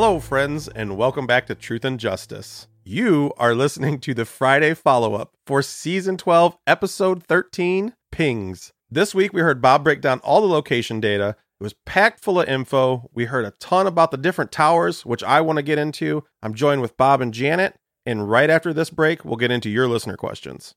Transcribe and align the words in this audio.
Hello, 0.00 0.20
friends, 0.20 0.68
and 0.68 0.96
welcome 0.96 1.26
back 1.26 1.48
to 1.48 1.56
Truth 1.56 1.84
and 1.84 1.98
Justice. 1.98 2.68
You 2.84 3.32
are 3.36 3.52
listening 3.52 3.98
to 4.02 4.14
the 4.14 4.24
Friday 4.24 4.72
follow 4.74 5.16
up 5.16 5.32
for 5.44 5.60
season 5.60 6.16
12, 6.16 6.56
episode 6.68 7.24
13 7.24 7.94
Pings. 8.12 8.70
This 8.88 9.12
week, 9.12 9.32
we 9.32 9.40
heard 9.40 9.60
Bob 9.60 9.82
break 9.82 10.00
down 10.00 10.20
all 10.20 10.40
the 10.40 10.46
location 10.46 11.00
data. 11.00 11.34
It 11.58 11.64
was 11.64 11.74
packed 11.84 12.22
full 12.22 12.40
of 12.40 12.48
info. 12.48 13.10
We 13.12 13.24
heard 13.24 13.44
a 13.44 13.54
ton 13.58 13.88
about 13.88 14.12
the 14.12 14.16
different 14.16 14.52
towers, 14.52 15.04
which 15.04 15.24
I 15.24 15.40
want 15.40 15.56
to 15.56 15.64
get 15.64 15.80
into. 15.80 16.22
I'm 16.44 16.54
joined 16.54 16.80
with 16.80 16.96
Bob 16.96 17.20
and 17.20 17.34
Janet, 17.34 17.74
and 18.06 18.30
right 18.30 18.50
after 18.50 18.72
this 18.72 18.90
break, 18.90 19.24
we'll 19.24 19.34
get 19.34 19.50
into 19.50 19.68
your 19.68 19.88
listener 19.88 20.16
questions. 20.16 20.76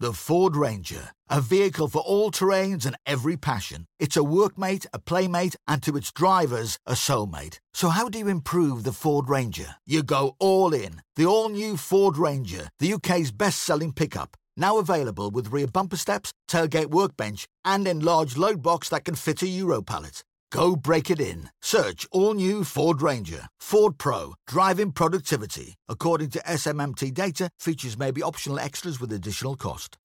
The 0.00 0.12
Ford 0.12 0.56
Ranger, 0.56 1.10
a 1.30 1.40
vehicle 1.40 1.86
for 1.86 2.00
all 2.00 2.32
terrains 2.32 2.84
and 2.84 2.96
every 3.06 3.36
passion. 3.36 3.86
It's 4.00 4.16
a 4.16 4.20
workmate, 4.20 4.86
a 4.92 4.98
playmate, 4.98 5.54
and 5.68 5.80
to 5.84 5.96
its 5.96 6.10
drivers, 6.10 6.80
a 6.84 6.94
soulmate. 6.94 7.60
So 7.72 7.90
how 7.90 8.08
do 8.08 8.18
you 8.18 8.26
improve 8.26 8.82
the 8.82 8.92
Ford 8.92 9.28
Ranger? 9.28 9.76
You 9.86 10.02
go 10.02 10.34
all 10.40 10.74
in. 10.74 11.02
The 11.14 11.26
all-new 11.26 11.76
Ford 11.76 12.18
Ranger, 12.18 12.70
the 12.80 12.92
UK's 12.94 13.30
best-selling 13.30 13.92
pickup. 13.92 14.36
Now 14.56 14.78
available 14.78 15.30
with 15.30 15.52
rear 15.52 15.68
bumper 15.68 15.96
steps, 15.96 16.32
tailgate 16.50 16.90
workbench, 16.90 17.46
and 17.64 17.86
enlarged 17.86 18.36
load 18.36 18.62
box 18.62 18.88
that 18.88 19.04
can 19.04 19.14
fit 19.14 19.42
a 19.42 19.46
Euro 19.46 19.80
pallet. 19.80 20.24
Go 20.54 20.76
break 20.76 21.10
it 21.10 21.20
in. 21.20 21.50
Search 21.60 22.06
all 22.12 22.32
new 22.32 22.62
Ford 22.62 23.02
Ranger. 23.02 23.48
Ford 23.58 23.98
Pro. 23.98 24.34
Driving 24.46 24.92
productivity. 24.92 25.74
According 25.88 26.30
to 26.30 26.38
SMMT 26.46 27.12
data, 27.12 27.50
features 27.58 27.98
may 27.98 28.12
be 28.12 28.22
optional 28.22 28.60
extras 28.60 29.00
with 29.00 29.12
additional 29.12 29.56
cost. 29.56 29.98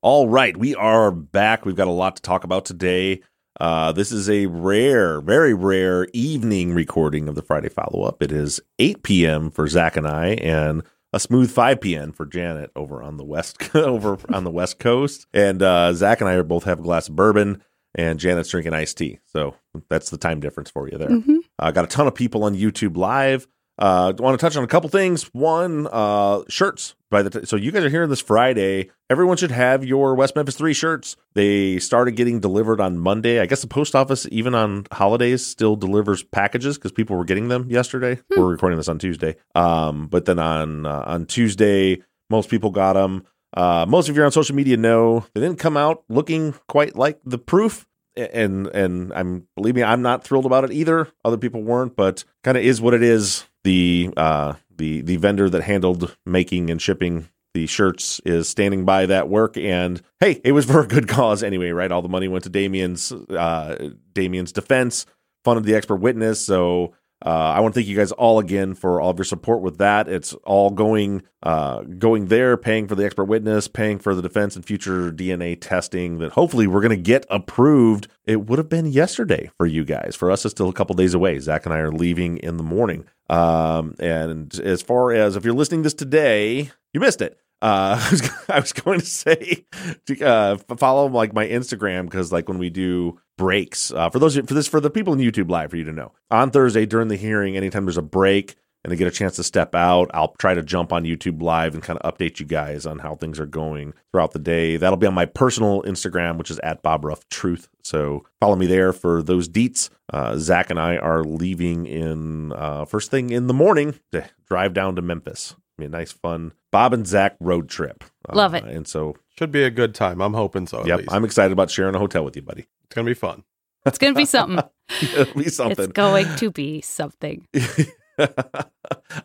All 0.00 0.28
right, 0.28 0.56
we 0.56 0.74
are 0.74 1.12
back. 1.12 1.64
We've 1.64 1.76
got 1.76 1.86
a 1.86 1.92
lot 1.92 2.16
to 2.16 2.22
talk 2.22 2.42
about 2.42 2.64
today. 2.64 3.22
Uh, 3.60 3.92
this 3.92 4.10
is 4.10 4.28
a 4.28 4.46
rare, 4.46 5.20
very 5.20 5.54
rare 5.54 6.08
evening 6.12 6.74
recording 6.74 7.28
of 7.28 7.36
the 7.36 7.42
Friday 7.42 7.68
follow 7.68 8.02
up. 8.02 8.20
It 8.20 8.32
is 8.32 8.60
8 8.80 9.04
p.m. 9.04 9.48
for 9.52 9.68
Zach 9.68 9.96
and 9.96 10.08
I, 10.08 10.30
and 10.30 10.82
a 11.12 11.20
smooth 11.20 11.52
5 11.52 11.80
p.m. 11.80 12.10
for 12.10 12.26
Janet 12.26 12.72
over 12.74 13.00
on 13.00 13.16
the 13.16 13.24
west 13.24 13.72
over 13.76 14.18
on 14.28 14.42
the 14.42 14.50
west 14.50 14.80
coast. 14.80 15.28
And 15.32 15.62
uh, 15.62 15.92
Zach 15.92 16.20
and 16.20 16.28
I 16.28 16.32
are 16.34 16.42
both 16.42 16.64
have 16.64 16.80
a 16.80 16.82
glass 16.82 17.08
of 17.08 17.14
bourbon, 17.14 17.62
and 17.94 18.18
Janet's 18.18 18.48
drinking 18.50 18.74
iced 18.74 18.98
tea. 18.98 19.18
So 19.26 19.54
that's 19.88 20.10
the 20.10 20.18
time 20.18 20.40
difference 20.40 20.70
for 20.70 20.88
you 20.88 20.98
there. 20.98 21.10
I 21.10 21.14
Mm-hmm. 21.14 21.36
uh, 21.58 21.70
got 21.70 21.84
a 21.84 21.88
ton 21.88 22.06
of 22.06 22.14
people 22.14 22.44
on 22.44 22.54
YouTube 22.54 22.96
live. 22.96 23.46
Uh, 23.78 24.12
want 24.18 24.38
to 24.38 24.44
touch 24.46 24.54
on 24.56 24.62
a 24.62 24.66
couple 24.68 24.88
things. 24.90 25.24
One, 25.32 25.88
uh, 25.90 26.42
shirts. 26.48 26.94
By 27.10 27.22
the 27.22 27.30
t- 27.30 27.46
so 27.46 27.56
you 27.56 27.72
guys 27.72 27.84
are 27.84 27.88
hearing 27.90 28.10
this 28.10 28.20
Friday. 28.20 28.90
Everyone 29.10 29.36
should 29.36 29.50
have 29.50 29.84
your 29.84 30.14
West 30.14 30.36
Memphis 30.36 30.56
Three 30.56 30.72
shirts. 30.74 31.16
They 31.34 31.78
started 31.78 32.12
getting 32.12 32.38
delivered 32.40 32.80
on 32.80 32.98
Monday. 32.98 33.40
I 33.40 33.46
guess 33.46 33.60
the 33.62 33.66
post 33.66 33.94
office, 33.94 34.26
even 34.30 34.54
on 34.54 34.86
holidays, 34.92 35.44
still 35.44 35.74
delivers 35.76 36.22
packages 36.22 36.76
because 36.78 36.92
people 36.92 37.16
were 37.16 37.24
getting 37.24 37.48
them 37.48 37.68
yesterday. 37.70 38.18
We're 38.36 38.46
recording 38.48 38.76
this 38.78 38.88
on 38.88 38.98
Tuesday. 38.98 39.36
Um, 39.54 40.06
but 40.06 40.24
then 40.26 40.38
on 40.38 40.86
uh, 40.86 41.04
on 41.06 41.26
Tuesday, 41.26 42.02
most 42.30 42.48
people 42.50 42.70
got 42.70 42.92
them. 42.94 43.24
Uh, 43.54 43.84
most 43.88 44.08
of 44.08 44.16
you 44.16 44.24
on 44.24 44.32
social 44.32 44.54
media 44.54 44.76
know 44.76 45.26
they 45.34 45.40
didn't 45.40 45.58
come 45.58 45.76
out 45.76 46.04
looking 46.08 46.54
quite 46.68 46.96
like 46.96 47.20
the 47.24 47.38
proof 47.38 47.86
and 48.16 48.66
and 48.68 49.12
I'm 49.12 49.46
believe 49.56 49.74
me, 49.74 49.82
I'm 49.82 50.02
not 50.02 50.24
thrilled 50.24 50.46
about 50.46 50.64
it 50.64 50.72
either. 50.72 51.08
Other 51.24 51.36
people 51.36 51.62
weren't, 51.62 51.96
but 51.96 52.24
kind 52.44 52.56
of 52.56 52.64
is 52.64 52.80
what 52.80 52.94
it 52.94 53.02
is. 53.02 53.44
The 53.64 54.10
uh 54.16 54.54
the 54.74 55.02
the 55.02 55.16
vendor 55.16 55.48
that 55.48 55.62
handled 55.62 56.16
making 56.26 56.70
and 56.70 56.80
shipping 56.80 57.28
the 57.54 57.66
shirts 57.66 58.20
is 58.24 58.48
standing 58.48 58.84
by 58.84 59.06
that 59.06 59.28
work 59.28 59.56
and 59.56 60.00
hey, 60.20 60.40
it 60.42 60.52
was 60.52 60.64
for 60.64 60.80
a 60.80 60.86
good 60.86 61.08
cause 61.08 61.42
anyway, 61.42 61.70
right? 61.70 61.92
All 61.92 62.02
the 62.02 62.08
money 62.08 62.28
went 62.28 62.44
to 62.44 62.50
Damien's 62.50 63.12
uh 63.12 63.90
Damien's 64.12 64.52
defense, 64.52 65.06
funded 65.44 65.64
the 65.64 65.74
expert 65.74 65.96
witness, 65.96 66.44
so 66.44 66.94
uh, 67.24 67.28
I 67.28 67.60
want 67.60 67.74
to 67.74 67.80
thank 67.80 67.88
you 67.88 67.96
guys 67.96 68.12
all 68.12 68.38
again 68.38 68.74
for 68.74 69.00
all 69.00 69.10
of 69.10 69.18
your 69.18 69.24
support 69.24 69.62
with 69.62 69.78
that. 69.78 70.08
It's 70.08 70.32
all 70.44 70.70
going 70.70 71.22
uh, 71.42 71.82
going 71.82 72.26
there, 72.26 72.56
paying 72.56 72.88
for 72.88 72.94
the 72.94 73.04
expert 73.04 73.24
witness, 73.24 73.68
paying 73.68 73.98
for 73.98 74.14
the 74.14 74.22
defense 74.22 74.56
and 74.56 74.64
future 74.64 75.12
DNA 75.12 75.56
testing 75.60 76.18
that 76.18 76.32
hopefully 76.32 76.66
we're 76.66 76.80
going 76.80 76.90
to 76.90 76.96
get 76.96 77.26
approved. 77.30 78.08
It 78.26 78.46
would 78.46 78.58
have 78.58 78.68
been 78.68 78.86
yesterday 78.86 79.50
for 79.56 79.66
you 79.66 79.84
guys. 79.84 80.14
For 80.16 80.30
us, 80.30 80.44
it's 80.44 80.52
still 80.52 80.68
a 80.68 80.72
couple 80.72 80.94
days 80.94 81.14
away. 81.14 81.38
Zach 81.38 81.64
and 81.64 81.74
I 81.74 81.78
are 81.78 81.92
leaving 81.92 82.38
in 82.38 82.56
the 82.56 82.62
morning. 82.62 83.04
Um, 83.28 83.94
and 83.98 84.58
as 84.60 84.82
far 84.82 85.12
as 85.12 85.36
if 85.36 85.44
you're 85.44 85.54
listening 85.54 85.82
this 85.82 85.94
today, 85.94 86.70
you 86.92 87.00
missed 87.00 87.22
it. 87.22 87.38
Uh, 87.62 87.96
I 88.06 88.10
was, 88.10 88.30
I 88.48 88.60
was 88.60 88.72
going 88.72 89.00
to 89.00 89.06
say 89.06 89.64
to, 90.06 90.24
uh, 90.24 90.56
follow 90.76 91.06
like 91.06 91.32
my 91.32 91.46
Instagram 91.46 92.04
because 92.04 92.32
like 92.32 92.48
when 92.48 92.58
we 92.58 92.68
do 92.68 93.20
breaks 93.38 93.92
uh, 93.92 94.10
for 94.10 94.18
those 94.18 94.36
for 94.36 94.54
this 94.54 94.68
for 94.68 94.80
the 94.80 94.90
people 94.90 95.14
in 95.14 95.18
YouTube 95.18 95.50
live 95.50 95.70
for 95.70 95.76
you 95.76 95.84
to 95.84 95.92
know 95.92 96.12
on 96.30 96.50
Thursday 96.50 96.84
during 96.84 97.08
the 97.08 97.16
hearing, 97.16 97.56
anytime 97.56 97.84
there's 97.84 97.96
a 97.96 98.02
break 98.02 98.56
and 98.84 98.92
they 98.92 98.96
get 98.96 99.06
a 99.06 99.12
chance 99.12 99.36
to 99.36 99.44
step 99.44 99.76
out, 99.76 100.10
I'll 100.12 100.34
try 100.38 100.54
to 100.54 100.62
jump 100.62 100.92
on 100.92 101.04
YouTube 101.04 101.40
live 101.40 101.74
and 101.74 101.82
kind 101.82 102.00
of 102.00 102.14
update 102.14 102.40
you 102.40 102.46
guys 102.46 102.84
on 102.84 102.98
how 102.98 103.14
things 103.14 103.38
are 103.38 103.46
going 103.46 103.94
throughout 104.10 104.32
the 104.32 104.40
day. 104.40 104.76
That'll 104.76 104.96
be 104.96 105.06
on 105.06 105.14
my 105.14 105.26
personal 105.26 105.82
Instagram, 105.82 106.36
which 106.36 106.50
is 106.50 106.58
at 106.60 106.82
Bob 106.82 107.04
Ruff 107.04 107.28
Truth. 107.28 107.68
So 107.84 108.26
follow 108.40 108.56
me 108.56 108.66
there 108.66 108.92
for 108.92 109.22
those 109.22 109.48
deets. 109.48 109.88
Uh, 110.12 110.36
Zach 110.36 110.68
and 110.68 110.80
I 110.80 110.96
are 110.96 111.22
leaving 111.22 111.86
in 111.86 112.52
uh, 112.52 112.84
first 112.84 113.12
thing 113.12 113.30
in 113.30 113.46
the 113.46 113.54
morning 113.54 113.94
to 114.10 114.28
drive 114.48 114.74
down 114.74 114.96
to 114.96 115.02
Memphis. 115.02 115.54
Be 115.82 115.86
a 115.86 115.88
nice, 115.88 116.12
fun 116.12 116.52
Bob 116.70 116.92
and 116.92 117.04
Zach 117.04 117.34
road 117.40 117.68
trip. 117.68 118.04
Uh, 118.28 118.36
Love 118.36 118.54
it. 118.54 118.62
And 118.62 118.86
so, 118.86 119.16
Should 119.36 119.50
be 119.50 119.64
a 119.64 119.70
good 119.70 119.96
time. 119.96 120.20
I'm 120.22 120.34
hoping 120.34 120.68
so. 120.68 120.82
At 120.82 120.86
yep, 120.86 120.98
least. 121.00 121.12
I'm 121.12 121.24
excited 121.24 121.50
about 121.50 121.72
sharing 121.72 121.96
a 121.96 121.98
hotel 121.98 122.24
with 122.24 122.36
you, 122.36 122.42
buddy. 122.42 122.66
it's 122.84 122.94
gonna 122.94 123.06
be 123.06 123.14
fun. 123.14 123.42
It's 123.84 123.98
going 123.98 124.14
to 124.14 124.16
be 124.16 124.24
something. 124.24 124.62
It'll 125.00 125.34
be 125.34 125.48
something. 125.48 125.86
It's 125.86 125.92
going 125.92 126.36
to 126.36 126.50
be 126.52 126.82
something. 126.82 127.48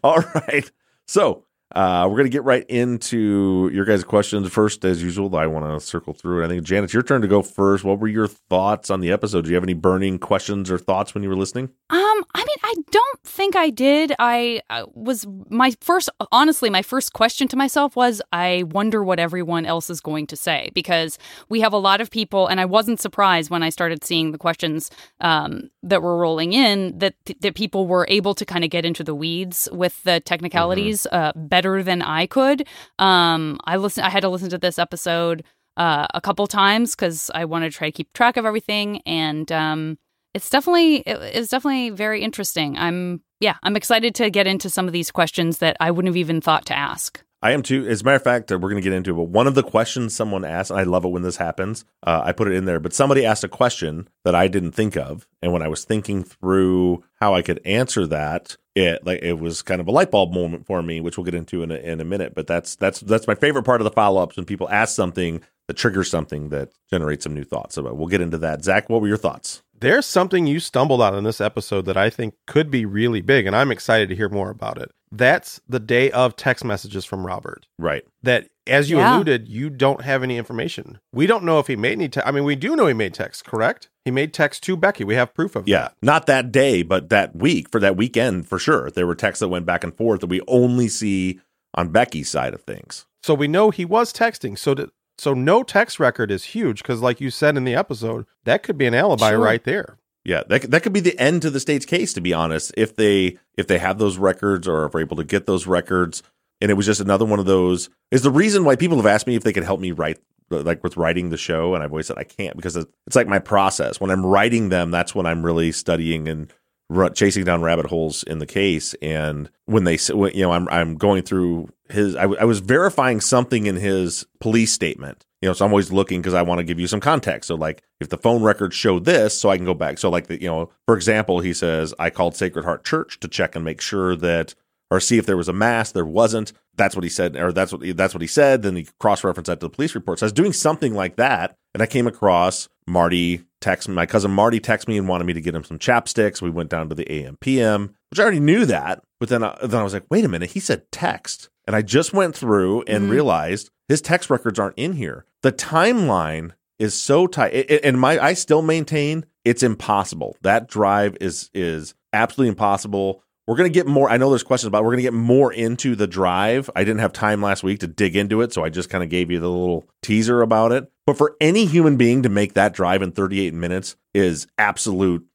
All 0.04 0.18
right. 0.18 0.72
So 1.06 1.46
uh, 1.76 2.08
we're 2.10 2.16
going 2.16 2.26
to 2.26 2.32
get 2.32 2.44
right 2.44 2.66
into 2.68 3.70
your 3.72 3.86
guys' 3.86 4.04
questions 4.04 4.50
first, 4.50 4.84
as 4.84 5.04
usual. 5.04 5.36
I 5.36 5.46
want 5.46 5.66
to 5.80 5.86
circle 5.86 6.14
through 6.14 6.42
it. 6.42 6.46
I 6.46 6.48
think, 6.48 6.64
Janet, 6.64 6.86
it's 6.86 6.94
your 6.94 7.04
turn 7.04 7.22
to 7.22 7.28
go 7.28 7.44
first. 7.44 7.84
What 7.84 8.00
were 8.00 8.08
your 8.08 8.28
thoughts 8.28 8.90
on 8.90 9.02
the 9.02 9.12
episode? 9.12 9.44
Do 9.44 9.50
you 9.50 9.56
have 9.56 9.64
any 9.64 9.76
burning 9.76 10.18
questions 10.18 10.72
or 10.72 10.80
thoughts 10.80 11.14
when 11.14 11.22
you 11.22 11.30
were 11.30 11.36
listening? 11.36 11.66
Um, 11.90 12.26
I 12.34 12.40
mean, 12.40 12.58
I 12.70 12.74
don't 12.92 13.24
think 13.24 13.56
I 13.56 13.70
did. 13.70 14.12
I 14.20 14.62
was 14.94 15.26
my 15.50 15.72
first, 15.80 16.10
honestly, 16.34 16.70
my 16.70 16.82
first 16.82 17.14
question 17.14 17.48
to 17.48 17.56
myself 17.56 17.96
was, 17.96 18.22
I 18.34 18.64
wonder 18.72 19.06
what 19.06 19.20
everyone 19.20 19.66
else 19.66 19.90
is 19.90 20.02
going 20.02 20.28
to 20.28 20.36
say 20.36 20.70
because 20.74 21.18
we 21.48 21.62
have 21.62 21.72
a 21.72 21.78
lot 21.78 22.02
of 22.02 22.12
people, 22.12 22.48
and 22.48 22.60
I 22.60 22.66
wasn't 22.66 23.00
surprised 23.00 23.50
when 23.50 23.64
I 23.64 23.70
started 23.70 24.04
seeing 24.04 24.34
the 24.34 24.38
questions 24.38 24.92
um, 25.22 25.70
that 25.82 26.02
were 26.02 26.18
rolling 26.18 26.52
in 26.52 26.98
that 27.00 27.16
that 27.40 27.56
people 27.56 27.88
were 27.88 28.06
able 28.10 28.36
to 28.36 28.46
kind 28.46 28.66
of 28.66 28.70
get 28.70 28.84
into 28.84 29.02
the 29.02 29.16
weeds 29.16 29.70
with 29.72 30.04
the 30.04 30.20
technicalities 30.20 31.08
Mm-hmm. 31.08 31.16
uh, 31.16 31.32
better 31.48 31.82
than 31.84 32.02
I 32.02 32.26
could. 32.28 32.68
Um, 33.00 33.60
I 33.64 33.78
listen. 33.78 34.04
I 34.04 34.10
had 34.10 34.24
to 34.24 34.30
listen 34.30 34.50
to 34.50 34.58
this 34.58 34.78
episode 34.78 35.46
uh, 35.78 36.08
a 36.14 36.20
couple 36.20 36.46
times 36.48 36.96
because 36.96 37.32
I 37.34 37.46
wanted 37.46 37.72
to 37.72 37.78
try 37.78 37.88
to 37.88 37.92
keep 37.94 38.12
track 38.12 38.36
of 38.36 38.46
everything, 38.46 39.02
and 39.06 39.50
um, 39.52 39.98
it's 40.38 40.50
definitely 40.50 40.98
it- 40.98 41.36
it's 41.36 41.50
definitely 41.50 41.90
very 41.90 42.22
interesting. 42.22 42.78
I'm 42.78 43.22
yeah, 43.40 43.56
I'm 43.64 43.76
excited 43.76 44.16
to 44.16 44.30
get 44.30 44.48
into 44.48 44.70
some 44.70 44.88
of 44.88 44.94
these 44.94 45.12
questions 45.12 45.58
that 45.60 45.76
I 45.80 45.92
wouldn't 45.92 46.10
have 46.10 46.18
even 46.18 46.42
thought 46.42 46.66
to 46.68 46.78
ask. 46.78 47.22
I 47.40 47.52
am 47.52 47.62
too. 47.62 47.86
As 47.88 48.02
a 48.02 48.04
matter 48.04 48.16
of 48.16 48.24
fact, 48.24 48.52
uh, 48.52 48.58
we're 48.58 48.70
going 48.72 48.82
to 48.82 48.90
get 48.90 48.96
into 48.98 49.12
it. 49.12 49.16
But 49.16 49.30
one 49.30 49.46
of 49.46 49.54
the 49.54 49.62
questions 49.62 50.16
someone 50.16 50.44
asked, 50.44 50.72
and 50.72 50.80
I 50.80 50.84
love 50.84 51.06
it 51.06 51.10
when 51.10 51.22
this 51.22 51.38
happens. 51.38 51.86
Uh, 52.02 52.22
I 52.24 52.32
put 52.32 52.48
it 52.48 52.56
in 52.56 52.66
there, 52.66 52.80
but 52.80 52.94
somebody 52.94 53.24
asked 53.26 53.44
a 53.44 53.48
question 53.48 54.08
that 54.26 54.34
I 54.34 54.48
didn't 54.48 54.72
think 54.72 54.98
of, 54.98 55.28
and 55.44 55.54
when 55.54 55.62
I 55.62 55.68
was 55.68 55.86
thinking 55.86 56.24
through 56.24 57.04
how 57.22 57.36
I 57.36 57.44
could 57.44 57.62
answer 57.64 58.08
that, 58.08 58.58
it 58.76 59.06
like 59.06 59.22
it 59.22 59.40
was 59.40 59.62
kind 59.62 59.80
of 59.82 59.88
a 59.88 59.92
light 59.92 60.10
bulb 60.10 60.34
moment 60.34 60.66
for 60.66 60.82
me, 60.82 61.00
which 61.00 61.16
we'll 61.16 61.26
get 61.26 61.36
into 61.36 61.62
in 61.62 61.70
a, 61.70 61.76
in 61.76 62.02
a 62.02 62.06
minute. 62.06 62.34
But 62.34 62.48
that's 62.48 62.76
that's 62.76 63.02
that's 63.02 63.28
my 63.28 63.36
favorite 63.36 63.64
part 63.66 63.82
of 63.82 63.86
the 63.86 63.92
follow 63.92 64.24
ups 64.24 64.36
when 64.36 64.46
people 64.46 64.68
ask 64.70 64.96
something 64.96 65.42
that 65.68 65.76
triggers 65.78 66.10
something 66.10 66.50
that 66.50 66.70
generates 66.90 67.24
some 67.24 67.36
new 67.36 67.44
thoughts. 67.44 67.76
So 67.76 67.86
uh, 67.88 67.94
we'll 67.94 68.08
get 68.08 68.22
into 68.22 68.38
that. 68.40 68.64
Zach, 68.64 68.90
what 68.90 69.00
were 69.02 69.08
your 69.08 69.18
thoughts? 69.18 69.62
There's 69.80 70.06
something 70.06 70.48
you 70.48 70.60
stumbled 70.60 71.02
on 71.02 71.16
in 71.16 71.24
this 71.24 71.40
episode 71.42 71.86
that 71.86 71.98
I 71.98 72.10
think 72.10 72.34
could 72.48 72.72
be 72.72 72.86
really 72.86 73.22
big, 73.22 73.46
and 73.46 73.56
I'm 73.56 73.72
excited 73.72 74.10
to 74.10 74.16
hear 74.16 74.30
more 74.30 74.50
about 74.50 74.78
it. 74.80 74.92
That's 75.12 75.62
the 75.70 75.80
day 75.80 76.12
of 76.12 76.36
text 76.36 76.66
messages 76.66 77.06
from 77.06 77.26
Robert. 77.26 77.68
Right. 77.80 78.04
That, 78.24 78.48
as 78.66 78.90
you 78.90 78.98
Yeah. 78.98 79.16
alluded, 79.16 79.48
you 79.48 79.70
don't 79.70 80.02
have 80.02 80.24
any 80.24 80.38
information. 80.38 81.00
We 81.14 81.28
don't 81.28 81.44
know 81.46 81.60
if 81.60 81.68
he 81.68 81.76
made 81.76 81.94
any. 81.94 82.10
Te- 82.10 82.22
I 82.26 82.32
mean, 82.32 82.44
we 82.44 82.56
do 82.56 82.76
know 82.76 82.88
he 82.88 82.94
made 82.94 83.14
text, 83.14 83.46
correct? 83.46 83.90
He 84.04 84.12
made 84.12 84.34
text 84.34 84.64
to 84.64 84.76
Becky. 84.76 85.04
We 85.06 85.16
have 85.16 85.34
proof 85.34 85.56
of 85.56 85.66
that. 85.66 85.72
Yeah, 85.72 85.82
that. 85.84 85.94
not 86.02 86.26
that 86.26 86.52
day, 86.52 86.82
but 86.82 87.10
that 87.10 87.36
week 87.36 87.70
for 87.72 87.80
that 87.80 87.96
weekend 87.96 88.48
for 88.48 88.60
sure. 88.60 88.90
There 88.90 89.08
were 89.08 89.16
texts 89.16 89.40
that 89.42 89.48
went 89.48 89.66
back 89.66 89.84
and 89.84 89.96
forth 89.96 90.20
that 90.22 90.28
we 90.28 90.42
only 90.48 90.88
see 90.90 91.40
on 91.76 91.90
Becky's 91.90 92.30
side 92.30 92.54
of 92.54 92.62
things. 92.64 93.06
So 93.24 93.34
we 93.34 93.48
know 93.48 93.70
he 93.72 93.86
was 93.86 94.12
texting. 94.12 94.58
So 94.58 94.74
to, 94.74 94.90
so 95.18 95.34
no 95.34 95.64
text 95.64 96.00
record 96.00 96.32
is 96.32 96.44
huge 96.46 96.82
because, 96.84 97.02
like 97.02 97.20
you 97.22 97.30
said 97.30 97.58
in 97.58 97.64
the 97.64 97.76
episode, 97.76 98.26
that 98.46 98.64
could 98.64 98.78
be 98.78 98.86
an 98.86 98.94
alibi 98.94 99.30
Sure. 99.32 99.40
right 99.40 99.64
there. 99.64 99.98
Yeah, 100.24 100.44
that 100.50 100.62
could- 100.62 100.72
that 100.72 100.84
could 100.84 100.94
be 100.94 101.00
the 101.00 101.18
end 101.20 101.42
to 101.44 101.50
the 101.50 101.60
state's 101.60 101.86
case, 101.86 102.12
to 102.14 102.22
be 102.22 102.34
honest. 102.34 102.74
If 102.78 102.96
they 102.96 103.38
if 103.58 103.68
they 103.68 103.78
have 103.80 103.98
those 103.98 104.18
records 104.18 104.68
or 104.68 104.86
if 104.86 104.94
we're 104.94 105.00
able 105.02 105.18
to 105.18 105.24
get 105.24 105.46
those 105.48 105.66
records, 105.68 106.22
and 106.62 106.70
it 106.70 106.74
was 106.76 106.86
just 106.86 107.00
another 107.02 107.26
one 107.26 107.40
of 107.40 107.46
those 107.46 107.90
is 108.12 108.22
the 108.24 108.32
reason 108.32 108.64
why 108.66 108.76
people 108.76 108.98
have 108.98 109.06
asked 109.06 109.28
me 109.28 109.36
if 109.36 109.44
they 109.44 109.54
could 109.54 109.64
help 109.64 109.80
me 109.80 109.92
write 109.92 110.20
like 110.50 110.82
with 110.84 110.96
writing 110.98 111.30
the 111.30 111.38
show, 111.38 111.74
and 111.76 111.84
I've 111.84 111.92
always 111.92 112.08
said 112.08 112.18
I 112.18 112.24
can't 112.24 112.56
because 112.56 112.76
it's 112.76 112.92
it's 113.06 113.16
like 113.16 113.28
my 113.28 113.40
process. 113.40 114.00
When 114.00 114.12
I'm 114.12 114.26
writing 114.26 114.70
them, 114.70 114.92
that's 114.92 115.14
when 115.16 115.26
I'm 115.26 115.46
really 115.46 115.72
studying 115.72 116.28
and 116.28 116.52
ru- 116.90 117.10
chasing 117.10 117.44
down 117.44 117.62
rabbit 117.62 117.86
holes 117.88 118.24
in 118.24 118.40
the 118.40 118.46
case. 118.46 118.94
And 119.02 119.50
when 119.66 119.84
they 119.86 119.96
s- 119.96 120.12
when, 120.12 120.34
you 120.34 120.42
know 120.44 120.52
I'm 120.52 120.68
I'm 120.70 120.96
going 120.96 121.24
through 121.24 121.70
his 121.90 122.16
I, 122.16 122.24
w- 122.24 122.40
I 122.40 122.46
was 122.46 122.60
verifying 122.60 123.22
something 123.22 123.66
in 123.66 123.76
his 123.76 124.26
police 124.40 124.72
statement. 124.72 125.26
You 125.42 125.50
know, 125.50 125.54
so 125.54 125.66
I'm 125.66 125.72
always 125.72 125.92
looking 125.92 126.20
because 126.20 126.34
I 126.34 126.42
want 126.42 126.60
to 126.60 126.64
give 126.64 126.80
you 126.80 126.88
some 126.88 127.00
context. 127.00 127.48
So, 127.48 127.56
like, 127.56 127.84
if 128.00 128.10
the 128.10 128.18
phone 128.18 128.42
records 128.42 128.76
show 128.76 128.98
this, 128.98 129.40
so 129.40 129.50
I 129.50 129.58
can 129.58 129.68
go 129.68 129.76
back. 129.76 130.00
So, 130.00 130.10
like, 130.10 130.28
the, 130.28 130.42
you 130.42 130.48
know, 130.48 130.72
for 130.88 130.96
example, 130.96 131.42
he 131.42 131.54
says 131.54 131.94
I 132.00 132.10
called 132.10 132.36
Sacred 132.36 132.66
Heart 132.66 132.84
Church 132.84 133.20
to 133.20 133.28
check 133.28 133.56
and 133.56 133.64
make 133.64 133.80
sure 133.80 134.16
that, 134.16 134.56
or 134.90 135.00
see 135.00 135.20
if 135.20 135.28
there 135.28 135.38
was 135.38 135.48
a 135.48 135.54
mass. 135.54 135.92
There 135.92 136.06
wasn't. 136.06 136.54
That's 136.76 136.96
what 136.96 137.04
he 137.04 137.10
said, 137.10 137.36
or 137.36 137.52
that's 137.52 137.72
what 137.72 137.82
that's 137.96 138.14
what 138.14 138.22
he 138.22 138.28
said. 138.28 138.64
Then 138.64 138.76
he 138.76 138.88
cross 139.00 139.24
referenced 139.24 139.48
that 139.48 139.60
to 139.60 139.68
the 139.68 139.70
police 139.70 139.94
report. 139.94 140.20
So 140.20 140.26
I 140.26 140.28
was 140.28 140.34
doing 140.34 140.54
something 140.54 140.94
like 140.94 141.18
that, 141.18 141.56
and 141.74 141.84
I 141.84 141.86
came 141.86 142.08
across 142.08 142.68
Marty 142.88 143.44
text 143.60 143.90
my 143.90 144.06
cousin 144.06 144.30
Marty 144.30 144.60
text 144.60 144.88
me 144.88 145.00
and 145.00 145.08
wanted 145.08 145.26
me 145.26 145.34
to 145.34 145.42
get 145.42 145.56
him 145.56 145.64
some 145.64 145.80
chapsticks. 145.80 146.44
We 146.44 146.52
went 146.52 146.70
down 146.70 146.90
to 146.90 146.96
the 146.96 147.06
ampm 147.06 147.90
which 148.10 148.20
I 148.20 148.24
already 148.24 148.40
knew 148.40 148.66
that, 148.66 149.04
but 149.20 149.30
then 149.30 149.44
I, 149.44 149.58
then 149.62 149.80
I 149.80 149.84
was 149.84 149.94
like, 149.94 150.06
wait 150.10 150.26
a 150.26 150.30
minute, 150.30 150.52
he 150.52 150.60
said 150.60 150.92
text, 150.92 151.50
and 151.68 151.76
I 151.76 151.82
just 151.84 152.14
went 152.14 152.36
through 152.36 152.84
and 152.88 153.06
Mhm. 153.06 153.12
realized 153.12 153.70
his 153.88 154.02
text 154.02 154.30
records 154.30 154.58
aren't 154.58 154.78
in 154.78 154.94
here. 154.94 155.26
The 155.44 155.52
timeline 155.52 156.52
is 156.80 156.94
so 156.94 157.28
tight, 157.28 157.54
it- 157.54 157.82
and 157.84 158.00
my 158.00 158.18
I 158.24 158.34
still 158.34 158.62
maintain 158.62 159.26
it's 159.46 159.64
impossible. 159.64 160.36
That 160.42 160.68
drive 160.68 161.16
is 161.22 161.50
is 161.54 161.94
absolutely 162.14 162.50
impossible. 162.50 163.24
We're 163.48 163.56
gonna 163.56 163.70
get 163.70 163.88
more. 163.88 164.10
I 164.10 164.18
know 164.18 164.30
there's 164.30 164.44
questions 164.44 164.68
about. 164.68 164.80
it. 164.80 164.84
We're 164.86 164.92
gonna 164.92 165.02
get 165.04 165.14
more 165.14 165.54
into 165.54 165.96
the 165.96 166.06
drive. 166.08 166.70
I 166.76 166.84
didn't 166.84 167.00
have 167.00 167.14
time 167.14 167.42
last 167.42 167.64
week 167.64 167.80
to 167.80 167.88
dig 167.88 168.16
into 168.18 168.42
it, 168.42 168.52
so 168.52 168.64
I 168.66 168.70
just 168.70 168.90
kind 168.90 169.04
of 169.04 169.10
gave 169.10 169.32
you 169.32 169.40
the 169.40 169.50
little 169.50 169.86
teaser 170.04 170.42
about 170.42 170.74
it. 170.74 170.92
But 171.06 171.18
for 171.18 171.36
any 171.40 171.66
human 171.66 171.96
being 171.96 172.24
to 172.24 172.30
make 172.30 172.56
that 172.56 172.74
drive 172.74 173.02
in 173.02 173.12
38 173.14 173.54
minutes 173.54 173.96
is 174.14 174.48
absolute 174.58 175.26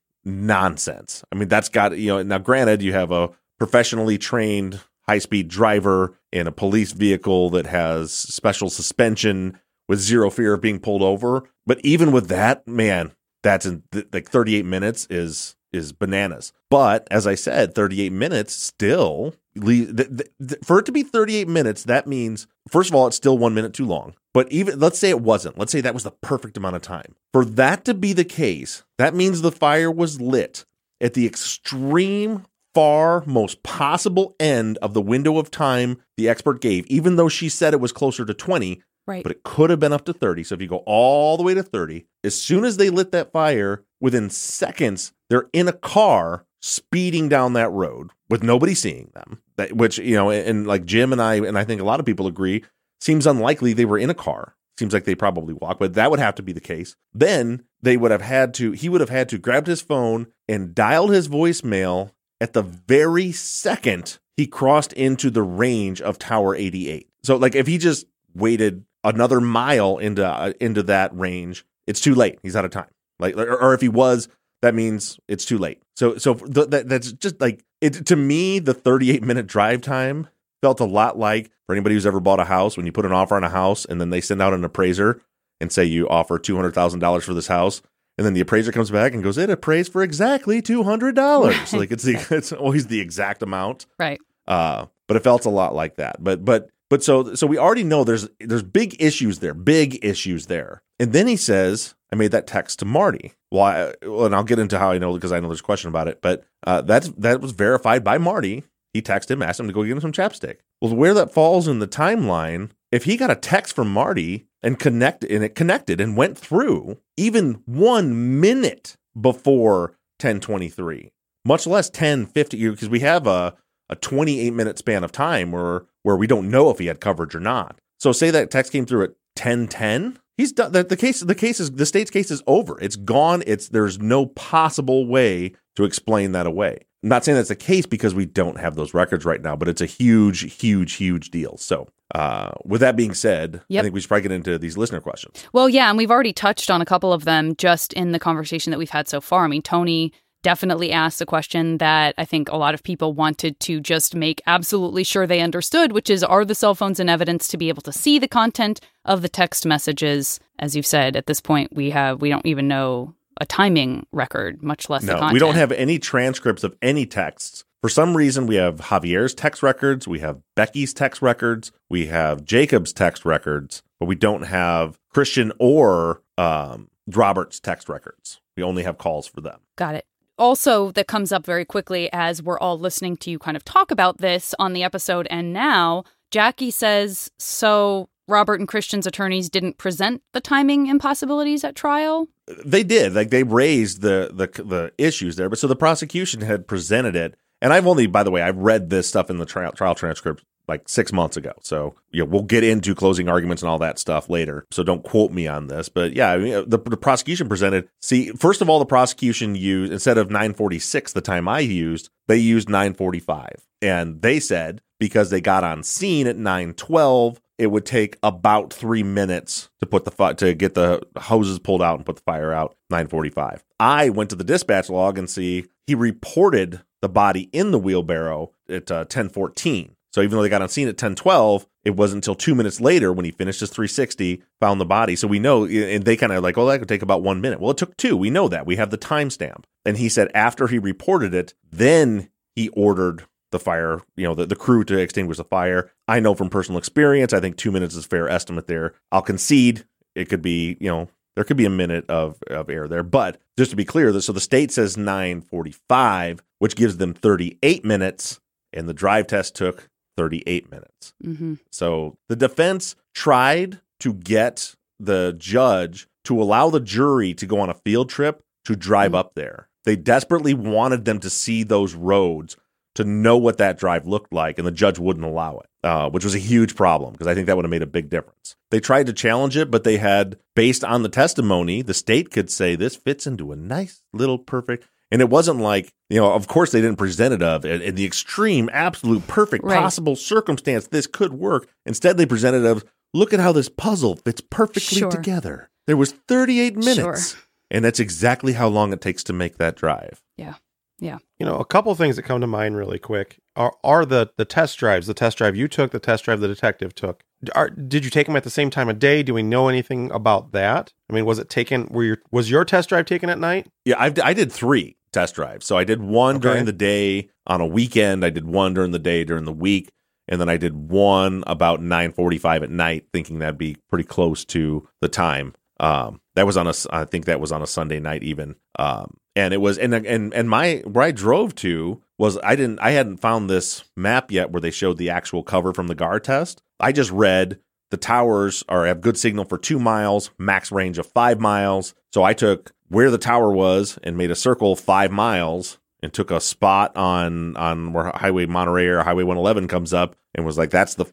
nonsense. 0.42 1.24
I 1.32 1.36
mean, 1.36 1.48
that's 1.48 1.68
got 1.68 1.96
you 1.96 2.08
know. 2.08 2.22
Now, 2.22 2.38
granted, 2.38 2.82
you 2.82 2.92
have 2.92 3.10
a 3.10 3.30
professionally 3.58 4.18
trained 4.18 4.80
high 5.08 5.18
speed 5.18 5.48
driver 5.48 6.18
in 6.32 6.46
a 6.46 6.52
police 6.52 6.92
vehicle 6.92 7.50
that 7.50 7.66
has 7.66 8.12
special 8.12 8.70
suspension 8.70 9.58
with 9.88 10.00
zero 10.00 10.30
fear 10.30 10.54
of 10.54 10.60
being 10.60 10.80
pulled 10.80 11.02
over. 11.02 11.44
But 11.66 11.80
even 11.84 12.12
with 12.12 12.28
that, 12.28 12.66
man, 12.66 13.12
that's 13.42 13.66
in 13.66 13.82
th- 13.92 14.06
like 14.12 14.28
38 14.28 14.64
minutes 14.64 15.06
is 15.10 15.56
is 15.72 15.92
bananas. 15.92 16.52
But 16.70 17.08
as 17.10 17.26
I 17.26 17.34
said, 17.34 17.74
38 17.74 18.12
minutes 18.12 18.54
still 18.54 19.34
th- 19.54 19.96
th- 19.96 20.60
for 20.64 20.78
it 20.78 20.86
to 20.86 20.92
be 20.92 21.02
38 21.02 21.48
minutes, 21.48 21.84
that 21.84 22.06
means 22.06 22.46
first 22.68 22.90
of 22.90 22.94
all, 22.94 23.06
it's 23.06 23.16
still 23.16 23.38
one 23.38 23.54
minute 23.54 23.72
too 23.74 23.86
long. 23.86 24.14
But 24.34 24.50
even 24.50 24.78
let's 24.78 24.98
say 24.98 25.10
it 25.10 25.20
wasn't. 25.20 25.58
Let's 25.58 25.72
say 25.72 25.80
that 25.80 25.94
was 25.94 26.04
the 26.04 26.10
perfect 26.10 26.56
amount 26.56 26.76
of 26.76 26.82
time. 26.82 27.14
For 27.32 27.44
that 27.44 27.84
to 27.84 27.94
be 27.94 28.12
the 28.12 28.24
case, 28.24 28.82
that 28.98 29.14
means 29.14 29.40
the 29.40 29.52
fire 29.52 29.90
was 29.90 30.20
lit 30.20 30.64
at 31.00 31.14
the 31.14 31.26
extreme 31.26 32.46
far 32.74 33.22
most 33.26 33.62
possible 33.62 34.34
end 34.40 34.78
of 34.78 34.94
the 34.94 35.02
window 35.02 35.38
of 35.38 35.50
time 35.50 36.00
the 36.16 36.28
expert 36.28 36.60
gave, 36.60 36.86
even 36.86 37.16
though 37.16 37.28
she 37.28 37.48
said 37.48 37.72
it 37.74 37.80
was 37.80 37.92
closer 37.92 38.24
to 38.24 38.34
20, 38.34 38.82
Right. 39.06 39.22
but 39.24 39.32
it 39.32 39.42
could 39.42 39.70
have 39.70 39.80
been 39.80 39.92
up 39.92 40.04
to 40.04 40.12
30. 40.12 40.44
So 40.44 40.54
if 40.54 40.62
you 40.62 40.68
go 40.68 40.82
all 40.86 41.36
the 41.36 41.42
way 41.42 41.54
to 41.54 41.62
30, 41.62 42.06
as 42.22 42.40
soon 42.40 42.64
as 42.64 42.76
they 42.76 42.88
lit 42.88 43.10
that 43.12 43.32
fire, 43.32 43.82
within 44.00 44.30
seconds, 44.30 45.12
they're 45.28 45.48
in 45.52 45.66
a 45.66 45.72
car 45.72 46.44
speeding 46.60 47.28
down 47.28 47.54
that 47.54 47.70
road 47.72 48.10
with 48.30 48.42
nobody 48.44 48.74
seeing 48.74 49.10
them. 49.14 49.42
That, 49.56 49.72
which, 49.76 49.98
you 49.98 50.14
know, 50.14 50.30
and, 50.30 50.46
and 50.48 50.66
like 50.68 50.84
Jim 50.84 51.12
and 51.12 51.20
I, 51.20 51.34
and 51.36 51.58
I 51.58 51.64
think 51.64 51.80
a 51.80 51.84
lot 51.84 51.98
of 52.00 52.06
people 52.06 52.28
agree, 52.28 52.62
seems 53.00 53.26
unlikely 53.26 53.72
they 53.72 53.84
were 53.84 53.98
in 53.98 54.08
a 54.10 54.14
car. 54.14 54.54
Seems 54.78 54.94
like 54.94 55.04
they 55.04 55.14
probably 55.16 55.52
walked, 55.52 55.80
but 55.80 55.94
that 55.94 56.10
would 56.10 56.20
have 56.20 56.36
to 56.36 56.42
be 56.42 56.52
the 56.52 56.60
case. 56.60 56.96
Then 57.12 57.64
they 57.82 57.96
would 57.96 58.10
have 58.12 58.22
had 58.22 58.54
to, 58.54 58.70
he 58.72 58.88
would 58.88 59.00
have 59.02 59.10
had 59.10 59.28
to 59.30 59.38
grab 59.38 59.66
his 59.66 59.82
phone 59.82 60.28
and 60.48 60.74
dialed 60.74 61.10
his 61.10 61.28
voicemail 61.28 62.12
at 62.42 62.52
the 62.52 62.62
very 62.62 63.30
second 63.32 64.18
he 64.36 64.46
crossed 64.46 64.92
into 64.94 65.30
the 65.30 65.42
range 65.42 66.00
of 66.00 66.18
Tower 66.18 66.56
88. 66.56 67.08
So, 67.22 67.36
like, 67.36 67.54
if 67.54 67.68
he 67.68 67.78
just 67.78 68.06
waited 68.34 68.84
another 69.04 69.40
mile 69.40 69.98
into 69.98 70.26
uh, 70.26 70.52
into 70.60 70.82
that 70.84 71.16
range, 71.16 71.64
it's 71.86 72.00
too 72.00 72.14
late. 72.14 72.40
He's 72.42 72.56
out 72.56 72.64
of 72.64 72.72
time. 72.72 72.90
Like, 73.20 73.36
or, 73.36 73.56
or 73.56 73.74
if 73.74 73.80
he 73.80 73.88
was, 73.88 74.28
that 74.60 74.74
means 74.74 75.20
it's 75.28 75.44
too 75.44 75.58
late. 75.58 75.82
So, 75.94 76.16
so 76.18 76.34
th- 76.34 76.70
that, 76.70 76.88
that's 76.88 77.12
just 77.12 77.40
like 77.40 77.64
it 77.80 78.06
to 78.06 78.16
me. 78.16 78.58
The 78.58 78.74
38 78.74 79.22
minute 79.22 79.46
drive 79.46 79.80
time 79.80 80.28
felt 80.62 80.80
a 80.80 80.84
lot 80.84 81.16
like 81.16 81.50
for 81.66 81.74
anybody 81.74 81.94
who's 81.94 82.06
ever 82.06 82.20
bought 82.20 82.40
a 82.40 82.44
house 82.44 82.76
when 82.76 82.86
you 82.86 82.92
put 82.92 83.06
an 83.06 83.12
offer 83.12 83.36
on 83.36 83.44
a 83.44 83.50
house 83.50 83.84
and 83.84 84.00
then 84.00 84.10
they 84.10 84.20
send 84.20 84.42
out 84.42 84.54
an 84.54 84.64
appraiser 84.64 85.20
and 85.60 85.70
say 85.70 85.84
you 85.84 86.08
offer 86.08 86.38
two 86.38 86.56
hundred 86.56 86.74
thousand 86.74 86.98
dollars 86.98 87.24
for 87.24 87.34
this 87.34 87.46
house. 87.46 87.82
And 88.22 88.26
then 88.28 88.34
the 88.34 88.40
appraiser 88.40 88.70
comes 88.70 88.88
back 88.88 89.14
and 89.14 89.22
goes, 89.24 89.36
"It 89.36 89.50
appraised 89.50 89.90
for 89.90 90.00
exactly 90.00 90.62
two 90.62 90.84
hundred 90.84 91.16
dollars." 91.16 91.72
like 91.72 91.90
it's 91.90 92.04
the 92.04 92.24
it's 92.30 92.52
always 92.52 92.86
the 92.86 93.00
exact 93.00 93.42
amount. 93.42 93.86
Right. 93.98 94.20
Uh, 94.46 94.86
but 95.08 95.16
it 95.16 95.24
felt 95.24 95.44
a 95.44 95.50
lot 95.50 95.74
like 95.74 95.96
that. 95.96 96.22
But 96.22 96.44
but 96.44 96.70
but 96.88 97.02
so 97.02 97.34
so 97.34 97.48
we 97.48 97.58
already 97.58 97.82
know 97.82 98.04
there's 98.04 98.28
there's 98.38 98.62
big 98.62 98.94
issues 99.02 99.40
there, 99.40 99.54
big 99.54 100.04
issues 100.04 100.46
there. 100.46 100.84
And 101.00 101.12
then 101.12 101.26
he 101.26 101.34
says, 101.34 101.96
"I 102.12 102.14
made 102.14 102.30
that 102.30 102.46
text 102.46 102.78
to 102.78 102.84
Marty." 102.84 103.32
Well, 103.50 103.64
I, 103.64 103.94
well 104.06 104.26
and 104.26 104.36
I'll 104.36 104.44
get 104.44 104.60
into 104.60 104.78
how 104.78 104.92
I 104.92 104.98
know 104.98 105.14
because 105.14 105.32
I 105.32 105.40
know 105.40 105.48
there's 105.48 105.58
a 105.58 105.64
question 105.64 105.88
about 105.88 106.06
it. 106.06 106.22
But 106.22 106.44
uh, 106.64 106.82
that's 106.82 107.08
that 107.18 107.40
was 107.40 107.50
verified 107.50 108.04
by 108.04 108.18
Marty. 108.18 108.62
He 108.94 109.02
texted 109.02 109.32
him, 109.32 109.42
asked 109.42 109.58
him 109.58 109.66
to 109.66 109.72
go 109.72 109.82
get 109.82 109.90
him 109.90 110.00
some 110.00 110.12
chapstick. 110.12 110.58
Well, 110.80 110.94
where 110.94 111.14
that 111.14 111.34
falls 111.34 111.66
in 111.66 111.80
the 111.80 111.88
timeline, 111.88 112.70
if 112.92 113.02
he 113.02 113.16
got 113.16 113.32
a 113.32 113.34
text 113.34 113.74
from 113.74 113.92
Marty 113.92 114.46
and 114.62 114.78
connected 114.78 115.30
and 115.30 115.44
it 115.44 115.54
connected 115.54 116.00
and 116.00 116.16
went 116.16 116.38
through 116.38 116.98
even 117.16 117.62
one 117.66 118.40
minute 118.40 118.96
before 119.20 119.96
1023, 120.20 121.10
much 121.44 121.66
less 121.66 121.88
1050, 121.88 122.70
because 122.70 122.88
we 122.88 123.00
have 123.00 123.26
a 123.26 123.54
a 123.88 123.96
28 123.96 124.50
minute 124.54 124.78
span 124.78 125.04
of 125.04 125.12
time 125.12 125.52
where 125.52 125.84
where 126.02 126.16
we 126.16 126.26
don't 126.26 126.50
know 126.50 126.70
if 126.70 126.78
he 126.78 126.86
had 126.86 127.00
coverage 127.00 127.34
or 127.34 127.40
not. 127.40 127.78
So 128.00 128.12
say 128.12 128.30
that 128.30 128.50
text 128.50 128.72
came 128.72 128.86
through 128.86 129.04
at 129.04 129.10
1010, 129.36 130.18
he's 130.36 130.52
done 130.52 130.72
that 130.72 130.88
the 130.88 130.96
case 130.96 131.20
the 131.20 131.34
case 131.34 131.60
is 131.60 131.70
the 131.72 131.86
state's 131.86 132.10
case 132.10 132.30
is 132.30 132.42
over. 132.46 132.80
It's 132.80 132.96
gone. 132.96 133.42
It's 133.46 133.68
there's 133.68 133.98
no 133.98 134.26
possible 134.26 135.06
way 135.06 135.52
to 135.76 135.84
explain 135.84 136.32
that 136.32 136.46
away. 136.46 136.78
I'm 137.02 137.08
not 137.08 137.24
saying 137.24 137.36
that's 137.36 137.48
the 137.48 137.56
case 137.56 137.86
because 137.86 138.14
we 138.14 138.26
don't 138.26 138.60
have 138.60 138.76
those 138.76 138.94
records 138.94 139.24
right 139.24 139.42
now, 139.42 139.56
but 139.56 139.68
it's 139.68 139.80
a 139.80 139.86
huge, 139.86 140.54
huge, 140.54 140.94
huge 140.94 141.30
deal. 141.30 141.56
So, 141.56 141.88
uh, 142.14 142.50
with 142.64 142.80
that 142.80 142.96
being 142.96 143.14
said, 143.14 143.62
Yep. 143.68 143.80
I 143.80 143.82
think 143.84 143.94
we 143.94 144.00
should 144.00 144.08
probably 144.08 144.22
get 144.22 144.32
into 144.32 144.58
these 144.58 144.76
listener 144.76 145.00
questions. 145.00 145.44
Well, 145.52 145.68
yeah, 145.68 145.88
and 145.88 145.96
we've 145.98 146.10
already 146.10 146.32
touched 146.32 146.70
on 146.70 146.80
a 146.80 146.84
couple 146.86 147.12
of 147.12 147.24
them 147.24 147.56
just 147.56 147.92
in 147.94 148.12
the 148.12 148.18
conversation 148.18 148.70
that 148.70 148.78
we've 148.78 148.90
had 148.90 149.08
so 149.08 149.20
far. 149.20 149.44
I 149.44 149.48
mean, 149.48 149.62
Tony 149.62 150.12
definitely 150.42 150.90
asked 150.90 151.20
a 151.20 151.26
question 151.26 151.78
that 151.78 152.14
I 152.18 152.24
think 152.24 152.48
a 152.50 152.56
lot 152.56 152.74
of 152.74 152.82
people 152.82 153.12
wanted 153.14 153.58
to 153.60 153.80
just 153.80 154.14
make 154.16 154.42
absolutely 154.46 155.04
sure 155.04 155.26
they 155.26 155.40
understood, 155.40 155.92
which 155.92 156.10
is 156.10 156.24
are 156.24 156.44
the 156.44 156.54
cell 156.54 156.74
phones 156.74 156.98
in 156.98 157.08
evidence 157.08 157.46
to 157.48 157.56
be 157.56 157.68
able 157.68 157.82
to 157.82 157.92
see 157.92 158.18
the 158.18 158.26
content 158.28 158.80
of 159.04 159.22
the 159.22 159.28
text 159.28 159.64
messages? 159.64 160.40
As 160.58 160.74
you've 160.76 160.86
said, 160.86 161.16
at 161.16 161.26
this 161.26 161.40
point 161.40 161.72
we 161.72 161.90
have 161.90 162.20
we 162.20 162.28
don't 162.28 162.44
even 162.44 162.66
know 162.68 163.14
a 163.40 163.46
timing 163.46 164.04
record, 164.12 164.62
much 164.62 164.90
less 164.90 165.02
the 165.02 165.12
No, 165.12 165.18
content. 165.20 165.32
we 165.32 165.38
don't 165.38 165.54
have 165.54 165.72
any 165.72 165.98
transcripts 165.98 166.64
of 166.64 166.76
any 166.82 167.06
texts. 167.06 167.64
For 167.82 167.88
some 167.88 168.16
reason, 168.16 168.46
we 168.46 168.54
have 168.54 168.76
Javier's 168.76 169.34
text 169.34 169.60
records, 169.60 170.06
we 170.06 170.20
have 170.20 170.40
Becky's 170.54 170.94
text 170.94 171.20
records, 171.20 171.72
we 171.90 172.06
have 172.06 172.44
Jacob's 172.44 172.92
text 172.92 173.24
records, 173.24 173.82
but 173.98 174.06
we 174.06 174.14
don't 174.14 174.44
have 174.44 175.00
Christian 175.10 175.50
or 175.58 176.22
um, 176.38 176.90
Robert's 177.08 177.58
text 177.58 177.88
records. 177.88 178.40
We 178.56 178.62
only 178.62 178.84
have 178.84 178.98
calls 178.98 179.26
for 179.26 179.40
them. 179.40 179.58
Got 179.76 179.96
it. 179.96 180.06
Also, 180.38 180.92
that 180.92 181.08
comes 181.08 181.32
up 181.32 181.44
very 181.44 181.64
quickly 181.64 182.08
as 182.12 182.40
we're 182.40 182.58
all 182.58 182.78
listening 182.78 183.16
to 183.16 183.30
you 183.32 183.40
kind 183.40 183.56
of 183.56 183.64
talk 183.64 183.90
about 183.90 184.18
this 184.18 184.54
on 184.60 184.74
the 184.74 184.84
episode. 184.84 185.26
And 185.28 185.52
now 185.52 186.04
Jackie 186.30 186.70
says, 186.70 187.32
So 187.40 188.08
Robert 188.28 188.60
and 188.60 188.68
Christian's 188.68 189.08
attorneys 189.08 189.50
didn't 189.50 189.78
present 189.78 190.22
the 190.32 190.40
timing 190.40 190.86
impossibilities 190.86 191.64
at 191.64 191.74
trial? 191.74 192.28
They 192.64 192.84
did, 192.84 193.12
like 193.12 193.30
they 193.30 193.42
raised 193.42 194.02
the 194.02 194.30
the 194.32 194.62
the 194.62 194.92
issues 194.98 195.34
there, 195.34 195.48
but 195.48 195.58
so 195.58 195.66
the 195.66 195.76
prosecution 195.76 196.42
had 196.42 196.68
presented 196.68 197.16
it, 197.16 197.34
and 197.62 197.72
I've 197.72 197.86
only, 197.86 198.06
by 198.06 198.24
the 198.24 198.30
way, 198.30 198.42
I've 198.42 198.58
read 198.58 198.90
this 198.90 199.08
stuff 199.08 199.30
in 199.30 199.38
the 199.38 199.46
trial 199.46 199.72
trial 199.72 199.94
transcript 199.94 200.44
like 200.68 200.88
six 200.88 201.12
months 201.12 201.36
ago. 201.36 201.52
So 201.62 201.94
know, 202.12 202.24
we'll 202.24 202.42
get 202.42 202.64
into 202.64 202.94
closing 202.94 203.28
arguments 203.28 203.62
and 203.62 203.70
all 203.70 203.78
that 203.78 203.98
stuff 203.98 204.28
later. 204.28 204.66
So 204.70 204.82
don't 204.82 205.02
quote 205.02 205.30
me 205.32 205.46
on 205.46 205.68
this. 205.68 205.88
But 205.88 206.14
yeah, 206.14 206.30
I 206.30 206.38
mean, 206.38 206.68
the, 206.68 206.78
the 206.78 206.96
prosecution 206.96 207.48
presented. 207.48 207.88
See, 208.00 208.30
first 208.30 208.60
of 208.60 208.68
all, 208.68 208.78
the 208.78 208.86
prosecution 208.86 209.54
used 209.54 209.92
instead 209.92 210.18
of 210.18 210.30
946, 210.30 211.12
the 211.12 211.20
time 211.20 211.48
I 211.48 211.60
used, 211.60 212.10
they 212.26 212.36
used 212.36 212.68
945, 212.68 213.66
and 213.80 214.22
they 214.22 214.40
said 214.40 214.82
because 214.98 215.30
they 215.30 215.40
got 215.40 215.64
on 215.64 215.82
scene 215.82 216.26
at 216.26 216.36
912 216.36 217.40
it 217.58 217.70
would 217.70 217.84
take 217.84 218.16
about 218.22 218.72
three 218.72 219.02
minutes 219.02 219.68
to 219.78 219.86
put 219.86 220.04
the 220.04 220.10
fi- 220.10 220.32
to 220.32 220.54
get 220.54 220.74
the 220.74 221.00
hoses 221.16 221.58
pulled 221.58 221.82
out 221.82 221.96
and 221.96 222.06
put 222.06 222.16
the 222.16 222.22
fire 222.22 222.52
out 222.52 222.76
945 222.90 223.64
i 223.78 224.08
went 224.08 224.30
to 224.30 224.36
the 224.36 224.44
dispatch 224.44 224.88
log 224.88 225.18
and 225.18 225.28
see 225.28 225.66
he 225.86 225.94
reported 225.94 226.82
the 227.02 227.08
body 227.08 227.50
in 227.52 227.70
the 227.70 227.78
wheelbarrow 227.78 228.52
at 228.68 228.90
uh, 228.90 229.04
1014 229.04 229.94
so 230.12 230.20
even 230.20 230.36
though 230.36 230.42
they 230.42 230.48
got 230.48 230.62
on 230.62 230.68
scene 230.68 230.88
at 230.88 230.92
1012 230.92 231.66
it 231.84 231.96
wasn't 231.96 232.18
until 232.18 232.34
two 232.34 232.54
minutes 232.54 232.80
later 232.80 233.12
when 233.12 233.24
he 233.24 233.30
finished 233.30 233.60
his 233.60 233.70
360 233.70 234.42
found 234.60 234.80
the 234.80 234.84
body. 234.86 235.16
So 235.16 235.26
we 235.26 235.38
know 235.38 235.64
and 235.64 236.04
they 236.04 236.16
kind 236.16 236.32
of 236.32 236.42
like 236.42 236.56
oh 236.58 236.66
that 236.66 236.78
could 236.78 236.88
take 236.88 237.02
about 237.02 237.22
one 237.22 237.40
minute. 237.40 237.60
Well 237.60 237.72
it 237.72 237.78
took 237.78 237.96
two. 237.96 238.16
We 238.16 238.30
know 238.30 238.48
that. 238.48 238.66
We 238.66 238.76
have 238.76 238.90
the 238.90 238.98
timestamp. 238.98 239.64
And 239.84 239.96
he 239.96 240.08
said 240.08 240.30
after 240.34 240.68
he 240.68 240.78
reported 240.78 241.34
it 241.34 241.54
then 241.70 242.28
he 242.54 242.68
ordered 242.70 243.24
the 243.50 243.58
fire, 243.58 244.00
you 244.16 244.24
know, 244.24 244.34
the, 244.34 244.46
the 244.46 244.56
crew 244.56 244.84
to 244.84 244.98
extinguish 244.98 245.36
the 245.36 245.44
fire. 245.44 245.90
I 246.08 246.20
know 246.20 246.34
from 246.34 246.48
personal 246.48 246.78
experience, 246.78 247.32
I 247.32 247.40
think 247.40 247.56
two 247.56 247.72
minutes 247.72 247.94
is 247.94 248.04
a 248.04 248.08
fair 248.08 248.28
estimate 248.28 248.66
there. 248.66 248.94
I'll 249.10 249.22
concede 249.22 249.84
it 250.14 250.28
could 250.28 250.42
be, 250.42 250.76
you 250.80 250.88
know, 250.88 251.08
there 251.34 251.44
could 251.44 251.56
be 251.56 251.64
a 251.64 251.70
minute 251.70 252.08
of, 252.08 252.42
of 252.50 252.68
air 252.68 252.88
there. 252.88 253.02
But 253.02 253.38
just 253.56 253.70
to 253.70 253.76
be 253.76 253.84
clear, 253.84 254.18
so 254.20 254.32
the 254.32 254.40
state 254.40 254.70
says 254.70 254.96
945, 254.96 256.42
which 256.58 256.76
gives 256.76 256.98
them 256.98 257.14
38 257.14 257.84
minutes, 257.84 258.40
and 258.72 258.88
the 258.88 258.94
drive 258.94 259.26
test 259.26 259.54
took 259.54 259.88
38 260.16 260.70
minutes. 260.70 261.14
Mm-hmm. 261.24 261.54
So 261.70 262.16
the 262.28 262.36
defense 262.36 262.96
tried 263.14 263.80
to 264.00 264.14
get 264.14 264.74
the 264.98 265.34
judge 265.38 266.06
to 266.24 266.40
allow 266.40 266.70
the 266.70 266.80
jury 266.80 267.34
to 267.34 267.46
go 267.46 267.60
on 267.60 267.70
a 267.70 267.74
field 267.74 268.08
trip 268.08 268.42
to 268.64 268.76
drive 268.76 269.14
up 269.14 269.34
there. 269.34 269.68
They 269.84 269.96
desperately 269.96 270.54
wanted 270.54 271.04
them 271.04 271.18
to 271.20 271.30
see 271.30 271.64
those 271.64 271.94
roads 271.94 272.56
to 272.94 273.04
know 273.04 273.36
what 273.36 273.58
that 273.58 273.78
drive 273.78 274.06
looked 274.06 274.32
like, 274.32 274.58
and 274.58 274.66
the 274.66 274.70
judge 274.72 274.98
wouldn't 274.98 275.24
allow 275.24 275.58
it, 275.58 275.66
uh, 275.82 276.10
which 276.10 276.24
was 276.24 276.34
a 276.34 276.38
huge 276.38 276.74
problem 276.76 277.12
because 277.12 277.26
I 277.26 277.34
think 277.34 277.46
that 277.46 277.56
would 277.56 277.64
have 277.64 277.70
made 277.70 277.82
a 277.82 277.86
big 277.86 278.10
difference. 278.10 278.54
They 278.70 278.80
tried 278.80 279.06
to 279.06 279.12
challenge 279.12 279.56
it, 279.56 279.70
but 279.70 279.84
they 279.84 279.96
had, 279.98 280.36
based 280.54 280.84
on 280.84 281.02
the 281.02 281.08
testimony, 281.08 281.82
the 281.82 281.94
state 281.94 282.30
could 282.30 282.50
say 282.50 282.76
this 282.76 282.96
fits 282.96 283.26
into 283.26 283.52
a 283.52 283.56
nice 283.56 284.02
little 284.12 284.38
perfect. 284.38 284.86
And 285.10 285.20
it 285.20 285.28
wasn't 285.28 285.60
like, 285.60 285.92
you 286.08 286.18
know, 286.18 286.32
of 286.32 286.48
course 286.48 286.72
they 286.72 286.80
didn't 286.80 286.96
present 286.96 287.34
it 287.34 287.42
of 287.42 287.66
in 287.66 287.94
the 287.96 288.04
extreme, 288.06 288.70
absolute, 288.72 289.26
perfect 289.26 289.62
Right. 289.64 289.78
possible 289.78 290.16
circumstance 290.16 290.86
this 290.86 291.06
could 291.06 291.34
work. 291.34 291.68
Instead, 291.84 292.16
they 292.16 292.24
presented 292.24 292.64
of, 292.64 292.82
look 293.12 293.34
at 293.34 293.40
how 293.40 293.52
this 293.52 293.68
puzzle 293.68 294.16
fits 294.16 294.40
perfectly 294.40 295.00
Sure. 295.00 295.10
together. 295.10 295.68
There 295.86 295.98
was 295.98 296.12
38 296.12 296.76
minutes. 296.76 297.32
Sure. 297.32 297.40
And 297.70 297.84
that's 297.84 298.00
exactly 298.00 298.54
how 298.54 298.68
long 298.68 298.92
it 298.94 299.00
takes 299.02 299.22
to 299.24 299.32
make 299.34 299.58
that 299.58 299.76
drive. 299.76 300.22
Yeah. 300.38 300.54
Yeah. 301.02 301.18
You 301.40 301.46
know, 301.46 301.56
a 301.56 301.64
couple 301.64 301.92
things 301.96 302.14
that 302.14 302.22
come 302.22 302.40
to 302.40 302.46
mind 302.46 302.76
really 302.76 303.00
quick 303.00 303.38
are 303.56 303.74
are 303.82 304.06
the 304.06 304.30
the 304.36 304.44
test 304.44 304.78
drives, 304.78 305.08
the 305.08 305.14
test 305.14 305.36
drive 305.36 305.56
you 305.56 305.66
took, 305.66 305.90
the 305.90 305.98
test 305.98 306.24
drive 306.24 306.38
the 306.40 306.46
detective 306.46 306.94
took. 306.94 307.24
Are, 307.56 307.70
did 307.70 308.04
you 308.04 308.10
take 308.10 308.28
them 308.28 308.36
at 308.36 308.44
the 308.44 308.50
same 308.50 308.70
time 308.70 308.88
of 308.88 309.00
day? 309.00 309.24
Do 309.24 309.34
we 309.34 309.42
know 309.42 309.68
anything 309.68 310.12
about 310.12 310.52
that? 310.52 310.92
I 311.10 311.12
mean, 311.12 311.26
was 311.26 311.40
it 311.40 311.50
taken? 311.50 311.88
Were 311.90 312.04
your 312.04 312.18
was 312.30 312.48
your 312.48 312.64
test 312.64 312.88
drive 312.88 313.06
taken 313.06 313.28
at 313.28 313.40
night? 313.40 313.66
Yeah, 313.84 313.96
I've, 313.98 314.16
I 314.20 314.32
did 314.32 314.52
three 314.52 314.96
test 315.12 315.34
drives. 315.34 315.66
So 315.66 315.76
I 315.76 315.82
did 315.82 316.00
one 316.00 316.36
Okay. 316.36 316.42
during 316.42 316.64
the 316.66 316.72
day 316.72 317.30
on 317.48 317.60
a 317.60 317.66
weekend. 317.66 318.24
I 318.24 318.30
did 318.30 318.46
one 318.46 318.72
during 318.72 318.92
the 318.92 319.00
day 319.00 319.24
during 319.24 319.44
the 319.44 319.52
week, 319.52 319.90
and 320.28 320.40
then 320.40 320.48
I 320.48 320.56
did 320.56 320.88
one 320.88 321.42
about 321.48 321.82
nine 321.82 322.12
forty-five 322.12 322.62
at 322.62 322.70
night, 322.70 323.06
thinking 323.12 323.40
that'd 323.40 323.58
be 323.58 323.76
pretty 323.90 324.04
close 324.04 324.44
to 324.46 324.88
the 325.00 325.08
time. 325.08 325.54
Um, 325.80 326.20
that 326.34 326.46
was 326.46 326.56
on 326.56 326.66
a, 326.66 326.74
I 326.90 327.04
think 327.04 327.26
that 327.26 327.40
was 327.40 327.52
on 327.52 327.62
a 327.62 327.66
Sunday 327.66 328.00
night 328.00 328.22
even. 328.22 328.56
Um, 328.78 329.16
and 329.34 329.54
it 329.54 329.60
was, 329.60 329.78
and 329.78 329.94
and 329.94 330.34
and 330.34 330.50
my 330.50 330.82
where 330.84 331.04
I 331.04 331.10
drove 331.10 331.54
to 331.56 332.02
was 332.18 332.38
I 332.42 332.56
didn't, 332.56 332.80
I 332.80 332.90
hadn't 332.90 333.18
found 333.18 333.48
this 333.48 333.84
map 333.96 334.30
yet 334.30 334.50
where 334.50 334.60
they 334.60 334.70
showed 334.70 334.98
the 334.98 335.10
actual 335.10 335.42
cover 335.42 335.72
from 335.72 335.86
the 335.86 335.94
GAR 335.94 336.20
test. 336.20 336.62
I 336.78 336.92
just 336.92 337.10
read 337.10 337.58
the 337.90 337.96
towers 337.96 338.64
are 338.68 338.86
have 338.86 339.00
good 339.00 339.18
signal 339.18 339.44
for 339.44 339.58
two 339.58 339.78
miles, 339.78 340.30
max 340.38 340.72
range 340.72 340.98
of 340.98 341.06
five 341.06 341.40
miles. 341.40 341.94
So 342.12 342.22
I 342.22 342.34
took 342.34 342.72
where 342.88 343.10
the 343.10 343.18
tower 343.18 343.52
was 343.52 343.98
and 344.02 344.16
made 344.16 344.30
a 344.30 344.34
circle 344.34 344.76
five 344.76 345.10
miles 345.10 345.78
and 346.02 346.12
took 346.12 346.30
a 346.30 346.40
spot 346.40 346.96
on 346.96 347.56
on 347.56 347.92
where 347.92 348.10
Highway 348.14 348.46
Monterey 348.46 348.86
or 348.86 349.02
Highway 349.02 349.22
111 349.22 349.68
comes 349.68 349.92
up 349.92 350.16
and 350.34 350.44
was 350.44 350.58
like, 350.58 350.70
that's 350.70 350.94
the 350.94 351.06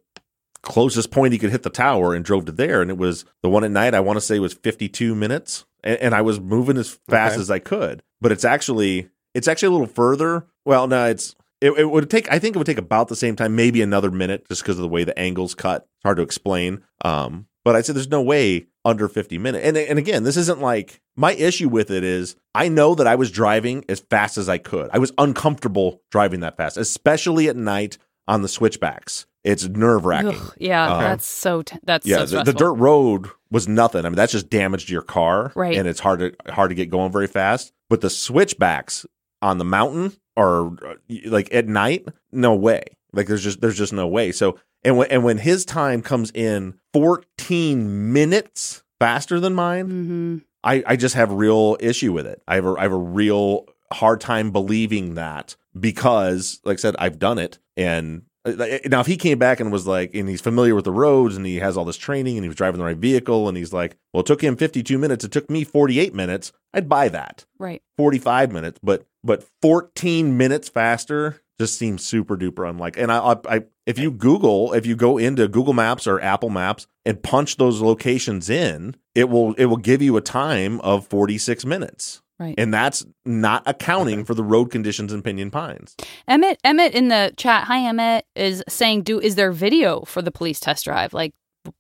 closest 0.62 1.12
point 1.12 1.34
he 1.34 1.40
could 1.40 1.52
hit 1.52 1.64
the 1.64 1.70
tower 1.70 2.14
and 2.14 2.24
drove 2.26 2.46
to 2.46 2.52
there. 2.52 2.82
And 2.82 2.92
it 2.92 2.98
was 2.98 3.26
the 3.44 3.50
one 3.50 3.64
at 3.64 3.72
night, 3.72 3.94
I 3.94 4.00
want 4.00 4.18
to 4.18 4.22
say 4.22 4.40
was 4.40 4.54
52 4.54 5.16
minutes. 5.16 5.66
And, 5.84 5.98
and 6.00 6.14
I 6.16 6.22
was 6.22 6.40
moving 6.40 6.78
as 6.78 7.00
fast 7.10 7.34
Okay. 7.34 7.42
as 7.42 7.50
I 7.52 7.60
could. 7.60 8.04
But 8.22 8.32
it's 8.32 8.44
actually 8.46 9.10
it's 9.34 9.48
actually 9.48 9.68
a 9.68 9.72
little 9.72 9.88
further. 9.88 10.46
Well, 10.66 10.88
no, 10.88 11.06
it's 11.06 11.36
it, 11.62 11.72
it 11.72 11.86
would 11.90 12.10
take 12.10 12.30
I 12.32 12.40
think 12.40 12.56
it 12.56 12.60
would 12.60 12.66
take 12.68 12.78
about 12.78 13.08
the 13.08 13.16
same 13.16 13.36
time, 13.36 13.56
maybe 13.56 13.82
another 13.82 14.12
minute, 14.12 14.48
just 14.50 14.62
because 14.62 14.78
of 14.78 14.82
the 14.82 14.88
way 14.90 15.04
the 15.04 15.18
angles 15.18 15.56
cut. 15.56 15.84
It's 15.84 16.04
hard 16.04 16.18
to 16.18 16.24
explain. 16.24 16.84
Um, 17.06 17.48
but 17.64 17.76
I 17.76 17.82
said 17.82 17.96
there's 17.96 18.10
no 18.10 18.22
way 18.22 18.68
under 18.84 19.08
50 19.08 19.38
minutes. 19.38 19.66
And 19.66 19.78
and 19.78 19.98
again, 20.00 20.24
this 20.24 20.36
isn't 20.38 20.60
like 20.60 21.00
my 21.16 21.34
issue 21.34 21.70
with 21.70 21.92
it 21.92 22.04
is 22.04 22.36
I 22.54 22.68
know 22.68 22.96
that 22.96 23.08
I 23.08 23.16
was 23.16 23.32
driving 23.32 23.86
as 23.88 24.02
fast 24.02 24.38
as 24.38 24.50
I 24.50 24.58
could. 24.58 24.90
I 24.92 24.98
was 25.00 25.14
uncomfortable 25.18 26.02
driving 26.12 26.42
that 26.42 26.58
fast, 26.58 26.76
especially 26.78 27.48
at 27.48 27.56
night 27.56 27.98
on 28.28 28.42
the 28.42 28.48
switchbacks. 28.50 29.26
It's 29.44 29.68
nerve 29.68 30.06
wracking. 30.06 30.38
Yeah, 30.58 30.92
Uh, 30.92 31.00
that's 31.00 31.26
so 31.26 31.62
t- 31.62 31.78
that's 31.84 32.06
Yeah, 32.06 32.26
so 32.26 32.40
the, 32.40 32.52
the 32.52 32.54
dirt 32.54 32.74
road 32.74 33.30
was 33.50 33.68
nothing. 33.68 34.06
I 34.06 34.10
mean, 34.10 34.16
that's 34.16 34.34
just 34.34 34.50
damage 34.50 34.88
to 34.88 34.92
your 34.94 35.02
car, 35.02 35.52
Right. 35.56 35.78
And 35.78 35.88
it's 35.88 36.00
hard 36.02 36.20
to 36.20 36.52
hard 36.54 36.70
to 36.70 36.76
get 36.76 36.90
going 36.90 37.12
very 37.12 37.28
fast. 37.28 37.72
But 37.90 38.02
the 38.02 38.10
switchbacks 38.10 39.06
on 39.42 39.58
the 39.58 39.66
mountain 39.66 40.14
or 40.36 40.76
uh, 40.86 40.96
like 41.26 41.54
at 41.54 41.68
night, 41.68 42.08
no 42.32 42.54
way. 42.54 42.84
Like 43.14 43.28
there's 43.28 43.44
just 43.44 43.62
there's 43.62 43.78
just 43.78 43.94
no 43.94 44.08
way. 44.08 44.32
So 44.32 44.60
and 44.84 44.98
when 44.98 45.10
and 45.10 45.24
when 45.24 45.38
his 45.38 45.64
time 45.66 46.02
comes 46.02 46.32
in 46.32 46.76
14 46.94 48.14
minutes 48.14 48.84
faster 49.00 49.40
than 49.40 49.54
mine, 49.54 49.86
hmm 49.90 50.38
I, 50.62 50.84
I 50.86 50.96
just 50.98 51.16
have 51.16 51.32
real 51.32 51.78
issue 51.80 52.12
with 52.12 52.28
it. 52.28 52.42
I 52.46 52.56
have 52.56 52.66
a, 52.66 52.76
I 52.78 52.82
have 52.82 52.92
a 52.92 52.98
real 52.98 53.66
hard 53.94 54.20
time 54.20 54.52
believing 54.52 55.14
that 55.16 55.56
because, 55.80 56.60
like 56.66 56.76
I 56.76 56.82
said, 56.82 56.98
I've 57.00 57.18
done 57.18 57.40
it. 57.40 57.60
And 57.78 58.24
Uh, 58.46 58.52
eh, 58.52 58.80
now, 58.86 59.02
if 59.02 59.08
he 59.08 59.18
came 59.18 59.38
back 59.38 59.60
and 59.60 59.72
was 59.72 59.86
like, 59.86 60.14
and 60.14 60.30
he's 60.30 60.42
familiar 60.42 60.76
with 60.76 60.86
the 60.86 60.92
roads 60.92 61.36
and 61.36 61.46
he 61.46 61.58
has 61.58 61.78
all 61.78 61.86
this 61.86 61.98
training 61.98 62.38
and 62.38 62.44
he 62.44 62.50
was 62.50 62.56
driving 62.56 62.80
the 62.80 62.86
right 62.86 62.98
vehicle 62.98 63.48
and 63.48 63.58
he's 63.58 63.74
like, 63.74 63.98
well, 64.14 64.22
it 64.22 64.28
took 64.28 64.42
him 64.42 64.56
52 64.56 64.98
minutes. 64.98 65.26
It 65.26 65.32
took 65.32 65.50
me 65.50 65.64
48 65.64 66.14
minutes. 66.14 66.52
I'd 66.74 66.90
buy 66.90 67.10
that. 67.10 67.46
Right. 67.58 67.82
45 67.98 68.52
minutes, 68.52 68.80
but 68.82 69.06
but 69.24 69.44
14 69.62 70.38
minutes 70.38 70.70
faster 70.70 71.42
just 71.60 71.78
seems 71.78 72.06
super 72.06 72.38
duper 72.38 72.70
unlikely. 72.70 73.02
And 73.02 73.12
I, 73.12 73.18
I, 73.18 73.36
I 73.50 73.62
if 73.86 74.00
you 74.00 74.12
Google, 74.12 74.74
if 74.74 74.86
you 74.86 74.96
go 74.96 75.18
into 75.18 75.48
Google 75.48 75.74
Maps 75.74 76.08
or 76.08 76.22
Apple 76.22 76.50
Maps 76.50 76.88
and 77.06 77.22
punch 77.22 77.58
those 77.58 77.82
locations 77.82 78.50
in, 78.50 78.96
it 79.14 79.30
will 79.30 79.54
it 79.56 79.66
will 79.66 79.78
give 79.78 80.02
you 80.02 80.16
a 80.16 80.22
time 80.22 80.80
of 80.82 81.08
46 81.08 81.66
minutes. 81.66 82.22
Right. 82.40 82.56
And 82.58 82.74
that's 82.74 83.06
not 83.26 83.64
accounting 83.66 84.24
for 84.24 84.34
the 84.34 84.44
road 84.44 84.72
conditions 84.72 85.12
in 85.12 85.22
Pinyon 85.22 85.52
Pines. 85.52 85.96
Emmett 86.28 86.58
Emmett 86.64 86.94
in 86.94 87.10
the 87.10 87.34
chat, 87.36 87.66
hi 87.66 87.86
Emmett, 87.86 88.26
is 88.36 88.64
saying, 88.70 89.04
"Do 89.04 89.20
is 89.20 89.36
there 89.36 89.52
video 89.52 90.02
for 90.06 90.22
the 90.22 90.32
police 90.32 90.60
test 90.60 90.86
drive? 90.86 91.14
Like, 91.14 91.34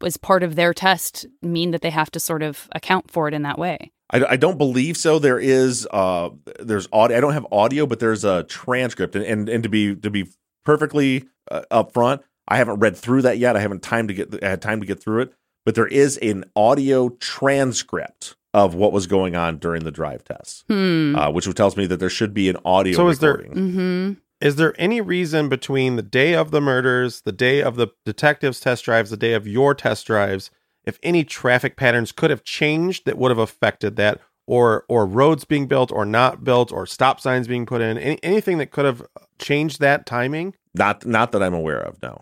is 0.03 0.17
part 0.17 0.43
of 0.43 0.55
their 0.55 0.73
test 0.73 1.25
mean 1.41 1.71
that 1.71 1.81
they 1.81 1.89
have 1.89 2.11
to 2.11 2.19
sort 2.19 2.43
of 2.43 2.67
account 2.73 3.09
for 3.09 3.29
it 3.29 3.33
in 3.33 3.43
that 3.43 3.57
way?" 3.57 3.91
I, 4.11 4.25
I 4.31 4.35
don't 4.35 4.57
believe 4.57 4.97
so. 4.97 5.17
There 5.17 5.39
is 5.39 5.87
uh 5.91 6.29
there's 6.59 6.89
audio. 6.91 7.17
I 7.17 7.21
don't 7.21 7.33
have 7.33 7.47
audio, 7.51 7.85
but 7.85 7.99
there's 7.99 8.25
a 8.25 8.43
transcript. 8.43 9.15
And 9.15 9.23
and, 9.23 9.47
and 9.47 9.63
to 9.63 9.69
be 9.69 9.95
to 9.95 10.09
be 10.09 10.27
perfectly 10.65 11.29
uh, 11.49 11.61
upfront, 11.71 12.19
I 12.49 12.57
haven't 12.57 12.79
read 12.79 12.97
through 12.97 13.21
that 13.21 13.37
yet. 13.37 13.55
I 13.55 13.61
haven't 13.61 13.81
time 13.81 14.09
to 14.09 14.13
get 14.13 14.43
I 14.43 14.49
had 14.49 14.61
time 14.61 14.81
to 14.81 14.85
get 14.85 15.01
through 15.01 15.21
it. 15.21 15.33
But 15.65 15.75
there 15.75 15.87
is 15.87 16.17
an 16.17 16.45
audio 16.55 17.09
transcript 17.09 18.35
of 18.53 18.73
what 18.73 18.91
was 18.91 19.05
going 19.07 19.35
on 19.35 19.57
during 19.57 19.83
the 19.83 19.91
drive 19.91 20.23
tests, 20.23 20.63
Hmm. 20.67 21.15
uh, 21.15 21.29
which 21.29 21.45
tells 21.53 21.77
me 21.77 21.85
that 21.85 21.99
there 21.99 22.09
should 22.09 22.33
be 22.33 22.49
an 22.49 22.57
audio 22.65 22.95
So 22.95 23.07
is 23.09 23.19
there- 23.19 23.33
recording. 23.33 23.53
mm-hmm. 23.53 24.11
Is 24.41 24.55
there 24.55 24.73
any 24.79 25.01
reason 25.01 25.49
between 25.49 25.97
the 25.97 26.01
day 26.01 26.33
of 26.33 26.51
the 26.51 26.61
murders, 26.61 27.21
the 27.21 27.33
day 27.33 27.61
of 27.61 27.75
the 27.75 27.89
detectives' 28.05 28.59
test 28.61 28.85
drives, 28.85 29.09
the 29.09 29.17
day 29.17 29.33
of 29.33 29.45
your 29.45 29.75
test 29.75 30.07
drives, 30.07 30.49
if 30.85 30.97
any 31.03 31.23
traffic 31.25 31.75
patterns 31.75 32.11
could 32.13 32.29
have 32.29 32.43
changed 32.45 33.05
that 33.05 33.17
would 33.17 33.31
have 33.31 33.37
affected 33.37 33.97
that, 33.97 34.19
or 34.47 34.85
or 34.87 35.05
roads 35.05 35.43
being 35.43 35.67
built 35.67 35.91
or 35.91 36.05
not 36.05 36.43
built, 36.45 36.71
or 36.71 36.85
stop 36.87 37.19
signs 37.19 37.47
being 37.49 37.65
put 37.65 37.81
in, 37.81 37.97
any, 37.97 38.17
anything 38.23 38.57
that 38.59 38.71
could 38.71 38.85
have 38.85 39.03
changed 39.39 39.79
that 39.81 40.05
timing? 40.05 40.55
Not 40.73 41.05
not 41.05 41.33
that 41.33 41.43
I'm 41.43 41.53
aware 41.53 41.79
of. 41.81 42.01
No. 42.01 42.21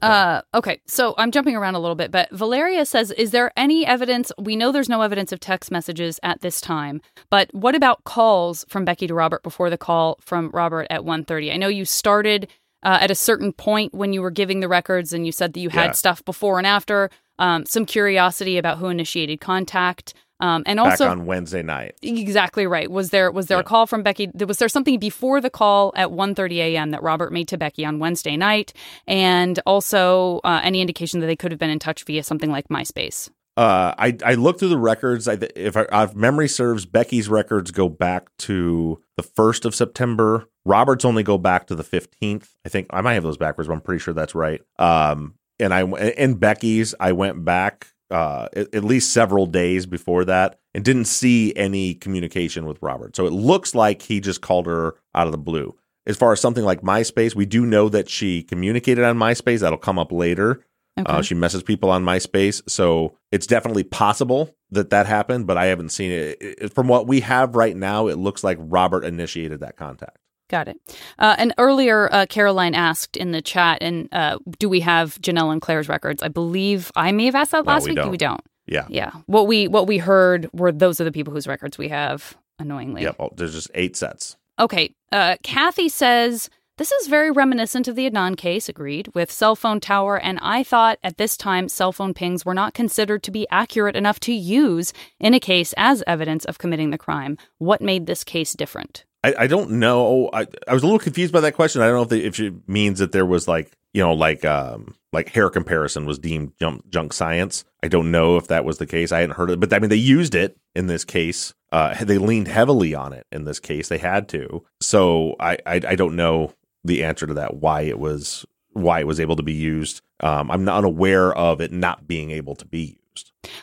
Uh, 0.00 0.40
okay, 0.54 0.80
so 0.86 1.14
I'm 1.18 1.30
jumping 1.30 1.54
around 1.54 1.74
a 1.74 1.78
little 1.78 1.94
bit, 1.94 2.10
but 2.10 2.30
Valeria 2.30 2.86
says, 2.86 3.10
"Is 3.12 3.30
there 3.30 3.52
any 3.56 3.84
evidence? 3.86 4.32
We 4.38 4.56
know 4.56 4.72
there's 4.72 4.88
no 4.88 5.02
evidence 5.02 5.32
of 5.32 5.40
text 5.40 5.70
messages 5.70 6.18
at 6.22 6.40
this 6.40 6.60
time, 6.62 7.02
but 7.30 7.50
what 7.52 7.74
about 7.74 8.04
calls 8.04 8.64
from 8.68 8.84
Becky 8.86 9.06
to 9.06 9.14
Robert 9.14 9.42
before 9.42 9.68
the 9.68 9.76
call 9.76 10.16
from 10.20 10.50
Robert 10.54 10.86
at 10.88 11.04
1:30? 11.04 11.52
I 11.52 11.56
know 11.56 11.68
you 11.68 11.84
started 11.84 12.48
uh, 12.84 12.98
at 13.00 13.10
a 13.10 13.14
certain 13.14 13.52
point 13.52 13.94
when 13.94 14.12
you 14.12 14.22
were 14.22 14.30
giving 14.30 14.60
the 14.60 14.68
records, 14.68 15.12
and 15.12 15.26
you 15.26 15.32
said 15.32 15.52
that 15.52 15.60
you 15.60 15.68
had 15.68 15.84
Yeah. 15.86 15.92
stuff 15.92 16.24
before 16.24 16.58
and 16.58 16.66
after. 16.66 17.10
Um, 17.38 17.64
some 17.66 17.86
curiosity 17.86 18.56
about 18.58 18.78
who 18.78 18.88
initiated 18.88 19.40
contact, 19.40 20.14
um, 20.42 20.64
and 20.66 20.76
Back 20.78 20.90
also 20.90 21.08
on 21.08 21.24
Wednesday 21.24 21.62
night. 21.62 21.94
Exactly 22.02 22.66
right. 22.66 22.90
Was 22.90 23.10
there 23.10 23.30
was 23.30 23.46
there 23.46 23.60
a 23.60 23.64
call 23.64 23.86
from 23.86 24.02
Becky? 24.02 24.28
Was 24.44 24.58
there 24.58 24.68
something 24.68 24.98
before 24.98 25.40
the 25.40 25.48
call 25.50 25.92
at 25.94 26.08
1:30 26.08 26.56
a.m. 26.56 26.90
that 26.90 27.00
Robert 27.00 27.32
made 27.32 27.46
to 27.48 27.56
Becky 27.56 27.84
on 27.84 28.00
Wednesday 28.00 28.36
night, 28.36 28.72
and 29.06 29.60
also 29.66 30.40
uh, 30.42 30.60
any 30.64 30.80
indication 30.80 31.20
that 31.20 31.26
they 31.26 31.36
could 31.36 31.52
have 31.52 31.60
been 31.60 31.70
in 31.70 31.78
touch 31.78 32.02
via 32.04 32.24
something 32.24 32.50
like 32.50 32.66
MySpace? 32.68 33.30
Uh, 33.56 33.94
I 33.96 34.18
I 34.26 34.34
looked 34.34 34.58
through 34.58 34.70
the 34.70 34.78
records. 34.78 35.28
I, 35.28 35.38
if, 35.54 35.76
I, 35.76 35.86
if 36.02 36.16
memory 36.16 36.48
serves, 36.48 36.86
Becky's 36.86 37.28
records 37.28 37.70
go 37.70 37.88
back 37.88 38.26
to 38.38 39.00
the 39.16 39.22
first 39.22 39.64
of 39.64 39.76
September. 39.76 40.48
Robert's 40.64 41.04
only 41.04 41.22
go 41.22 41.38
back 41.38 41.68
to 41.68 41.76
the 41.76 41.84
fifteenth. 41.84 42.56
I 42.66 42.68
think 42.68 42.88
I 42.90 43.00
might 43.00 43.14
have 43.14 43.22
those 43.22 43.36
backwards, 43.36 43.68
but 43.68 43.74
I'm 43.74 43.80
pretty 43.80 44.00
sure 44.00 44.12
that's 44.12 44.34
right. 44.34 44.60
Um, 44.76 45.34
and 45.60 45.72
I 45.72 45.84
in 45.84 46.34
Becky's, 46.34 46.96
I 46.98 47.12
went 47.12 47.44
back 47.44 47.86
uh 48.12 48.48
at, 48.54 48.74
at 48.74 48.84
least 48.84 49.12
several 49.12 49.46
days 49.46 49.86
before 49.86 50.24
that 50.26 50.58
and 50.74 50.84
didn't 50.84 51.06
see 51.06 51.54
any 51.56 51.94
communication 51.94 52.66
with 52.66 52.78
Robert. 52.82 53.16
So 53.16 53.26
it 53.26 53.32
looks 53.32 53.74
like 53.74 54.02
he 54.02 54.20
just 54.20 54.40
called 54.42 54.66
her 54.66 54.94
out 55.14 55.26
of 55.26 55.32
the 55.32 55.38
blue. 55.38 55.74
As 56.06 56.16
far 56.16 56.32
as 56.32 56.40
something 56.40 56.64
like 56.64 56.82
MySpace, 56.82 57.34
we 57.34 57.46
do 57.46 57.64
know 57.64 57.88
that 57.88 58.08
she 58.08 58.42
communicated 58.42 59.04
on 59.04 59.16
MySpace. 59.18 59.60
That'll 59.60 59.78
come 59.78 59.98
up 59.98 60.10
later. 60.12 60.64
Okay. 60.98 61.10
Uh, 61.10 61.22
she 61.22 61.34
messes 61.34 61.62
people 61.62 61.90
on 61.90 62.04
MySpace, 62.04 62.60
so 62.68 63.16
it's 63.30 63.46
definitely 63.46 63.84
possible 63.84 64.54
that 64.70 64.90
that 64.90 65.06
happened, 65.06 65.46
but 65.46 65.56
I 65.56 65.66
haven't 65.66 65.88
seen 65.88 66.10
it. 66.10 66.36
It- 66.40 66.58
it- 66.64 66.74
From 66.74 66.86
what 66.88 67.06
we 67.06 67.20
have 67.20 67.54
right 67.56 67.74
now, 67.76 68.08
it 68.08 68.18
looks 68.18 68.44
like 68.44 68.58
Robert 68.60 69.04
initiated 69.04 69.60
that 69.60 69.76
contact. 69.76 70.18
Got 70.52 70.68
it. 70.68 70.76
Uh, 71.18 71.34
and 71.38 71.54
earlier, 71.56 72.12
uh, 72.12 72.26
Caroline 72.28 72.74
asked 72.74 73.16
in 73.16 73.32
the 73.32 73.40
chat, 73.40 73.78
and 73.80 74.06
uh, 74.12 74.38
do 74.58 74.68
we 74.68 74.80
have 74.80 75.14
Janelle 75.22 75.50
and 75.50 75.62
Claire's 75.62 75.88
records? 75.88 76.22
I 76.22 76.28
believe 76.28 76.92
I 76.94 77.10
may 77.10 77.24
have 77.24 77.34
asked 77.34 77.52
that 77.52 77.64
No, 77.64 77.72
last 77.72 77.84
we 77.84 77.92
week. 77.92 77.96
don't. 77.96 78.10
We 78.10 78.18
don't. 78.18 78.40
Yeah. 78.66 78.86
Yeah. 78.90 79.12
What 79.26 79.46
we 79.46 79.66
what 79.66 79.86
we 79.86 79.96
heard 79.96 80.50
were 80.52 80.70
those 80.70 81.00
are 81.00 81.04
the 81.04 81.10
people 81.10 81.32
whose 81.32 81.46
records 81.48 81.78
we 81.78 81.88
have. 81.88 82.36
Annoyingly. 82.58 83.00
Yep. 83.02 83.16
Oh, 83.18 83.30
there's 83.34 83.54
just 83.54 83.70
eight 83.74 83.96
sets. 83.96 84.36
Okay. 84.60 84.94
Uh, 85.10 85.36
Kathy 85.42 85.88
says, 85.88 86.50
This 86.76 86.92
is 86.92 87.06
very 87.08 87.30
reminiscent 87.30 87.88
of 87.88 87.96
the 87.96 88.08
Adnan 88.08 88.36
case, 88.36 88.68
agreed, 88.68 89.08
with 89.14 89.32
cell 89.32 89.56
phone 89.56 89.80
tower, 89.80 90.18
and 90.20 90.38
I 90.42 90.62
thought 90.62 90.98
at 91.02 91.16
this 91.16 91.36
time 91.38 91.70
cell 91.70 91.92
phone 91.92 92.12
pings 92.12 92.44
were 92.44 92.52
not 92.54 92.74
considered 92.74 93.22
to 93.22 93.30
be 93.30 93.48
accurate 93.50 93.96
enough 93.96 94.20
to 94.20 94.34
use 94.34 94.92
in 95.18 95.32
a 95.32 95.40
case 95.40 95.72
as 95.78 96.04
evidence 96.06 96.44
of 96.44 96.58
committing 96.58 96.90
the 96.90 96.98
crime. 96.98 97.38
What 97.56 97.80
made 97.80 98.04
this 98.06 98.22
case 98.22 98.52
different? 98.52 99.06
I, 99.24 99.34
I 99.40 99.46
don't 99.46 99.72
know. 99.72 100.30
I, 100.32 100.46
I 100.66 100.74
was 100.74 100.82
a 100.82 100.86
little 100.86 100.98
confused 100.98 101.32
by 101.32 101.40
that 101.40 101.54
question. 101.54 101.80
I 101.80 101.86
don't 101.86 101.96
know 101.96 102.02
if, 102.02 102.08
they, 102.08 102.20
if 102.20 102.40
it 102.40 102.68
means 102.68 102.98
that 102.98 103.12
there 103.12 103.26
was 103.26 103.46
like 103.46 103.72
you 103.92 104.02
know 104.02 104.12
like 104.12 104.44
um 104.44 104.94
like 105.12 105.28
hair 105.28 105.50
comparison 105.50 106.06
was 106.06 106.18
deemed 106.18 106.52
junk, 106.58 106.88
junk 106.90 107.12
science. 107.12 107.64
I 107.82 107.88
don't 107.88 108.10
know 108.10 108.36
if 108.36 108.48
that 108.48 108.64
was 108.64 108.78
the 108.78 108.86
case. 108.86 109.12
I 109.12 109.20
hadn't 109.20 109.36
heard 109.36 109.50
it, 109.50 109.60
but 109.60 109.72
I 109.72 109.78
mean 109.78 109.90
they 109.90 109.96
used 109.96 110.34
it 110.34 110.56
in 110.74 110.86
this 110.86 111.04
case. 111.04 111.54
Uh, 111.70 111.94
they 112.04 112.18
leaned 112.18 112.48
heavily 112.48 112.94
on 112.94 113.12
it 113.12 113.26
in 113.32 113.44
this 113.44 113.60
case. 113.60 113.88
They 113.88 113.98
had 113.98 114.28
to. 114.30 114.64
So 114.80 115.36
I 115.38 115.58
I, 115.66 115.80
I 115.88 115.94
don't 115.94 116.16
know 116.16 116.54
the 116.84 117.04
answer 117.04 117.26
to 117.26 117.34
that. 117.34 117.56
Why 117.56 117.82
it 117.82 117.98
was 117.98 118.44
why 118.72 119.00
it 119.00 119.06
was 119.06 119.20
able 119.20 119.36
to 119.36 119.42
be 119.42 119.52
used. 119.52 120.00
Um, 120.20 120.50
I'm 120.50 120.64
not 120.64 120.78
unaware 120.78 121.32
of 121.32 121.60
it 121.60 121.72
not 121.72 122.08
being 122.08 122.30
able 122.30 122.56
to 122.56 122.64
be 122.64 122.98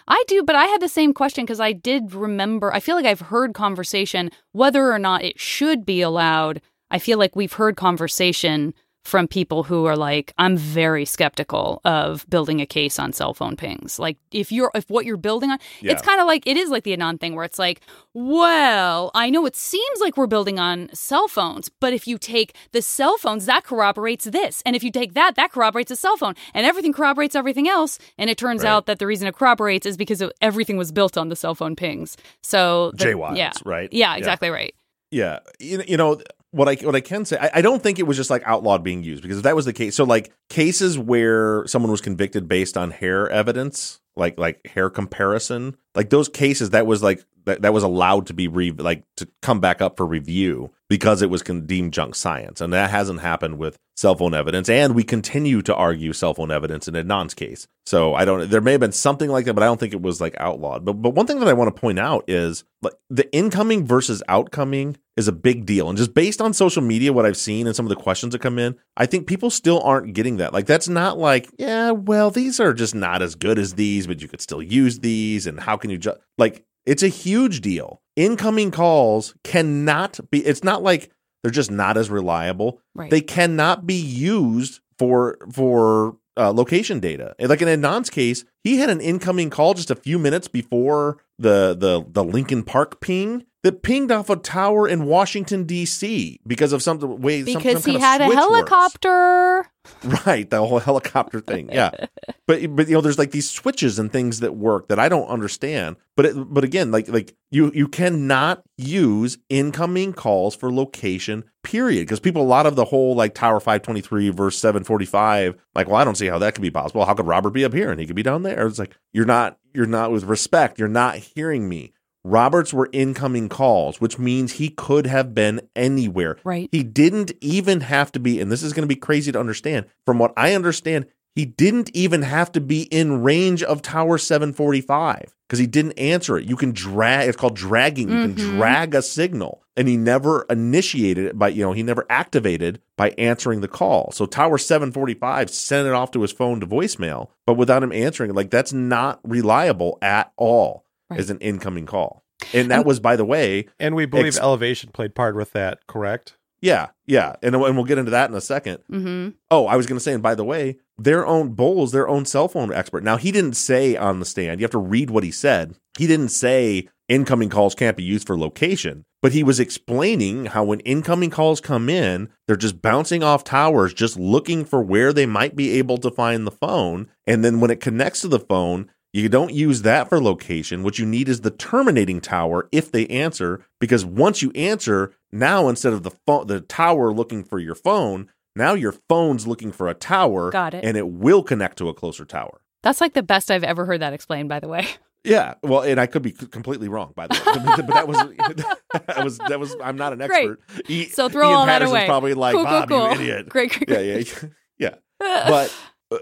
I 0.08 0.24
do, 0.28 0.44
but 0.44 0.56
I 0.56 0.66
had 0.66 0.82
the 0.82 0.90
same 0.90 1.14
question 1.14 1.46
because 1.46 1.60
I 1.60 1.72
did 1.74 2.14
remember. 2.14 2.74
I 2.74 2.80
feel 2.80 2.96
like 2.96 3.06
I've 3.06 3.22
heard 3.22 3.54
conversation 3.54 4.32
whether 4.52 4.92
or 4.92 5.00
not 5.00 5.24
it 5.24 5.40
should 5.40 5.86
be 5.86 6.02
allowed. 6.02 6.62
I 6.92 7.00
feel 7.00 7.18
like 7.18 7.36
we've 7.36 7.54
heard 7.54 7.76
conversation 7.76 8.74
from 9.10 9.28
people 9.28 9.63
who 9.63 9.86
are 9.86 9.98
like, 9.98 10.34
I'm 10.38 10.56
very 10.56 11.04
skeptical 11.04 11.82
of 11.84 12.26
building 12.30 12.62
a 12.62 12.65
case 12.65 13.00
on 13.00 13.12
cell 13.12 13.34
phone 13.34 13.56
pings. 13.58 14.00
Like, 14.00 14.17
if 14.32 14.52
you're, 14.52 14.72
if 14.76 14.89
what 14.89 15.06
you're 15.06 15.17
building 15.17 15.50
on, 15.52 15.58
it's 15.82 16.02
kind 16.02 16.22
of 16.22 16.28
like, 16.28 16.45
it 16.48 16.56
is 16.56 16.69
like 16.69 16.84
the 16.84 16.95
Adnan 16.95 17.19
thing 17.19 17.36
where 17.36 17.43
it's 17.43 17.60
like, 17.60 17.82
well, 18.13 19.12
I 19.15 19.30
know 19.30 19.45
it 19.45 19.56
seems 19.56 20.00
like 20.00 20.15
we're 20.15 20.28
building 20.28 20.60
on 20.60 20.89
cell 20.93 21.28
phones, 21.28 21.69
but 21.80 21.91
if 21.93 22.08
you 22.08 22.17
take 22.17 22.56
the 22.72 22.82
cell 22.82 23.17
phones, 23.17 23.45
that 23.48 23.63
corroborates 23.63 24.26
this. 24.26 24.62
And 24.65 24.76
if 24.76 24.84
you 24.84 24.91
take 24.91 25.13
that, 25.15 25.36
that 25.36 25.52
corroborates 25.52 25.91
a 25.91 25.95
cell 25.95 26.15
phone. 26.17 26.36
And 26.54 26.65
everything 26.65 26.93
corroborates 26.93 27.36
everything 27.36 27.67
else. 27.67 27.98
And 28.17 28.30
it 28.30 28.38
turns 28.38 28.63
Right. 28.63 28.69
out 28.69 28.86
that 28.86 29.00
the 29.00 29.08
reason 29.08 29.28
it 29.28 29.36
corroborates 29.36 29.86
is 29.86 29.98
because 29.98 30.22
of, 30.22 30.32
everything 30.41 30.78
was 30.78 30.91
built 30.91 31.17
on 31.17 31.30
the 31.30 31.36
cell 31.36 31.56
phone 31.56 31.76
pings. 31.76 32.15
So, 32.43 32.91
the, 32.91 33.06
JWADs, 33.06 33.38
yeah. 33.38 33.52
right? 33.65 33.89
Yeah, 33.91 34.12
Yeah. 34.13 34.17
exactly 34.17 34.50
right. 34.50 34.76
Yeah, 35.12 35.39
you, 35.60 35.82
you 35.88 35.98
know 35.98 36.22
what 36.52 36.68
I 36.68 36.76
what 36.76 36.96
I 36.96 37.02
can 37.02 37.26
say. 37.26 37.38
I, 37.38 37.50
I 37.56 37.62
don't 37.62 37.82
think 37.82 38.00
it 38.00 38.04
was 38.04 38.18
just 38.18 38.30
like 38.30 38.44
outlawed 38.46 38.84
being 38.84 39.04
used 39.04 39.22
because 39.22 39.38
if 39.38 39.44
that 39.44 39.56
was 39.56 39.66
the 39.66 39.74
case, 39.74 39.96
so 39.96 40.04
like 40.04 40.32
cases 40.50 40.98
where 40.98 41.66
someone 41.68 41.92
was 41.92 42.02
convicted 42.02 42.48
based 42.48 42.78
on 42.78 42.92
hair 42.92 43.30
evidence, 43.30 44.00
like 44.20 44.38
like 44.38 44.66
hair 44.68 44.90
comparison, 44.90 45.76
like 45.96 46.10
those 46.10 46.30
cases 46.30 46.72
that 46.72 46.86
was 46.86 47.02
like 47.02 47.26
that, 47.46 47.62
that 47.64 47.74
was 47.74 47.84
allowed 47.84 48.28
to 48.28 48.34
be 48.34 48.48
re- 48.48 48.72
like 48.72 49.04
to 49.18 49.28
come 49.42 49.60
back 49.60 49.82
up 49.82 49.98
for 49.98 50.06
review 50.06 50.72
because 50.88 51.22
it 51.22 51.30
was 51.30 51.42
con- 51.42 51.66
deemed 51.66 51.94
junk 51.94 52.16
science, 52.16 52.62
and 52.62 52.74
that 52.74 52.90
hasn't 52.90 53.22
happened 53.22 53.58
with 53.58 53.78
cell 53.96 54.16
phone 54.16 54.34
evidence. 54.34 54.70
And 54.70 54.96
we 54.96 55.04
continue 55.04 55.62
to 55.64 55.76
argue 55.76 56.14
cell 56.14 56.34
phone 56.34 56.52
evidence 56.52 56.88
in 56.88 56.94
Adnan's 56.94 57.34
case. 57.34 57.68
So 57.86 58.14
I 58.16 58.26
don't. 58.26 58.50
There 58.50 58.62
may 58.62 58.72
have 58.72 58.82
been 58.82 58.92
something 58.92 59.30
like 59.30 59.46
that, 59.46 59.54
but 59.54 59.64
I 59.64 59.68
don't 59.68 59.80
think 59.80 59.94
it 59.94 60.02
was 60.02 60.22
like 60.22 60.36
outlawed. 60.40 60.86
But 60.86 60.94
but 60.94 61.12
one 61.12 61.28
thing 61.28 61.40
that 61.40 61.48
I 61.48 61.54
want 61.54 61.74
to 61.74 61.80
point 61.80 62.00
out 62.00 62.24
is 62.28 62.64
like 62.82 62.94
the 63.10 63.32
incoming 63.34 63.86
versus 63.86 64.24
outcoming 64.28 64.98
is 65.18 65.28
a 65.28 65.34
big 65.34 65.66
deal. 65.66 65.90
And 65.90 65.98
just 65.98 66.14
based 66.14 66.42
on 66.42 66.54
social 66.54 66.82
media, 66.82 67.12
what 67.12 67.26
I've 67.26 67.36
seen 67.36 67.68
and 67.68 67.76
some 67.76 67.86
of 67.86 67.90
the 67.90 67.96
questions 67.96 68.32
that 68.32 68.40
come 68.40 68.58
in, 68.58 68.78
I 68.96 69.06
think 69.06 69.28
people 69.28 69.50
still 69.50 69.82
aren't 69.82 70.14
getting 70.14 70.38
that. 70.38 70.54
Like 70.54 70.66
that's 70.66 70.88
not 70.88 71.18
like 71.18 71.50
yeah, 71.58 71.92
well 71.92 72.32
these 72.32 72.60
are 72.60 72.74
just 72.74 72.96
not 72.96 73.22
as 73.22 73.36
good 73.36 73.60
as 73.60 73.74
these, 73.74 74.08
but 74.10 74.22
you 74.22 74.28
could 74.28 74.41
still 74.41 74.62
use 74.62 75.00
these. 75.00 75.48
And 75.48 75.60
how 75.60 75.78
can 75.78 75.89
you 75.89 75.98
just 75.98 76.19
like 76.38 76.65
it's 76.86 77.04
a 77.04 77.08
huge 77.08 77.62
deal. 77.62 78.02
Incoming 78.15 78.72
calls 78.72 79.36
cannot 79.43 80.19
be, 80.32 80.43
it's 80.45 80.63
not 80.63 80.82
like 80.82 81.12
they're 81.43 81.52
just 81.52 81.69
not 81.69 81.98
as 81.98 82.10
reliable. 82.10 82.82
Right. 82.95 83.12
They 83.12 83.22
cannot 83.22 83.86
be 83.86 83.93
used 83.93 84.82
for, 84.98 85.38
for, 85.52 86.17
uh, 86.36 86.52
location 86.52 87.00
data. 87.00 87.36
Like 87.39 87.62
in 87.62 87.67
Adnan's 87.67 88.10
case, 88.10 88.43
he 88.63 88.78
had 88.78 88.89
an 88.89 89.02
incoming 89.02 89.50
call 89.50 89.74
just 89.76 89.91
a 89.91 89.95
few 89.95 90.17
minutes 90.17 90.48
before 90.48 91.17
the 91.38 91.76
the 91.78 92.06
the 92.08 92.24
Leakin 92.24 92.65
Park 92.65 93.02
ping 93.02 93.45
that 93.63 93.84
pinged 93.84 94.12
off 94.12 94.30
a 94.30 94.36
tower 94.38 94.88
in 94.88 95.06
Washington 95.06 95.65
D.C. 95.65 96.39
because 96.48 96.72
of 96.72 96.82
some 96.82 97.00
way 97.22 97.43
some- 97.43 97.62
because 97.62 97.84
some 97.84 97.93
he 97.93 98.00
kind 98.00 98.22
of 98.22 98.22
had 98.22 98.22
a 98.22 98.26
switch 98.26 98.38
works. 98.38 98.69
helicopter. 98.69 99.65
Right, 100.26 100.48
the 100.48 100.60
whole 100.60 100.78
helicopter 100.80 101.39
thing. 101.39 101.69
Yeah. 101.72 101.89
but 102.48 102.76
but 102.76 102.88
you 102.88 102.93
know 102.93 103.02
there's 103.02 103.17
like 103.17 103.32
these 103.32 103.50
switches 103.50 103.98
and 103.98 104.12
things 104.12 104.39
that 104.41 104.56
work 104.56 104.88
that 104.89 105.00
I 105.00 105.10
don't 105.10 105.28
understand. 105.28 105.95
But 106.15 106.26
it, 106.28 106.54
but 106.54 106.63
again, 106.63 106.91
like 106.91 107.08
like 107.08 107.36
you 107.50 107.72
you 107.74 107.88
cannot 107.88 108.63
use 108.78 109.39
incoming 109.50 110.13
calls 110.13 110.56
for 110.56 110.72
location 110.72 111.43
period 111.63 112.02
because 112.02 112.19
people 112.19 112.43
a 112.43 112.43
lot 112.43 112.67
of 112.67 112.76
the 112.76 112.86
whole 112.86 113.15
like 113.15 113.34
Tower 113.34 113.60
523 113.60 114.30
verse 114.30 114.58
745 114.60 115.56
like 115.76 115.88
well 115.88 115.95
I 115.98 116.04
don't 116.04 116.15
see 116.15 116.28
how 116.28 116.38
that 116.38 116.54
could 116.54 116.62
be 116.62 116.69
possible. 116.72 117.06
How 117.06 117.15
could 117.15 117.26
Robert 117.28 117.52
be 117.52 117.65
up 117.65 117.74
here 117.74 117.89
and 117.89 118.00
he 118.00 118.06
could 118.06 118.15
be 118.15 118.24
down 118.24 118.43
there? 118.43 118.67
It's 118.67 118.80
like 118.80 118.95
you're 119.12 119.26
not 119.26 119.58
you're 119.74 119.86
not 119.88 120.12
with 120.12 120.24
respect. 120.26 120.78
You're 120.78 120.88
not 120.88 121.15
hearing 121.15 121.67
me. 121.67 121.93
Roberts 122.24 122.74
were 122.74 122.90
incoming 122.92 123.50
calls, 123.50 124.02
which 124.02 124.20
means 124.20 124.54
he 124.54 124.70
could 124.70 125.08
have 125.08 125.34
been 125.34 125.62
anywhere. 125.76 126.38
Right. 126.44 126.70
He 126.72 126.84
didn't 126.84 127.32
even 127.42 127.82
have 127.82 128.12
to 128.14 128.20
be, 128.20 128.42
and 128.42 128.52
this 128.52 128.64
is 128.64 128.74
going 128.74 128.84
to 128.84 128.94
be 128.94 129.00
crazy 129.00 129.32
to 129.32 129.40
understand. 129.40 129.86
From 130.06 130.20
what 130.20 130.34
I 130.36 130.54
understand, 130.54 131.06
he 131.36 131.46
didn't 131.46 131.90
even 131.94 132.24
have 132.24 132.52
to 132.54 132.62
be 132.62 132.84
in 132.84 133.24
range 133.24 133.64
of 133.64 133.82
Tower 133.82 134.18
745 134.18 135.36
because 135.48 135.60
he 135.60 135.68
didn't 135.68 135.94
answer 135.94 136.38
it. 136.38 136.46
You 136.46 136.58
can 136.58 136.72
drag, 136.74 137.30
it's 137.30 137.38
called 137.38 137.56
dragging. 137.56 138.10
You 138.10 138.22
can 138.24 138.36
mm-hmm. 138.36 138.58
drag 138.58 138.96
a 138.96 139.02
signal, 139.02 139.64
and 139.78 139.88
he 139.88 139.96
never 139.96 140.46
initiated 140.50 141.26
it 141.26 141.40
by, 141.40 141.50
you 141.50 141.64
know, 141.64 141.72
he 141.72 141.84
never 141.84 142.06
activated 142.10 142.82
by 142.98 143.12
answering 143.12 143.62
the 143.62 143.70
call. 143.70 144.12
So 144.12 144.26
Tower 144.26 144.58
745 144.58 145.50
sent 145.50 145.88
it 145.88 145.94
off 145.94 146.12
to 146.12 146.22
his 146.22 146.34
phone 146.34 146.60
to 146.60 146.68
voicemail, 146.68 147.30
but 147.46 147.54
without 147.54 147.84
him 147.84 147.94
answering 147.94 148.32
it, 148.32 148.36
like 148.36 148.50
that's 148.50 148.74
not 148.74 149.22
reliable 149.24 149.98
at 150.02 150.34
all 150.36 150.84
Right. 151.10 151.19
as 151.19 151.30
an 151.30 151.39
incoming 151.39 151.86
call. 151.86 152.24
And 152.54 152.72
that 152.72 152.86
was, 152.86 153.00
by 153.00 153.15
the 153.15 153.26
way, 153.26 153.67
And 153.80 153.95
we 153.95 154.06
believe 154.06 154.28
Ex- 154.28 154.39
elevation 154.39 154.91
played 154.93 155.13
part 155.15 155.36
with 155.36 155.52
that, 155.54 155.86
correct? 155.88 156.36
yeah, 156.62 156.88
yeah. 157.08 157.36
And, 157.41 157.56
and 157.56 157.76
we'll 157.76 157.86
get 157.86 157.98
into 157.98 158.12
that 158.12 158.30
in 158.30 158.36
a 158.36 158.41
second. 158.41 158.80
Mm-hmm. 158.91 159.30
Oh, 159.50 159.65
I 159.65 159.76
was 159.76 159.86
going 159.88 159.98
to 159.98 160.04
say, 160.04 160.13
and 160.13 160.22
by 160.24 160.36
the 160.36 160.43
way, 160.45 160.78
their 160.98 161.26
own 161.26 161.54
Bowles, 161.54 161.91
their 161.93 162.08
own 162.08 162.26
cell 162.26 162.48
phone 162.50 162.74
expert. 162.74 163.04
Now, 163.04 163.15
he 163.17 163.32
didn't 163.32 163.54
say 163.54 163.95
on 163.95 164.19
the 164.19 164.26
stand, 164.26 164.60
you 164.60 164.65
have 164.65 164.72
to 164.72 164.78
read 164.78 165.10
what 165.10 165.24
he 165.24 165.32
said. 165.32 165.76
He 165.98 166.06
didn't 166.08 166.30
say 166.30 166.88
incoming 167.08 167.50
calls 167.50 167.76
can't 167.76 167.95
be 167.98 168.04
used 168.04 168.28
for 168.28 168.38
location, 168.38 169.04
but 169.22 169.32
he 169.32 169.41
was 169.41 169.60
explaining 169.60 170.45
how 170.48 170.63
when 170.65 170.82
incoming 170.82 171.30
calls 171.30 171.60
come 171.62 171.89
in, 171.89 172.30
they're 172.48 172.56
just 172.58 172.82
bouncing 172.82 173.24
off 173.24 173.43
towers, 173.43 173.93
just 173.93 174.17
looking 174.19 174.63
for 174.65 174.82
where 174.84 175.12
they 175.13 175.26
might 175.26 175.56
be 175.56 175.72
able 175.78 175.98
to 175.98 176.12
find 176.12 176.45
the 176.45 176.52
phone. 176.52 177.10
And 177.26 177.43
then 177.43 177.60
when 177.62 177.72
it 177.72 177.80
connects 177.82 178.22
to 178.22 178.28
the 178.28 178.39
phone, 178.39 178.91
you 179.13 179.28
don't 179.30 179.54
use 179.54 179.82
that 179.84 180.08
for 180.10 180.22
location. 180.22 180.84
What 180.84 181.00
you 181.00 181.06
need 181.06 181.30
is 181.30 181.41
the 181.41 181.52
terminating 181.52 182.22
tower 182.22 182.67
if 182.72 182.91
they 182.91 183.08
answer, 183.08 183.65
because 183.80 184.06
once 184.06 184.41
you 184.41 184.52
answer, 184.52 185.13
now 185.32 185.67
instead 185.67 185.93
of 185.93 186.04
the 186.04 186.12
phone, 186.28 186.48
the 186.48 186.62
tower 186.62 187.12
looking 187.12 187.43
for 187.43 187.60
your 187.60 187.76
phone, 187.76 188.30
now 188.56 188.74
your 188.74 188.91
phone's 189.08 189.48
looking 189.48 189.72
for 189.72 189.88
a 189.88 189.93
tower. 189.93 190.52
Got 190.52 190.74
it. 190.74 190.84
And 190.84 190.95
it 190.98 191.08
will 191.08 191.43
connect 191.43 191.78
to 191.80 191.89
a 191.89 191.93
closer 191.93 192.26
tower. 192.26 192.62
That's 192.84 193.02
like 193.02 193.13
the 193.13 193.24
best 193.24 193.50
I've 193.52 193.63
ever 193.63 193.86
heard 193.86 194.02
that 194.02 194.13
explained. 194.13 194.50
By 194.50 194.60
the 194.60 194.67
way. 194.67 194.88
Yeah, 195.26 195.56
well, 195.62 195.82
and 195.82 196.00
I 196.00 196.06
could 196.06 196.22
be 196.22 196.32
completely 196.32 196.88
wrong, 196.88 197.12
by 197.13 197.28
the 197.28 197.34
way, 197.34 197.76
but 197.76 197.88
that 197.88 198.08
was 198.08 198.17
that 199.06 199.22
was 199.26 199.38
that 199.39 199.60
was. 199.60 199.76
I'm 199.84 199.98
not 199.98 200.13
an 200.13 200.19
Great. 200.19 200.52
expert. 200.52 200.60
E- 200.89 201.10
So 201.10 201.28
throw 201.28 201.43
Ian 201.50 201.56
all 201.58 201.65
that 201.65 201.82
away. 201.82 202.06
Probably 202.06 202.34
like 202.34 202.56
Cool, 202.56 202.63
cool, 202.63 202.72
Bob, 202.80 202.88
cool. 202.89 203.06
you 203.08 203.12
idiot. 203.15 203.50
Great, 203.50 203.72
great, 203.74 203.89
Yeah, 203.89 204.00
yeah, 204.00 204.50
yeah. 204.78 204.95
But 205.19 205.76
Uh, 206.12 206.17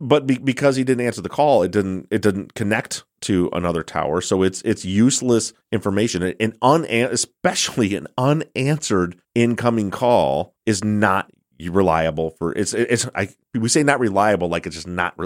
but 0.00 0.26
be, 0.26 0.38
because 0.38 0.76
he 0.76 0.84
didn't 0.84 1.06
answer 1.06 1.20
the 1.22 1.28
call, 1.28 1.62
it 1.62 1.70
didn't 1.70 2.08
it 2.10 2.22
didn't 2.22 2.54
connect 2.54 3.04
to 3.22 3.48
another 3.52 3.82
tower, 3.82 4.20
so 4.20 4.42
it's 4.42 4.62
it's 4.62 4.84
useless 4.84 5.52
information. 5.72 6.22
An 6.40 6.54
un 6.62 6.84
especially 6.84 7.94
an 7.94 8.08
unanswered 8.16 9.20
incoming 9.34 9.90
call 9.90 10.54
is 10.66 10.82
not 10.82 11.30
reliable 11.60 12.30
for 12.30 12.52
it's 12.52 12.72
it's 12.72 13.08
I 13.16 13.30
we 13.52 13.68
say 13.68 13.82
not 13.82 13.98
reliable 13.98 14.48
like 14.48 14.64
it's 14.66 14.76
just 14.76 14.86
not 14.86 15.18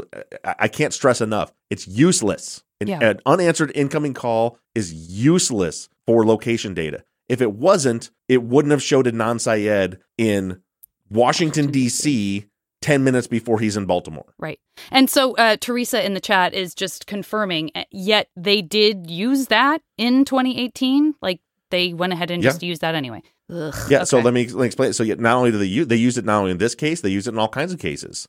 I, 0.43 0.67
can't 0.67 0.95
stress 0.95 1.21
enough 1.21 1.53
it's 1.69 1.87
useless 1.87 2.65
an, 2.81 2.89
Yeah. 2.89 3.01
an 3.03 3.21
unanswered 3.27 3.71
incoming 3.75 4.15
call 4.15 4.59
is 4.75 4.95
useless 4.95 5.91
for 6.07 6.25
location 6.25 6.73
data 6.73 7.05
if 7.29 7.43
it 7.43 7.53
wasn't 7.53 8.11
it 8.31 8.43
wouldn't 8.45 8.73
have 8.73 8.83
showed 8.83 9.05
Adnan 9.05 9.43
Syed 9.43 9.99
in 10.17 10.63
Washington 11.11 11.71
D.C. 11.71 12.47
10 12.83 13.03
minutes 13.05 13.27
before 13.27 13.59
he's 13.61 13.77
in 13.77 13.87
Baltimore 13.87 14.35
Right. 14.39 14.59
And 14.91 15.09
so 15.09 15.35
uh, 15.37 15.57
Teresa 15.61 16.05
in 16.05 16.15
the 16.15 16.21
chat 16.21 16.53
is 16.55 16.75
just 16.75 17.07
confirming, 17.07 17.71
uh, 17.75 17.85
yet 17.91 18.29
they 18.37 18.61
did 18.63 19.11
use 19.11 19.47
that 19.47 19.81
in 19.97 20.25
2018. 20.25 21.15
Like 21.23 21.41
they 21.71 21.93
went 21.95 22.13
ahead 22.13 22.31
and 22.31 22.43
Yeah. 22.43 22.51
just 22.51 22.63
used 22.63 22.81
that 22.83 22.95
anyway. 22.95 23.23
Ugh, 23.51 23.75
Yeah. 23.89 24.05
So 24.05 24.19
let 24.21 24.35
me, 24.35 24.47
let 24.49 24.61
me 24.61 24.67
explain. 24.67 24.93
So 24.93 25.03
yet 25.03 25.21
not 25.21 25.37
only 25.37 25.51
do 25.51 25.59
they 25.59 25.65
use, 25.67 25.87
they 25.87 25.97
use 25.97 26.19
it 26.19 26.25
not 26.25 26.39
only 26.41 26.51
in 26.51 26.59
this 26.59 26.75
case, 26.75 27.01
they 27.01 27.11
use 27.11 27.27
it 27.27 27.33
in 27.33 27.39
all 27.39 27.49
kinds 27.49 27.73
of 27.73 27.79
cases. 27.79 28.27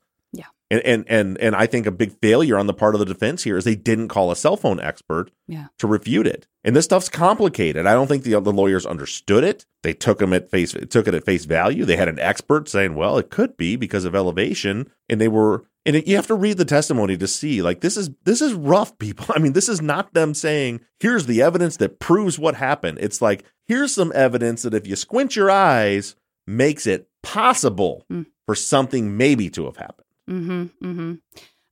And, 0.73 0.81
and 0.85 1.05
and 1.07 1.37
and 1.39 1.55
I 1.55 1.67
think 1.67 1.85
a 1.85 1.91
big 1.91 2.19
failure 2.21 2.57
on 2.57 2.67
the 2.67 2.73
part 2.73 2.95
of 2.95 2.99
the 2.99 3.05
defense 3.05 3.43
here 3.43 3.57
is 3.57 3.63
they 3.63 3.75
didn't 3.75 4.07
call 4.07 4.31
a 4.31 4.35
cell 4.35 4.57
phone 4.57 4.79
expert 4.79 5.29
Yeah. 5.47 5.67
to 5.79 5.87
refute 5.87 6.25
it. 6.27 6.47
And 6.63 6.75
this 6.75 6.85
stuff's 6.85 7.09
complicated. 7.09 7.85
I 7.85 7.93
don't 7.93 8.07
think 8.07 8.23
the 8.23 8.39
the 8.39 8.51
lawyers 8.53 8.85
understood 8.85 9.43
it. 9.43 9.65
They 9.83 9.93
took 9.93 10.19
them 10.19 10.33
at 10.33 10.49
face 10.49 10.71
took 10.89 11.07
it 11.07 11.13
at 11.13 11.25
face 11.25 11.45
value. 11.45 11.85
They 11.85 11.97
had 11.97 12.07
an 12.07 12.19
expert 12.19 12.67
saying, 12.69 12.95
"Well, 12.95 13.17
it 13.17 13.29
could 13.29 13.55
be 13.57 13.75
because 13.75 14.05
of 14.05 14.15
elevation," 14.15 14.89
and 15.09 15.21
they 15.21 15.27
were. 15.27 15.65
And 15.85 15.97
it, 15.97 16.07
you 16.07 16.15
have 16.15 16.27
to 16.27 16.35
read 16.35 16.57
the 16.57 16.63
testimony 16.63 17.17
to 17.17 17.27
see 17.27 17.61
like 17.61 17.81
this 17.81 17.97
is 17.97 18.09
this 18.23 18.41
is 18.41 18.53
rough, 18.53 18.97
people. 18.97 19.25
I 19.35 19.39
mean, 19.39 19.53
this 19.53 19.67
is 19.69 19.81
not 19.81 20.13
them 20.13 20.33
saying, 20.33 20.79
"Here's 20.99 21.25
the 21.25 21.41
evidence 21.41 21.77
that 21.77 21.99
proves 21.99 22.39
what 22.39 22.55
happened." 22.55 22.99
It's 23.01 23.21
like, 23.21 23.43
here's 23.67 23.93
some 23.93 24.13
evidence 24.15 24.61
that 24.63 24.73
if 24.73 24.87
you 24.87 24.95
squint 24.95 25.35
your 25.35 25.51
eyes, 25.51 26.15
makes 26.47 26.87
it 26.87 27.09
possible 27.21 28.05
Mm. 28.11 28.25
for 28.45 28.55
something 28.55 29.15
maybe 29.17 29.49
to 29.49 29.65
have 29.65 29.77
happened. 29.77 30.07
Mm-hmm. 30.29 30.63
Mm-hmm. 30.85 31.13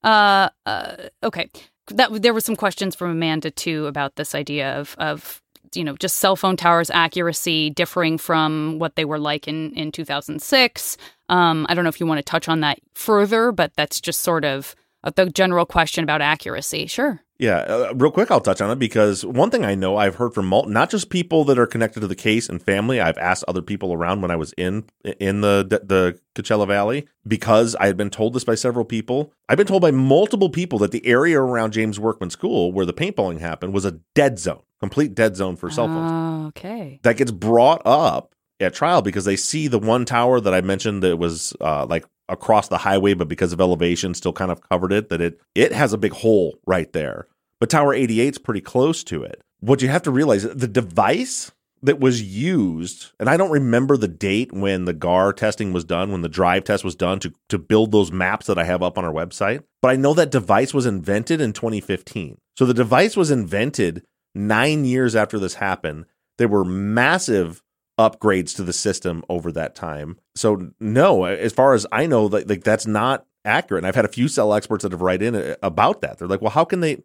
Uh, 0.04 0.50
uh, 0.66 0.96
okay. 1.24 1.50
That 1.88 2.22
there 2.22 2.34
were 2.34 2.42
some 2.42 2.56
questions 2.56 2.96
from 2.96 3.12
Amanda 3.12 3.52
too 3.52 3.88
about 3.88 4.16
this 4.16 4.34
idea 4.36 4.80
of 4.80 4.96
of 4.98 5.42
you 5.76 5.84
know 5.84 5.96
just 5.98 6.18
cell 6.18 6.36
phone 6.36 6.58
towers 6.58 6.90
accuracy 6.90 7.70
differing 7.70 8.18
from 8.18 8.80
what 8.80 8.96
they 8.96 9.06
were 9.06 9.20
like 9.20 9.48
in 9.48 9.74
in 9.74 9.92
2006. 9.92 10.98
Um, 11.30 11.66
I 11.70 11.74
don't 11.74 11.84
know 11.84 11.90
if 11.90 12.00
you 12.00 12.06
want 12.06 12.20
to 12.20 12.24
touch 12.24 12.48
on 12.48 12.62
that 12.62 12.80
further, 12.94 13.52
but 13.52 13.74
that's 13.76 14.00
just 14.00 14.22
sort 14.22 14.46
of 14.46 14.76
the 15.16 15.26
general 15.30 15.66
question 15.66 16.04
about 16.04 16.22
accuracy. 16.22 16.88
Sure. 16.88 17.22
Yeah, 17.41 17.58
uh, 17.62 17.93
real 17.95 18.12
quick, 18.12 18.30
I'll 18.30 18.39
touch 18.39 18.62
on 18.62 18.69
it 18.69 18.77
because 18.77 19.25
one 19.25 19.49
thing 19.49 19.65
I 19.65 19.73
know 19.73 19.97
I've 19.97 20.13
heard 20.13 20.36
from 20.36 20.45
mul- 20.45 20.67
not 20.67 20.91
just 20.91 21.10
people 21.10 21.43
that 21.45 21.58
are 21.58 21.65
connected 21.65 22.01
to 22.01 22.08
the 22.08 22.15
case 22.15 22.47
and 22.47 22.62
family. 22.62 23.01
I've 23.01 23.17
asked 23.17 23.43
other 23.47 23.63
people 23.63 23.91
around 23.91 24.21
when 24.21 24.30
I 24.30 24.36
was 24.36 24.54
in 24.60 24.86
in 25.19 25.41
the 25.41 25.65
the 25.84 26.19
Coachella 26.36 26.67
Valley 26.67 27.08
because 27.27 27.75
I 27.80 27.88
had 27.88 27.97
been 27.97 28.12
told 28.12 28.34
this 28.34 28.43
by 28.43 28.54
several 28.54 28.86
people. 28.86 29.34
I've 29.49 29.58
been 29.58 29.65
told 29.65 29.82
by 29.82 29.89
multiple 29.89 30.49
people 30.51 30.77
that 30.80 30.91
the 30.91 31.04
area 31.04 31.41
around 31.41 31.73
James 31.73 31.99
Workman 31.99 32.30
School 32.30 32.71
where 32.71 32.86
the 32.86 32.93
paintballing 32.93 33.39
happened 33.39 33.73
was 33.73 33.86
a 33.86 33.99
dead 34.13 34.38
zone, 34.38 34.62
complete 34.80 35.15
dead 35.15 35.36
zone 35.36 35.56
for 35.56 35.71
cell 35.71 35.88
phones. 35.88 36.12
Oh, 36.12 36.47
okay. 36.49 36.99
That 37.01 37.17
gets 37.17 37.32
brought 37.32 37.82
up 37.86 38.36
at 38.60 38.75
trial 38.75 39.01
because 39.01 39.25
they 39.25 39.36
see 39.36 39.67
the 39.67 39.80
one 39.80 40.06
tower 40.06 40.39
that 40.39 40.54
I 40.54 40.62
mentioned 40.62 41.01
that 41.01 41.17
was 41.17 41.56
uh, 41.60 41.88
like 41.88 42.06
across 42.30 42.67
the 42.67 42.77
highway, 42.77 43.13
but 43.13 43.27
because 43.27 43.51
of 43.51 43.60
elevation, 43.60 44.13
still 44.13 44.34
kind 44.34 44.51
of 44.51 44.62
covered 44.69 44.93
it. 44.93 45.10
That 45.10 45.21
it 45.21 45.41
it 45.56 45.73
has 45.73 45.93
a 45.93 45.97
big 45.97 46.13
hole 46.13 46.60
right 46.65 46.91
there. 46.93 47.27
But 47.62 47.69
Tower 47.69 47.93
88 47.93 48.34
is 48.34 48.38
pretty 48.39 48.60
close 48.60 49.04
to 49.06 49.24
it. 49.24 49.43
What 49.60 49.84
you 49.84 49.88
have 49.88 50.02
to 50.04 50.12
realize 50.12 50.43
the 50.43 50.67
device 50.67 51.52
that 51.84 52.00
was 52.00 52.21
used, 52.21 53.12
and 53.19 53.30
I 53.30 53.38
don't 53.38 53.52
remember 53.52 53.97
the 53.97 54.08
date 54.08 54.52
when 54.52 54.86
the 54.86 54.93
GAR 54.93 55.32
testing 55.32 55.71
was 55.71 55.84
done, 55.84 56.12
when 56.12 56.24
the 56.24 56.30
drive 56.30 56.63
test 56.63 56.84
was 56.84 56.95
done 56.95 57.19
to, 57.19 57.32
to 57.50 57.60
build 57.60 57.91
those 57.91 58.12
maps 58.12 58.47
that 58.47 58.58
I 58.58 58.63
have 58.63 58.82
up 58.82 58.97
on 58.97 59.06
our 59.06 59.13
website, 59.13 59.63
but 59.80 59.91
I 59.91 59.95
know 59.95 60.15
that 60.15 60.32
device 60.32 60.74
was 60.74 60.88
invented 60.88 61.39
in 61.39 61.54
2015. 61.54 62.39
So 62.58 62.65
the 62.65 62.74
device 62.74 63.15
was 63.15 63.30
invented 63.30 64.04
nine 64.34 64.84
years 64.84 65.15
after 65.15 65.38
this 65.38 65.56
happened. 65.56 66.06
There 66.39 66.47
were 66.47 66.65
massive 66.65 67.62
upgrades 68.00 68.56
to 68.56 68.63
the 68.63 68.74
system 68.74 69.24
over 69.30 69.52
that 69.52 69.76
time. 69.76 70.17
So 70.36 70.71
no, 70.80 71.26
as 71.26 71.54
far 71.54 71.76
as 71.76 71.86
I 71.91 72.08
know, 72.08 72.26
like, 72.26 72.50
like 72.50 72.63
that's 72.63 72.88
not 72.88 73.28
accurate. 73.45 73.84
And 73.84 73.88
I've 73.88 73.95
had 73.95 74.06
a 74.06 74.10
few 74.10 74.28
cell 74.28 74.54
experts 74.54 74.84
that 74.84 74.91
have 74.91 75.02
write 75.02 75.21
in 75.21 75.36
uh, 75.36 75.56
about 75.62 76.02
that. 76.02 76.17
They're 76.17 76.28
like, 76.28 76.41
well, 76.41 76.52
how 76.52 76.65
can 76.65 76.80
they 76.80 77.04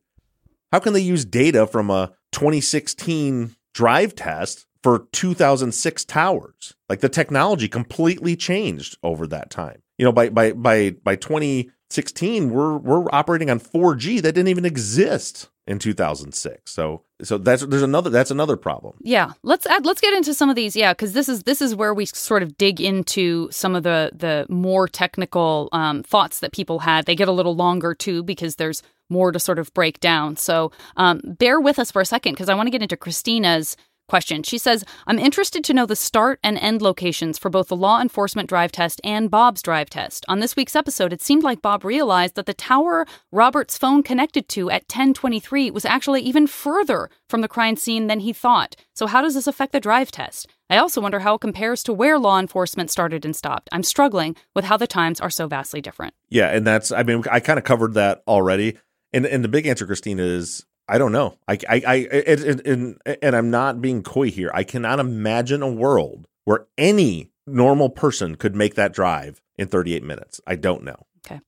how 0.77 0.81
can 0.81 0.93
they 0.93 1.01
use 1.01 1.25
data 1.25 1.67
from 1.67 1.89
a 1.89 2.13
2016 2.33 3.57
drive 3.73 4.15
test 4.15 4.67
for 4.83 5.07
2006 5.11 6.05
towers? 6.05 6.75
Like 6.91 7.01
the 7.01 7.09
technology 7.09 7.67
completely 7.67 8.37
changed 8.37 8.99
over 9.03 9.27
that 9.27 9.49
time. 9.49 9.81
You 9.97 10.05
know, 10.05 10.13
by 10.13 10.29
by 10.29 10.53
by 10.53 10.91
by 11.03 11.17
2016, 11.17 12.51
we're 12.51 12.77
we're 12.77 13.07
operating 13.11 13.49
on 13.49 13.59
4G 13.59 14.21
that 14.21 14.33
didn't 14.33 14.49
even 14.49 14.67
exist 14.67 15.49
in 15.67 15.79
2006. 15.79 16.71
So 16.71 17.05
so 17.23 17.39
that's 17.39 17.65
there's 17.65 17.83
another 17.83 18.11
that's 18.11 18.31
another 18.31 18.57
problem. 18.57 18.95
Yeah, 19.01 19.33
let's 19.43 19.67
add 19.67 19.87
let's 19.87 20.01
get 20.01 20.13
into 20.13 20.35
some 20.35 20.51
of 20.51 20.57
these. 20.57 20.77
Yeah, 20.77 20.93
because 20.93 21.15
this 21.15 21.29
is 21.29 21.45
this 21.45 21.63
is 21.63 21.75
where 21.75 21.95
we 21.95 22.05
sort 22.05 22.43
of 22.43 22.59
dig 22.59 22.81
into 22.81 23.49
some 23.51 23.75
of 23.75 23.85
the 23.85 24.11
the 24.15 24.47
more 24.51 24.87
technical 24.87 25.71
um, 25.73 26.03
thoughts 26.03 26.41
that 26.41 26.53
people 26.53 26.81
had. 26.81 27.07
They 27.07 27.15
get 27.15 27.29
a 27.29 27.33
little 27.33 27.57
longer 27.57 27.95
too 27.95 28.23
because 28.23 28.57
there's 28.57 28.83
more 29.09 29.33
to 29.33 29.39
sort 29.39 29.59
of 29.59 29.73
break 29.73 30.01
down. 30.01 30.37
So 30.37 30.73
um, 30.97 31.21
bear 31.25 31.61
with 31.61 31.79
us 31.79 31.91
for 31.91 32.03
a 32.03 32.07
second 32.07 32.35
because 32.35 32.49
I 32.49 32.55
want 32.55 32.67
to 32.67 32.71
get 32.71 32.83
into 32.83 32.97
Christina's 32.97 33.77
question. 34.09 34.43
She 34.43 34.59
says, 34.59 34.85
I'm 35.07 35.19
interested 35.19 35.65
to 35.65 35.75
know 35.75 35.87
the 35.87 35.97
start 35.97 36.39
and 36.43 36.59
end 36.59 36.83
locations 36.83 37.39
for 37.39 37.51
both 37.51 37.69
the 37.69 37.77
law 37.77 38.01
enforcement 38.01 38.49
drive 38.49 38.73
test 38.73 39.01
and 39.05 39.31
Bob's 39.31 39.63
drive 39.63 39.91
test. 39.91 40.25
On 40.29 40.41
this 40.41 40.57
week's 40.57 40.77
episode, 40.77 41.13
it 41.13 41.23
seemed 41.23 41.43
like 41.43 41.63
Bob 41.63 41.85
realized 41.85 42.35
that 42.35 42.47
the 42.47 42.55
tower 42.55 43.07
Robert's 43.33 43.79
phone 43.79 44.03
connected 44.03 44.49
to 44.51 44.71
at 44.71 44.83
1023 44.83 45.71
was 45.71 45.85
actually 45.85 46.23
even 46.23 46.47
further 46.47 47.11
from 47.29 47.41
the 47.41 47.49
crime 47.49 47.77
scene 47.77 48.07
than 48.07 48.21
he 48.21 48.33
thought. 48.33 48.77
So, 48.95 49.07
how 49.07 49.23
does 49.23 49.35
this 49.35 49.47
affect 49.47 49.73
the 49.73 49.81
drive 49.81 50.11
test? 50.11 50.49
I 50.69 50.79
also 50.79 51.01
wonder 51.01 51.21
how 51.21 51.35
it 51.35 51.41
compares 51.41 51.83
to 51.85 51.93
where 51.93 52.19
law 52.19 52.41
enforcement 52.41 52.91
started 52.91 53.25
and 53.25 53.37
stopped. 53.37 53.69
I'm 53.73 53.83
struggling 53.83 54.35
with 54.55 54.65
how 54.65 54.77
the 54.77 54.87
times 54.87 55.21
are 55.21 55.31
so 55.31 55.47
vastly 55.47 55.81
different. 55.81 56.15
Yeah, 56.29 56.49
and 56.49 56.67
that's 56.67 56.91
I 56.93 57.03
mean 57.03 57.23
I 57.31 57.41
kind 57.41 57.59
of 57.59 57.65
covered 57.65 57.95
that 57.95 58.23
already. 58.27 58.77
And 59.13 59.27
and 59.27 59.45
the 59.45 59.49
big 59.49 59.67
answer, 59.67 59.87
Christina, 59.87 60.23
is 60.23 60.65
I 60.89 60.99
don't 60.99 61.13
know. 61.13 61.39
I 61.49 61.59
I 61.69 61.83
I 61.87 61.95
it, 61.95 62.45
it, 62.45 62.67
and 62.67 62.99
and 63.23 63.37
I'm 63.37 63.51
not 63.51 63.81
being 63.81 64.03
coy 64.03 64.31
here. 64.31 64.51
I 64.55 64.65
cannot 64.65 65.01
imagine 65.01 65.63
a 65.63 65.71
world 65.71 66.27
where 66.45 66.67
any 66.79 67.31
normal 67.47 67.91
person 67.91 68.37
could 68.37 68.55
make 68.55 68.75
that 68.75 68.93
drive 68.93 69.41
in 69.57 69.69
38 69.69 70.03
minutes. 70.03 70.41
I 70.47 70.57
don't 70.57 70.85
know. 70.85 71.07
Okay. 71.27 71.41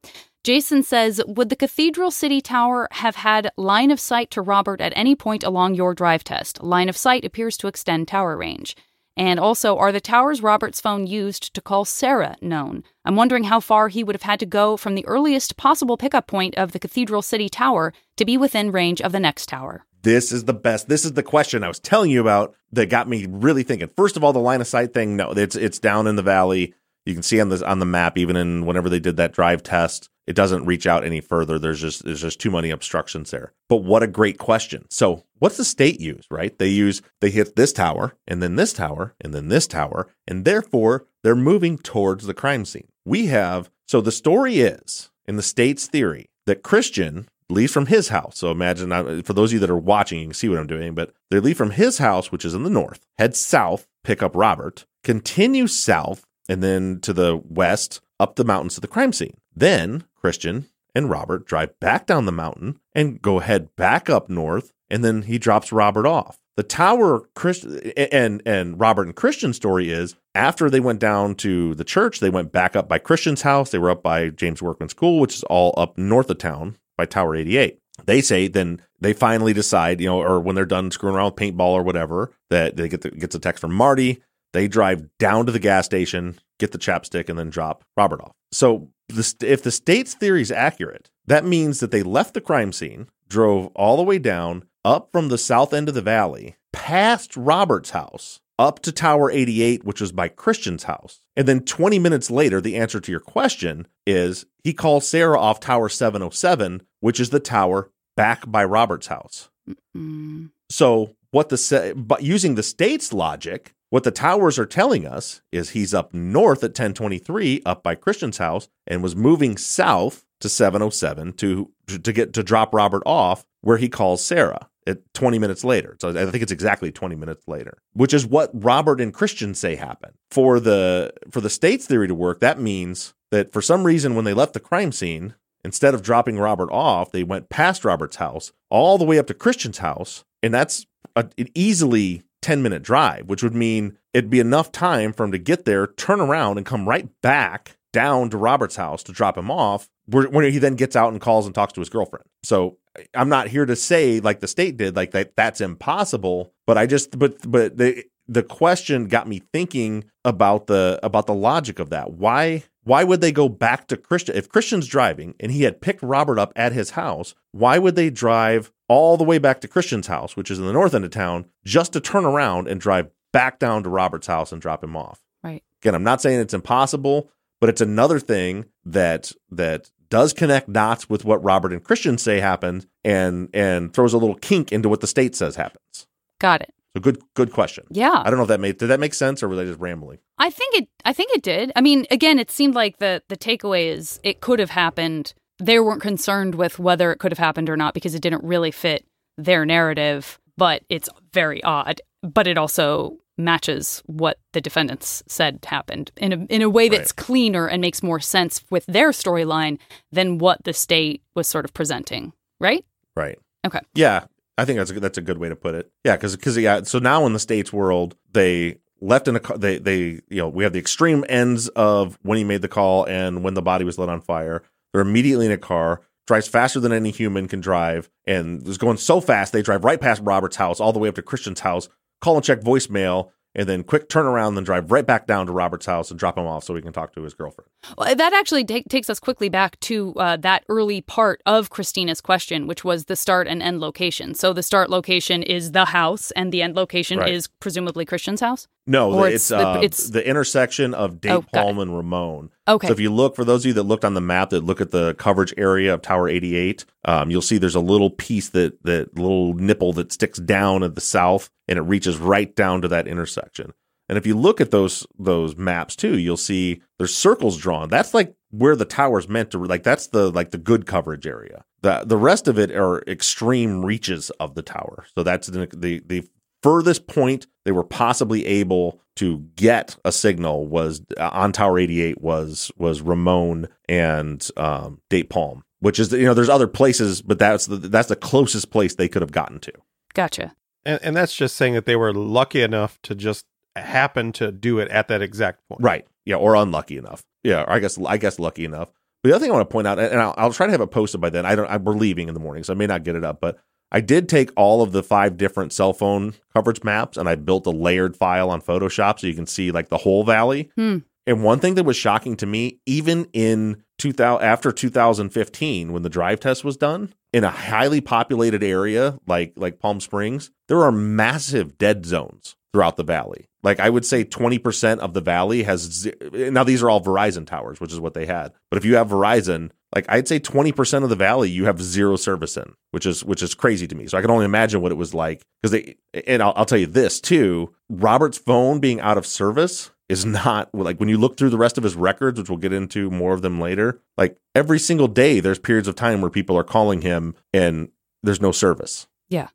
Jason 0.45 0.83
says, 0.83 1.21
Would 1.27 1.51
the 1.51 1.57
Cathedral 1.57 2.11
City 2.11 2.41
Tower 2.41 2.89
have 2.93 3.17
had 3.17 3.51
line 3.57 3.91
of 3.91 4.01
sight 4.01 4.31
to 4.31 4.41
Robert 4.43 4.81
at 4.81 4.93
any 4.97 5.15
point 5.15 5.45
along 5.45 5.75
your 5.75 5.95
drive 5.95 6.25
test? 6.25 6.63
Line 6.63 6.89
of 6.89 6.97
sight 6.97 7.25
appears 7.25 7.57
to 7.59 7.67
extend 7.67 8.09
tower 8.09 8.37
range. 8.37 8.77
And 9.19 9.41
also, 9.41 9.77
are 9.77 9.91
the 9.91 10.01
towers 10.01 10.45
Robert's 10.45 10.81
phone 10.81 11.09
used 11.09 11.53
to 11.55 11.61
call 11.61 11.85
Sarah 11.85 12.37
known? 12.41 12.85
I'm 13.05 13.17
wondering 13.17 13.45
how 13.45 13.59
far 13.59 13.89
he 13.89 14.05
would 14.05 14.15
have 14.15 14.23
had 14.23 14.39
to 14.39 14.47
go 14.47 14.77
from 14.77 14.95
the 14.95 15.05
earliest 15.07 15.57
possible 15.57 15.97
pickup 15.97 16.29
point 16.29 16.57
of 16.57 16.71
the 16.71 16.79
Cathedral 16.79 17.21
City 17.21 17.49
Tower 17.49 17.93
to 18.17 18.25
be 18.25 18.39
within 18.39 18.71
range 18.71 19.01
of 19.01 19.11
the 19.11 19.19
next 19.19 19.49
tower. 19.49 19.85
This 20.03 20.31
is 20.31 20.45
the 20.45 20.55
best. 20.55 20.89
This 20.89 21.05
is 21.05 21.15
the 21.15 21.25
question 21.25 21.65
I 21.65 21.69
was 21.69 21.81
telling 21.81 22.13
you 22.13 22.21
about 22.21 22.55
that 22.71 22.91
got 22.91 23.09
me 23.09 23.27
really 23.29 23.65
thinking. 23.65 23.91
First 23.97 24.17
of 24.17 24.23
all, 24.23 24.33
the 24.33 24.39
line 24.39 24.61
of 24.61 24.69
sight 24.69 24.95
thing. 24.95 25.17
No, 25.17 25.33
it's 25.33 25.57
it's 25.57 25.81
down 25.81 26.07
in 26.07 26.15
the 26.15 26.23
valley. 26.23 26.75
You 27.05 27.15
can 27.15 27.25
see 27.25 27.41
on 27.41 27.49
the 27.49 27.69
on 27.69 27.81
the 27.81 27.87
map, 27.87 28.17
even 28.17 28.37
in 28.37 28.67
whenever 28.67 28.89
they 28.89 29.01
did 29.01 29.17
that 29.17 29.33
drive 29.33 29.65
test, 29.65 30.09
it 30.29 30.37
doesn't 30.37 30.67
reach 30.67 30.87
out 30.87 31.05
any 31.05 31.23
further. 31.23 31.59
There's 31.59 31.81
just 31.81 32.05
there's 32.05 32.21
just 32.21 32.39
too 32.39 32.51
many 32.51 32.69
obstructions 32.69 33.31
there. 33.31 33.55
But 33.67 33.79
what 33.79 34.03
a 34.03 34.07
great 34.07 34.37
question. 34.37 34.85
So 34.91 35.25
what's 35.39 35.57
the 35.57 35.65
state 35.65 36.01
use, 36.01 36.27
right? 36.31 36.57
They 36.59 36.69
use 36.69 37.01
they 37.23 37.31
hit 37.31 37.57
this 37.57 37.73
tower 37.73 38.13
and 38.27 38.43
then 38.43 38.57
this 38.57 38.75
tower 38.75 39.15
and 39.23 39.33
then 39.33 39.49
this 39.49 39.67
tower, 39.67 40.07
and 40.27 40.45
therefore 40.45 41.07
they're 41.25 41.35
moving 41.35 41.79
towards 41.79 42.27
the 42.27 42.35
crime 42.35 42.67
scene. 42.67 42.89
We 43.07 43.29
have 43.29 43.71
so 43.87 44.03
the 44.03 44.13
story 44.13 44.61
is 44.61 45.09
in 45.27 45.37
the 45.37 45.43
state's 45.43 45.87
theory 45.87 46.29
that 46.45 46.63
Christian 46.63 47.27
leaves 47.49 47.73
from 47.73 47.87
his 47.87 48.11
house. 48.11 48.37
So 48.37 48.51
imagine 48.51 48.93
uh, 48.93 49.23
for 49.25 49.33
those 49.33 49.49
of 49.49 49.55
you 49.55 49.61
that 49.61 49.71
are 49.71 49.79
watching, 49.79 50.21
you 50.21 50.27
can 50.27 50.35
see 50.35 50.51
what 50.51 50.59
I'm 50.59 50.67
doing, 50.67 50.95
but 50.95 51.15
they 51.31 51.41
leave 51.41 51.57
from 51.57 51.71
his 51.71 51.97
house, 51.97 52.31
which 52.31 52.45
is 52.45 52.53
in 52.53 52.65
the 52.65 52.71
north, 52.71 53.07
head 53.17 53.35
south, 53.35 53.87
pick 54.05 54.23
up 54.23 54.37
Robert, 54.37 54.85
continue 55.03 55.67
south, 55.67 56.27
and 56.51 56.63
then 56.63 57.01
to 57.01 57.15
the 57.15 57.41
west, 57.49 58.03
up 58.21 58.37
the 58.37 58.45
mountains 58.45 58.75
to 58.75 58.83
the 58.83 58.89
crime 58.89 59.15
scene. 59.15 59.39
Then 59.59 60.05
Christian 60.15 60.67
and 60.95 61.11
Robert 61.11 61.47
drive 61.47 61.79
back 61.81 62.07
down 62.07 62.27
the 62.27 62.33
mountain 62.33 62.79
and 62.95 63.21
go 63.21 63.39
head 63.41 63.75
back 63.77 64.09
up 64.09 64.29
north, 64.29 64.73
and 64.89 65.05
then 65.05 65.23
he 65.23 65.39
drops 65.39 65.73
Robert 65.73 66.07
off. 66.07 66.39
The 66.57 66.63
tower 66.65 67.21
Christ- 67.35 67.67
and 67.97 68.43
and 68.45 68.81
Robert 68.81 69.07
and 69.07 69.15
Christian's 69.15 69.57
story 69.57 69.91
is 69.91 70.17
after 70.35 70.69
they 70.69 70.81
went 70.81 70.99
down 70.99 71.37
to 71.37 71.75
the 71.75 71.85
church, 71.85 72.19
they 72.19 72.31
went 72.31 72.51
back 72.53 72.75
up 72.75 72.89
by 72.89 72.99
Christian's 72.99 73.43
house. 73.43 73.71
They 73.71 73.79
were 73.79 73.91
up 73.91 74.03
by 74.03 74.31
James 74.31 74.61
Workman 74.61 74.89
School, 74.89 75.21
which 75.21 75.37
is 75.37 75.45
all 75.45 75.73
up 75.77 75.97
north 75.97 76.31
of 76.31 76.39
town 76.39 76.77
by 76.97 77.07
Tower 77.07 77.37
88. 77.37 77.79
They 78.07 78.21
say 78.21 78.49
then 78.49 78.83
they 79.01 79.13
finally 79.13 79.53
decide, 79.53 80.01
you 80.01 80.07
know, 80.07 80.21
or 80.21 80.41
when 80.41 80.55
they're 80.57 80.65
done 80.65 80.91
screwing 80.91 81.15
around 81.15 81.27
with 81.27 81.37
paintball 81.37 81.73
or 81.73 81.83
whatever, 81.83 82.33
that 82.51 82.77
they 82.77 82.89
get 82.89 83.03
the, 83.03 83.11
gets 83.11 83.35
a 83.35 83.39
text 83.39 83.61
from 83.61 83.75
Marty. 83.75 84.23
They 84.53 84.67
drive 84.67 85.07
down 85.19 85.47
to 85.47 85.53
the 85.53 85.59
gas 85.59 85.85
station, 85.85 86.41
get 86.59 86.73
the 86.73 86.79
chapstick, 86.79 87.29
and 87.29 87.39
then 87.39 87.51
drop 87.51 87.85
Robert 87.97 88.21
off. 88.21 88.33
So 88.51 88.89
the, 89.09 89.35
if 89.41 89.63
the 89.63 89.71
state's 89.71 90.15
theory 90.15 90.43
is 90.43 90.53
accurate, 90.53 91.11
that 91.27 91.45
means 91.45 91.81
that 91.81 91.91
they 91.91 92.03
left 92.03 92.35
the 92.35 92.41
crime 92.41 92.73
scene, 92.73 93.09
drove 93.29 93.67
all 93.75 93.97
the 93.97 94.03
way 94.03 94.19
down, 94.19 94.65
up 94.85 95.11
from 95.13 95.29
the 95.29 95.39
south 95.39 95.75
end 95.75 95.89
of 95.89 95.95
the 95.95 96.03
valley, 96.03 96.57
past 96.73 97.37
Robert's 97.37 97.91
house, 97.91 98.41
up 98.59 98.81
to 98.81 98.93
Tower 98.93 99.31
88, 99.31 99.85
which 99.85 100.01
was 100.01 100.13
by 100.13 100.29
Christian's 100.29 100.85
house. 100.85 101.21
And 101.37 101.47
then 101.47 101.61
20 101.61 101.99
minutes 101.99 102.31
later, 102.31 102.61
the 102.61 102.77
answer 102.77 103.01
to 103.01 103.11
your 103.11 103.21
question 103.21 103.87
is 104.07 104.47
he 104.65 104.73
calls 104.73 105.09
Sarah 105.09 105.39
off 105.39 105.61
Tower 105.61 105.89
707, 105.89 106.83
which 107.01 107.21
is 107.21 107.31
the 107.31 107.41
tower 107.41 107.91
back 108.17 108.51
by 108.51 108.65
Robert's 108.65 109.07
house. 109.07 109.49
Mm-hmm. 109.69 110.47
So, 110.71 111.15
what 111.31 111.51
the 111.51 111.93
but 111.95 112.23
using 112.23 112.55
the 112.55 112.63
state's 112.63 113.13
logic, 113.13 113.75
what 113.91 114.05
the 114.05 114.11
towers 114.11 114.59
are 114.59 114.67
telling 114.67 115.07
us 115.07 115.41
is 115.51 115.71
he's 115.71 115.95
up 115.95 116.13
north 116.13 116.63
at 116.63 116.71
1023, 116.71 117.63
up 117.65 117.83
by 117.83 117.95
Christian's 117.95 118.39
house, 118.39 118.69
and 118.87 119.03
was 119.03 119.17
moving 119.17 119.57
south 119.57 120.25
to 120.41 120.49
707 120.49 121.33
to 121.35 121.71
to 121.87 122.13
get 122.13 122.33
to 122.35 122.43
drop 122.43 122.75
Robert 122.75 123.03
off 123.07 123.45
where 123.61 123.79
he 123.79 123.89
calls 123.89 124.25
Sarah 124.25 124.69
at 124.87 124.99
20 125.15 125.39
minutes 125.39 125.65
later. 125.65 125.97
So 126.01 126.11
I 126.11 126.31
think 126.31 126.43
it's 126.43 126.53
exactly 126.53 126.93
20 126.93 127.17
minutes 127.17 127.47
later, 127.49 127.79
which 127.93 128.15
is 128.15 128.27
what 128.27 128.51
Robert 128.53 129.01
and 129.01 129.13
Christian 129.13 129.55
say 129.55 129.77
happened. 129.77 130.15
For 130.31 130.61
the 130.61 131.13
for 131.31 131.41
the 131.41 131.51
state's 131.51 131.87
theory 131.87 132.09
to 132.09 132.15
work, 132.15 132.41
that 132.41 132.61
means 132.61 133.15
that 133.31 133.53
for 133.53 133.63
some 133.63 133.85
reason 133.85 134.15
when 134.15 134.25
they 134.25 134.35
left 134.35 134.55
the 134.55 134.61
crime 134.61 134.93
scene, 134.93 135.35
instead 135.65 135.95
of 135.95 136.03
dropping 136.03 136.39
Robert 136.39 136.71
off, 136.71 137.11
they 137.11 137.23
went 137.23 137.49
past 137.49 137.85
Robert's 137.85 138.17
house 138.17 138.53
all 138.71 138.99
the 138.99 139.05
way 139.05 139.19
up 139.19 139.27
to 139.27 139.35
Christian's 139.35 139.79
house, 139.79 140.25
and 140.43 140.55
that's 140.55 140.87
a, 141.17 141.29
an 141.37 141.49
easily 141.55 142.23
10 142.43 142.63
minute 142.63 142.83
drive, 142.83 143.27
which 143.27 143.43
would 143.43 143.55
mean 143.55 143.99
it'd 144.15 144.31
be 144.31 144.41
enough 144.41 144.73
time 144.73 145.13
for 145.13 145.25
him 145.25 145.33
to 145.33 145.39
get 145.39 145.65
there, 145.65 145.87
turn 145.87 146.21
around, 146.21 146.57
and 146.57 146.67
come 146.67 146.89
right 146.89 147.09
back 147.23 147.77
down 147.93 148.31
to 148.31 148.37
Robert's 148.37 148.77
house 148.77 149.03
to 149.05 149.13
drop 149.13 149.37
him 149.37 149.51
off, 149.51 149.89
where, 150.07 150.51
he 150.51 150.59
then 150.59 150.75
gets 150.75 150.97
out 150.97 151.13
and 151.13 151.21
calls 151.21 151.47
and 151.47 151.55
talks 151.55 151.73
to 151.73 151.81
his 151.81 151.89
girlfriend. 151.89 152.25
So 152.43 152.79
I'm 153.15 153.29
not 153.29 153.49
here 153.49 153.67
to 153.67 153.77
say 153.77 154.21
like 154.21 154.41
the 154.41 154.49
state 154.49 154.77
did, 154.77 154.97
like 154.97 155.13
that 155.13 155.37
that's 155.37 155.61
impossible. 155.61 156.53
But 156.67 156.79
I 156.79 156.87
just 156.87 157.19
but 157.19 157.51
but 157.51 157.77
the 157.77 158.05
the 158.27 158.43
question 158.43 159.07
got 159.07 159.27
me 159.27 159.43
thinking 159.53 160.05
about 160.25 160.67
the 160.67 161.01
about 161.03 161.27
the 161.27 161.35
logic 161.35 161.79
of 161.79 161.91
that. 161.91 162.13
Why 162.13 162.65
why 162.85 163.05
would 163.05 163.21
they 163.21 163.33
go 163.33 163.49
back 163.49 163.87
to 163.89 163.97
Christian 163.97 164.37
if 164.37 164.49
Christian's 164.49 164.87
driving 164.87 165.35
and 165.41 165.53
he 165.53 165.63
had 165.63 165.81
picked 165.81 166.03
Robert 166.03 166.39
up 166.39 166.53
at 166.57 166.73
his 166.73 166.91
house? 166.91 167.35
Why 167.53 167.79
would 167.79 167.97
they 167.97 168.11
drive 168.11 168.73
all 168.89 169.17
the 169.17 169.25
way 169.25 169.39
back 169.39 169.61
to 169.61 169.69
Christian's 169.69 170.07
house, 170.07 170.37
which 170.37 170.51
is 170.51 170.59
in 170.59 170.67
the 170.67 170.73
north 170.73 170.95
end 170.95 171.05
of 171.05 171.11
town, 171.11 171.47
just 171.65 171.93
to 171.93 172.01
turn 172.01 172.25
around 172.25 172.69
and 172.69 172.81
drive 172.81 173.09
back 173.33 173.59
down 173.59 173.83
to 173.83 173.89
Robert's 173.89 174.27
house 174.27 174.53
and 174.53 174.61
drop 174.61 174.83
him 174.83 174.97
off? 174.97 175.21
Right. 175.43 175.63
Again, 175.83 175.95
I'm 175.95 176.05
not 176.05 176.21
saying 176.21 176.41
it's 176.41 176.55
impossible, 176.55 177.31
but 177.61 177.69
it's 177.69 177.81
another 177.81 178.19
thing 178.19 178.67
that 178.85 179.33
that 179.51 179.91
does 180.11 180.33
connect 180.33 180.73
dots 180.73 181.09
with 181.09 181.25
what 181.25 181.43
Robert 181.45 181.73
and 181.73 181.85
Christian 181.85 182.19
say 182.19 182.41
happened 182.41 182.87
and 183.05 183.49
and 183.53 183.93
throws 183.93 184.15
a 184.15 184.19
little 184.19 184.37
kink 184.37 184.73
into 184.73 184.89
what 184.89 185.01
the 185.01 185.07
state 185.07 185.37
says 185.37 185.57
happens. 185.57 186.07
Got 186.39 186.63
it. 186.63 186.73
So 186.97 187.01
good 187.01 187.23
good 187.35 187.53
question. 187.53 187.85
Yeah. 187.91 188.23
I 188.25 188.31
don't 188.31 188.39
know 188.39 188.43
if 188.43 188.49
that 188.49 188.61
made 188.61 188.79
did 188.79 188.89
that 188.89 189.01
make 189.01 189.15
sense 189.15 189.43
or 189.43 189.49
was 189.49 189.59
I 189.59 189.65
just 189.65 189.81
rambling? 189.81 190.19
I 190.39 190.51
think 190.51 190.75
it 190.77 190.89
I 191.05 191.13
think 191.13 191.31
it 191.33 191.43
did. 191.43 191.73
I 191.77 191.81
mean, 191.81 192.07
again, 192.11 192.39
it 192.39 192.51
seemed 192.51 192.75
like 192.75 192.99
the 192.99 193.23
the 193.29 193.37
takeaway 193.37 193.87
is 193.87 194.21
it 194.23 194.41
could 194.41 194.59
have 194.59 194.71
happened. 194.71 195.35
They 195.59 195.81
weren't 195.81 196.03
concerned 196.03 196.55
with 196.55 196.79
whether 196.79 197.11
it 197.13 197.19
could 197.19 197.33
have 197.33 197.39
happened 197.39 197.69
or 197.69 197.77
not 197.77 197.95
because 197.95 198.15
it 198.15 198.23
didn't 198.23 198.45
really 198.45 198.71
fit 198.71 199.07
their 199.37 199.65
narrative, 199.67 200.39
but 200.57 200.85
it's 200.89 201.09
very 201.33 201.63
odd. 201.63 202.01
But 202.23 202.47
it 202.47 202.59
also 202.59 203.19
matches 203.37 204.03
what 204.07 204.39
the 204.53 204.61
defendants 204.61 205.23
said 205.29 205.65
happened 205.65 206.11
in 206.17 206.33
a 206.33 206.37
in 206.47 206.61
a 206.61 206.69
way 206.69 206.89
that's 206.89 207.13
right. 207.13 207.25
cleaner 207.25 207.69
and 207.69 207.81
makes 207.81 208.03
more 208.03 208.19
sense 208.19 208.65
with 208.69 208.85
their 208.87 209.11
storyline 209.11 209.79
than 210.11 210.39
what 210.39 210.63
the 210.65 210.73
state 210.73 211.23
was 211.35 211.47
sort 211.47 211.65
of 211.65 211.73
presenting, 211.73 212.33
right? 212.61 212.85
Right. 213.17 213.39
Okay. 213.65 213.81
Yeah, 213.95 214.25
I 214.57 214.65
think 214.65 214.79
that's 214.79 214.91
a, 214.91 215.01
that's 215.01 215.19
a 215.19 215.23
good 215.23 215.39
way 215.39 215.49
to 215.49 215.57
put 215.57 215.75
it. 215.75 215.91
Yeah, 216.05 216.17
because 216.17 216.37
because 216.37 216.57
yeah, 216.59 216.83
so 216.83 216.99
now 216.99 217.25
in 217.27 217.33
the 217.33 217.39
states 217.39 217.73
world, 217.73 218.17
they 218.33 218.79
left 219.01 219.29
in 219.29 219.37
a. 219.37 219.59
They 219.59 219.79
they 219.79 219.99
you 220.29 220.39
know 220.39 220.49
we 220.49 220.65
have 220.65 220.73
the 220.73 220.81
extreme 220.81 221.25
ends 221.29 221.69
of 221.69 222.19
when 222.23 222.39
he 222.39 222.45
made 222.45 222.63
the 222.63 222.69
call 222.69 223.05
and 223.05 223.45
when 223.45 223.55
the 223.55 223.63
body 223.63 223.85
was 223.85 223.99
lit 223.99 224.09
on 224.09 224.21
fire. 224.21 224.63
They're 224.93 225.03
immediately 225.03 225.47
in 225.47 225.53
a 225.53 225.59
car, 225.59 226.03
drives 226.27 226.49
faster 226.49 226.81
than 226.81 226.93
any 226.93 227.11
human 227.11 227.49
can 227.49 227.61
drive, 227.61 228.09
and 228.27 228.67
is 228.67 228.79
going 228.79 228.97
so 228.99 229.21
fast 229.21 229.53
they 229.53 229.63
drive 229.63 229.85
right 229.85 230.01
past 230.01 230.23
Robert's 230.25 230.57
house, 230.57 230.81
all 230.81 230.93
the 230.93 230.99
way 230.99 231.09
up 231.09 231.15
to 231.17 231.23
Christian's 231.23 231.61
house. 231.61 231.89
Call 232.21 232.37
and 232.37 232.45
check 232.45 232.61
voicemail, 232.61 233.31
and 233.55 233.69
then 233.69 233.83
quick 233.83 234.09
turn 234.09 234.27
around, 234.27 234.55
then 234.57 234.65
drive 234.65 234.91
right 234.93 235.07
back 235.07 235.27
down 235.27 235.47
to 235.47 235.53
Robert's 235.53 235.87
house 235.87 236.11
and 236.11 236.19
drop 236.19 236.37
him 236.37 236.47
off 236.47 236.65
so 236.65 236.75
he 236.75 236.83
can 236.83 236.93
talk 236.93 237.15
to 237.15 237.23
his 237.23 237.33
girlfriend. 237.33 237.69
Well, 237.97 238.15
that 238.15 238.33
actually 238.35 238.65
ta- 238.65 238.83
takes 238.89 239.09
us 239.09 239.19
quickly 239.21 239.49
back 239.49 239.79
to 239.81 240.13
uh, 240.17 240.37
that 240.39 240.65
early 240.69 241.01
part 241.01 241.41
of 241.47 241.71
Christina's 241.71 242.21
question, 242.21 242.67
which 242.67 242.85
was 242.85 243.07
the 243.07 243.17
start 243.17 243.47
and 243.49 243.63
end 243.63 243.81
location. 243.81 244.35
So 244.35 244.53
the 244.53 244.63
start 244.63 244.91
location 244.91 245.43
is 245.43 245.73
the 245.73 245.87
house, 245.87 246.31
and 246.33 246.53
the 246.53 246.61
end 246.63 246.77
location 246.77 247.19
Right. 247.21 247.33
is 247.33 247.49
presumably 247.61 248.05
Christian's 248.05 248.41
house. 248.41 248.69
No, 248.89 249.13
Or 249.13 249.27
it's 249.29 249.35
it's 249.37 249.49
the- 249.49 249.59
uh, 249.69 249.77
it's- 249.83 250.09
the 250.09 250.27
intersection 250.27 250.95
of 250.95 251.21
Date 251.21 251.31
Oh, 251.31 251.43
Palm 251.53 251.79
and 251.79 251.95
Ramon. 251.95 252.51
Okay. 252.67 252.87
So 252.89 252.93
if 252.93 252.99
you 253.01 253.11
look 253.13 253.37
for 253.37 253.45
those 253.45 253.63
of 253.63 253.67
you 253.67 253.73
that 253.75 253.83
looked 253.83 254.05
on 254.05 254.15
the 254.15 254.21
map 254.21 254.51
that 254.51 254.65
look 254.65 254.81
at 254.81 254.91
the 254.91 255.15
coverage 255.15 255.53
area 255.57 255.93
of 255.95 256.03
Tower 256.03 256.29
88, 256.29 256.85
um, 257.05 257.31
you'll 257.31 257.43
see 257.43 257.59
there's 257.59 257.75
a 257.75 257.81
little 257.81 258.11
piece 258.11 258.49
that 258.51 258.83
that 258.85 259.15
little 259.17 259.53
nipple 259.55 259.93
that 259.93 260.11
sticks 260.13 260.39
down 260.39 260.83
at 260.83 260.95
the 260.95 261.01
south, 261.03 261.51
and 261.69 261.79
it 261.79 261.83
reaches 261.83 262.17
right 262.17 262.55
down 262.57 262.81
to 262.83 262.89
that 262.89 263.07
intersection. 263.07 263.73
And 264.09 264.17
if 264.17 264.27
you 264.27 264.35
look 264.35 264.59
at 264.61 264.71
those 264.71 265.07
those 265.19 265.55
maps 265.57 265.95
too, 265.95 266.17
you'll 266.19 266.39
see 266.39 266.81
there's 266.99 267.15
circles 267.15 267.59
drawn. 267.59 267.91
That's 267.91 268.15
like 268.15 268.35
where 268.51 268.75
the 268.75 268.87
tower's 268.87 269.29
meant 269.29 269.51
to 269.51 269.59
like 269.59 269.83
that's 269.83 270.07
the 270.07 270.31
like 270.31 270.51
the 270.51 270.57
good 270.59 270.87
coverage 270.87 271.27
area. 271.27 271.65
The 271.83 272.05
the 272.07 272.17
rest 272.17 272.49
of 272.49 272.59
it 272.59 272.71
are 272.71 273.03
extreme 273.07 273.85
reaches 273.85 274.31
of 274.41 274.55
the 274.55 274.63
tower. 274.63 275.05
So 275.15 275.23
that's 275.23 275.49
the 275.49 275.69
the, 275.77 276.01
the 276.07 276.25
furthest 276.63 277.07
point 277.07 277.47
they 277.65 277.73
were 277.73 277.85
possibly 277.85 278.47
able 278.47 279.01
to 279.17 279.39
get 279.57 279.97
a 280.05 280.13
signal 280.13 280.67
was 280.67 281.03
uh, 281.19 281.31
on 281.33 281.53
Tower 281.53 281.79
88 281.79 282.21
was 282.21 282.71
was 282.77 283.01
Ramon 283.01 283.69
and 283.89 284.49
um, 284.57 285.01
Date 285.11 285.29
Palm, 285.29 285.65
which 285.81 285.99
is 285.99 286.13
you 286.13 286.25
know 286.25 286.35
there's 286.35 286.49
other 286.49 286.69
places, 286.69 287.21
but 287.21 287.39
that's 287.39 287.67
the, 287.67 287.77
that's 287.77 288.09
the 288.09 288.17
closest 288.17 288.71
place 288.71 288.95
they 288.95 289.09
could 289.09 289.23
have 289.23 289.33
gotten 289.33 289.59
to. 289.61 289.73
Gotcha. 290.15 290.55
And, 290.85 291.01
and 291.03 291.17
that's 291.17 291.35
just 291.35 291.57
saying 291.57 291.75
that 291.75 291.85
they 291.85 291.97
were 291.97 292.13
lucky 292.15 292.63
enough 292.63 292.99
to 293.03 293.15
just 293.15 293.45
happen 293.77 294.33
to 294.33 294.53
do 294.53 294.79
it 294.79 294.89
at 294.89 295.09
that 295.09 295.21
exact 295.21 295.67
point. 295.69 295.83
Right. 295.83 296.07
Yeah, 296.25 296.37
or 296.37 296.55
unlucky 296.55 296.97
enough. 296.97 297.23
Yeah, 297.43 297.63
or 297.63 297.73
I 297.73 297.79
guess 297.79 297.99
I 297.99 298.19
guess 298.19 298.39
lucky 298.39 298.65
enough. 298.65 298.93
But 299.23 299.31
the 299.31 299.35
other 299.35 299.45
thing 299.45 299.51
I 299.51 299.55
want 299.57 299.69
to 299.69 299.73
point 299.73 299.87
out, 299.89 299.99
and 299.99 300.21
I'll, 300.21 300.35
I'll 300.37 300.53
try 300.53 300.67
to 300.67 300.73
have 300.73 300.81
it 300.81 300.91
posted 300.93 301.21
by 301.21 301.31
then. 301.31 301.45
I 301.45 301.55
don't. 301.55 301.69
I, 301.69 301.77
we're 301.79 301.95
leaving 301.95 302.29
in 302.29 302.35
the 302.35 302.41
morning, 302.41 302.63
so 302.63 302.73
I 302.73 302.77
may 302.77 302.87
not 302.87 303.03
get 303.03 303.17
it 303.17 303.25
up. 303.25 303.41
But 303.41 303.59
I 303.91 304.01
did 304.01 304.29
take 304.29 304.51
all 304.57 304.83
of 304.83 304.93
the 304.93 305.03
five 305.03 305.37
different 305.37 305.73
cell 305.73 305.93
phone 305.93 306.35
coverage 306.53 306.85
maps, 306.85 307.17
and 307.17 307.29
I 307.29 307.35
built 307.37 307.67
a 307.67 307.71
layered 307.71 308.17
file 308.17 308.51
on 308.51 308.61
Photoshop 308.61 309.19
so 309.19 309.27
you 309.27 309.35
can 309.35 309.47
see 309.47 309.71
like 309.71 309.89
the 309.89 309.99
whole 309.99 310.25
valley. 310.25 310.71
Hmm. 310.77 310.99
And 311.27 311.45
one 311.45 311.61
thing 311.61 311.75
that 311.75 311.85
was 311.85 311.97
shocking 311.97 312.37
to 312.39 312.47
me, 312.47 312.81
even 312.87 313.29
in 313.35 313.83
2000 313.99 314.43
after 314.43 314.73
2015, 314.73 315.93
when 315.93 316.03
the 316.03 316.09
drive 316.09 316.41
test 316.41 316.65
was 316.65 316.77
done, 316.77 317.13
in 317.33 317.45
a 317.45 317.51
highly 317.51 318.01
populated 318.01 318.63
area 318.63 319.19
like 319.27 319.53
like 319.57 319.79
Palm 319.79 320.01
Springs, 320.01 320.51
there 320.69 320.83
are 320.83 320.93
massive 320.93 321.77
dead 321.79 322.07
zones 322.07 322.57
throughout 322.73 322.97
the 322.97 323.05
valley. 323.05 323.49
Like 323.63 323.81
I 323.81 323.91
would 323.91 324.05
say 324.05 324.25
20% 324.25 324.99
of 324.99 325.15
the 325.15 325.21
valley 325.21 325.65
has 325.65 326.07
now 326.33 326.65
these 326.65 326.83
are 326.83 326.91
all 326.91 327.03
Verizon 327.03 327.47
towers, 327.47 327.81
which 327.81 327.93
is 327.93 328.01
what 328.01 328.15
they 328.15 328.27
had. 328.27 328.53
But 328.71 328.79
if 328.79 328.85
you 328.85 328.97
have 328.97 329.09
Verizon, 329.09 329.71
like 329.95 330.07
I'd 330.09 330.29
say 330.29 330.39
20% 330.39 331.03
of 331.03 331.09
the 331.09 331.17
valley 331.17 331.51
you 331.51 331.65
have 331.65 331.81
zero 331.81 332.17
service 332.17 332.57
in, 332.57 332.75
which 332.91 333.07
is 333.07 333.25
which 333.25 333.43
is 333.43 333.55
crazy 333.55 333.87
to 333.87 333.95
me. 333.95 334.07
So 334.07 334.19
I 334.19 334.21
can 334.21 334.31
only 334.31 334.45
imagine 334.45 334.81
what 334.81 334.93
it 334.93 334.97
was 334.97 335.15
like 335.15 335.43
because 335.63 335.73
they 335.73 335.97
and 336.27 336.43
I'll, 336.43 336.53
I'll 336.57 336.67
tell 336.67 336.79
you 336.79 336.87
this 336.87 337.21
too, 337.21 337.75
Robert's 337.89 338.39
phone 338.39 338.81
being 338.81 339.01
out 339.01 339.19
of 339.19 339.27
service 339.27 339.91
is 340.09 340.25
not 340.25 340.75
like 340.75 340.99
when 340.99 341.09
you 341.09 341.19
look 341.19 341.37
through 341.37 341.51
the 341.51 341.59
rest 341.59 341.79
of 341.79 341.85
his 341.85 341.95
records, 341.95 342.39
which 342.39 342.49
we'll 342.49 342.59
get 342.59 342.73
into 342.73 343.11
more 343.11 343.35
of 343.35 343.43
them 343.43 343.61
later. 343.61 344.01
Like 344.17 344.39
every 344.55 344.79
single 344.79 345.09
day, 345.09 345.41
there's 345.41 345.59
periods 345.59 345.89
of 345.89 345.97
time 345.97 346.21
where 346.21 346.31
people 346.31 346.57
are 346.57 346.65
calling 346.65 347.03
him 347.03 347.35
and 347.53 347.91
there's 348.23 348.41
no 348.41 348.53
service. 348.53 349.07
Yeah. 349.29 349.49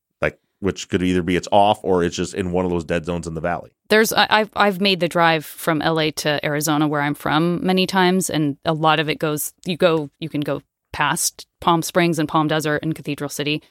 Which 0.63 0.87
could 0.89 1.03
either 1.03 1.21
be 1.21 1.35
it's 1.35 1.47
off 1.51 1.79
or 1.83 2.03
it's 2.03 2.15
just 2.15 2.33
in 2.33 2.51
one 2.51 2.63
of 2.65 2.71
those 2.71 2.85
dead 2.85 3.05
zones 3.05 3.27
in 3.27 3.33
the 3.33 3.41
valley. 3.41 3.71
There's 3.89 4.13
I, 4.13 4.27
I've 4.29 4.49
I've 4.55 4.79
made 4.81 4.99
the 5.01 5.07
drive 5.09 5.45
from 5.45 5.79
LA 5.79 6.11
to 6.17 6.43
Arizona 6.45 6.87
where 6.87 7.01
I'm 7.01 7.15
from 7.15 7.63
many 7.65 7.85
times, 7.85 8.29
and 8.29 8.57
a 8.65 8.73
lot 8.73 8.99
of 8.99 9.09
it 9.09 9.19
goes 9.19 9.53
you 9.65 9.77
go 9.77 10.09
you 10.19 10.29
can 10.29 10.41
go 10.41 10.61
past 10.93 11.47
Palm 11.59 11.81
Springs 11.81 12.19
and 12.19 12.29
Palm 12.29 12.47
Desert 12.47 12.79
and 12.83 12.93
Cathedral 12.95 13.29
City, 13.29 13.61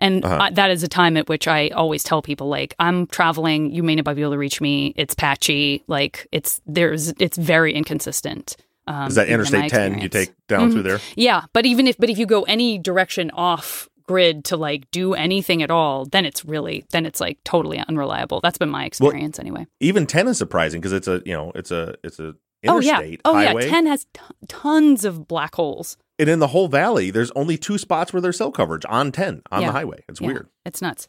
and 0.00 0.24
Uh-huh. 0.24 0.38
I, 0.44 0.50
that 0.50 0.70
is 0.70 0.82
a 0.82 0.88
time 0.88 1.16
at 1.18 1.28
which 1.28 1.46
I 1.46 1.68
always 1.68 2.02
tell 2.02 2.22
people 2.22 2.48
like 2.48 2.74
I'm 2.78 3.06
traveling, 3.06 3.70
you 3.70 3.82
may 3.82 3.94
not 3.96 4.14
be 4.16 4.22
able 4.22 4.32
to 4.32 4.38
reach 4.38 4.60
me. 4.60 4.94
It's 4.96 5.14
patchy, 5.14 5.84
like 5.86 6.26
it's 6.32 6.60
there's 6.66 7.12
it's 7.18 7.36
very 7.36 7.74
inconsistent. 7.74 8.56
Um, 8.86 9.08
Is 9.08 9.14
that 9.16 9.28
Interstate 9.28 9.70
10 9.70 10.00
you 10.00 10.08
take 10.08 10.32
down 10.48 10.70
Mhm. 10.70 10.72
through 10.72 10.82
there? 10.84 11.00
Yeah, 11.14 11.42
but 11.52 11.64
even 11.66 11.86
if 11.86 11.96
but 11.98 12.08
if 12.10 12.16
you 12.18 12.24
go 12.26 12.42
any 12.44 12.78
direction 12.78 13.30
off 13.34 13.88
grid 14.10 14.44
to 14.46 14.56
like 14.56 14.90
do 14.90 15.14
anything 15.14 15.62
at 15.62 15.70
all, 15.70 16.04
then 16.06 16.24
it's 16.24 16.44
really 16.44 16.84
then 16.90 17.06
it's 17.06 17.20
like 17.20 17.38
totally 17.44 17.78
unreliable. 17.88 18.40
That's 18.40 18.58
been 18.58 18.68
my 18.70 18.84
experience 18.84 19.38
anyway. 19.38 19.66
Even 19.78 20.06
10 20.06 20.26
is 20.28 20.38
surprising 20.38 20.80
because 20.80 20.92
it's 20.92 21.06
a, 21.08 21.22
you 21.24 21.32
know, 21.32 21.52
it's 21.54 21.70
a 21.70 21.94
it's 22.02 22.18
a 22.18 22.34
Oh 22.66 22.78
yeah. 22.80 22.96
interstate 22.98 23.20
Oh 23.24 23.32
highway. 23.34 23.64
yeah. 23.64 23.70
Ten 23.70 23.86
has 23.86 24.04
t- 24.12 24.20
tons 24.48 25.04
of 25.04 25.26
black 25.28 25.54
holes. 25.54 25.96
And 26.18 26.28
in 26.28 26.40
the 26.40 26.48
whole 26.48 26.68
valley, 26.68 27.10
there's 27.10 27.30
only 27.30 27.56
two 27.56 27.78
spots 27.78 28.12
where 28.12 28.20
there's 28.20 28.36
cell 28.36 28.50
coverage 28.52 28.84
on 28.88 29.12
10 29.12 29.42
on 29.50 29.60
Yeah. 29.62 29.68
the 29.68 29.72
highway. 29.72 30.04
It's 30.08 30.20
Yeah, 30.20 30.26
weird. 30.26 30.48
It's 30.66 30.82
nuts. 30.82 31.08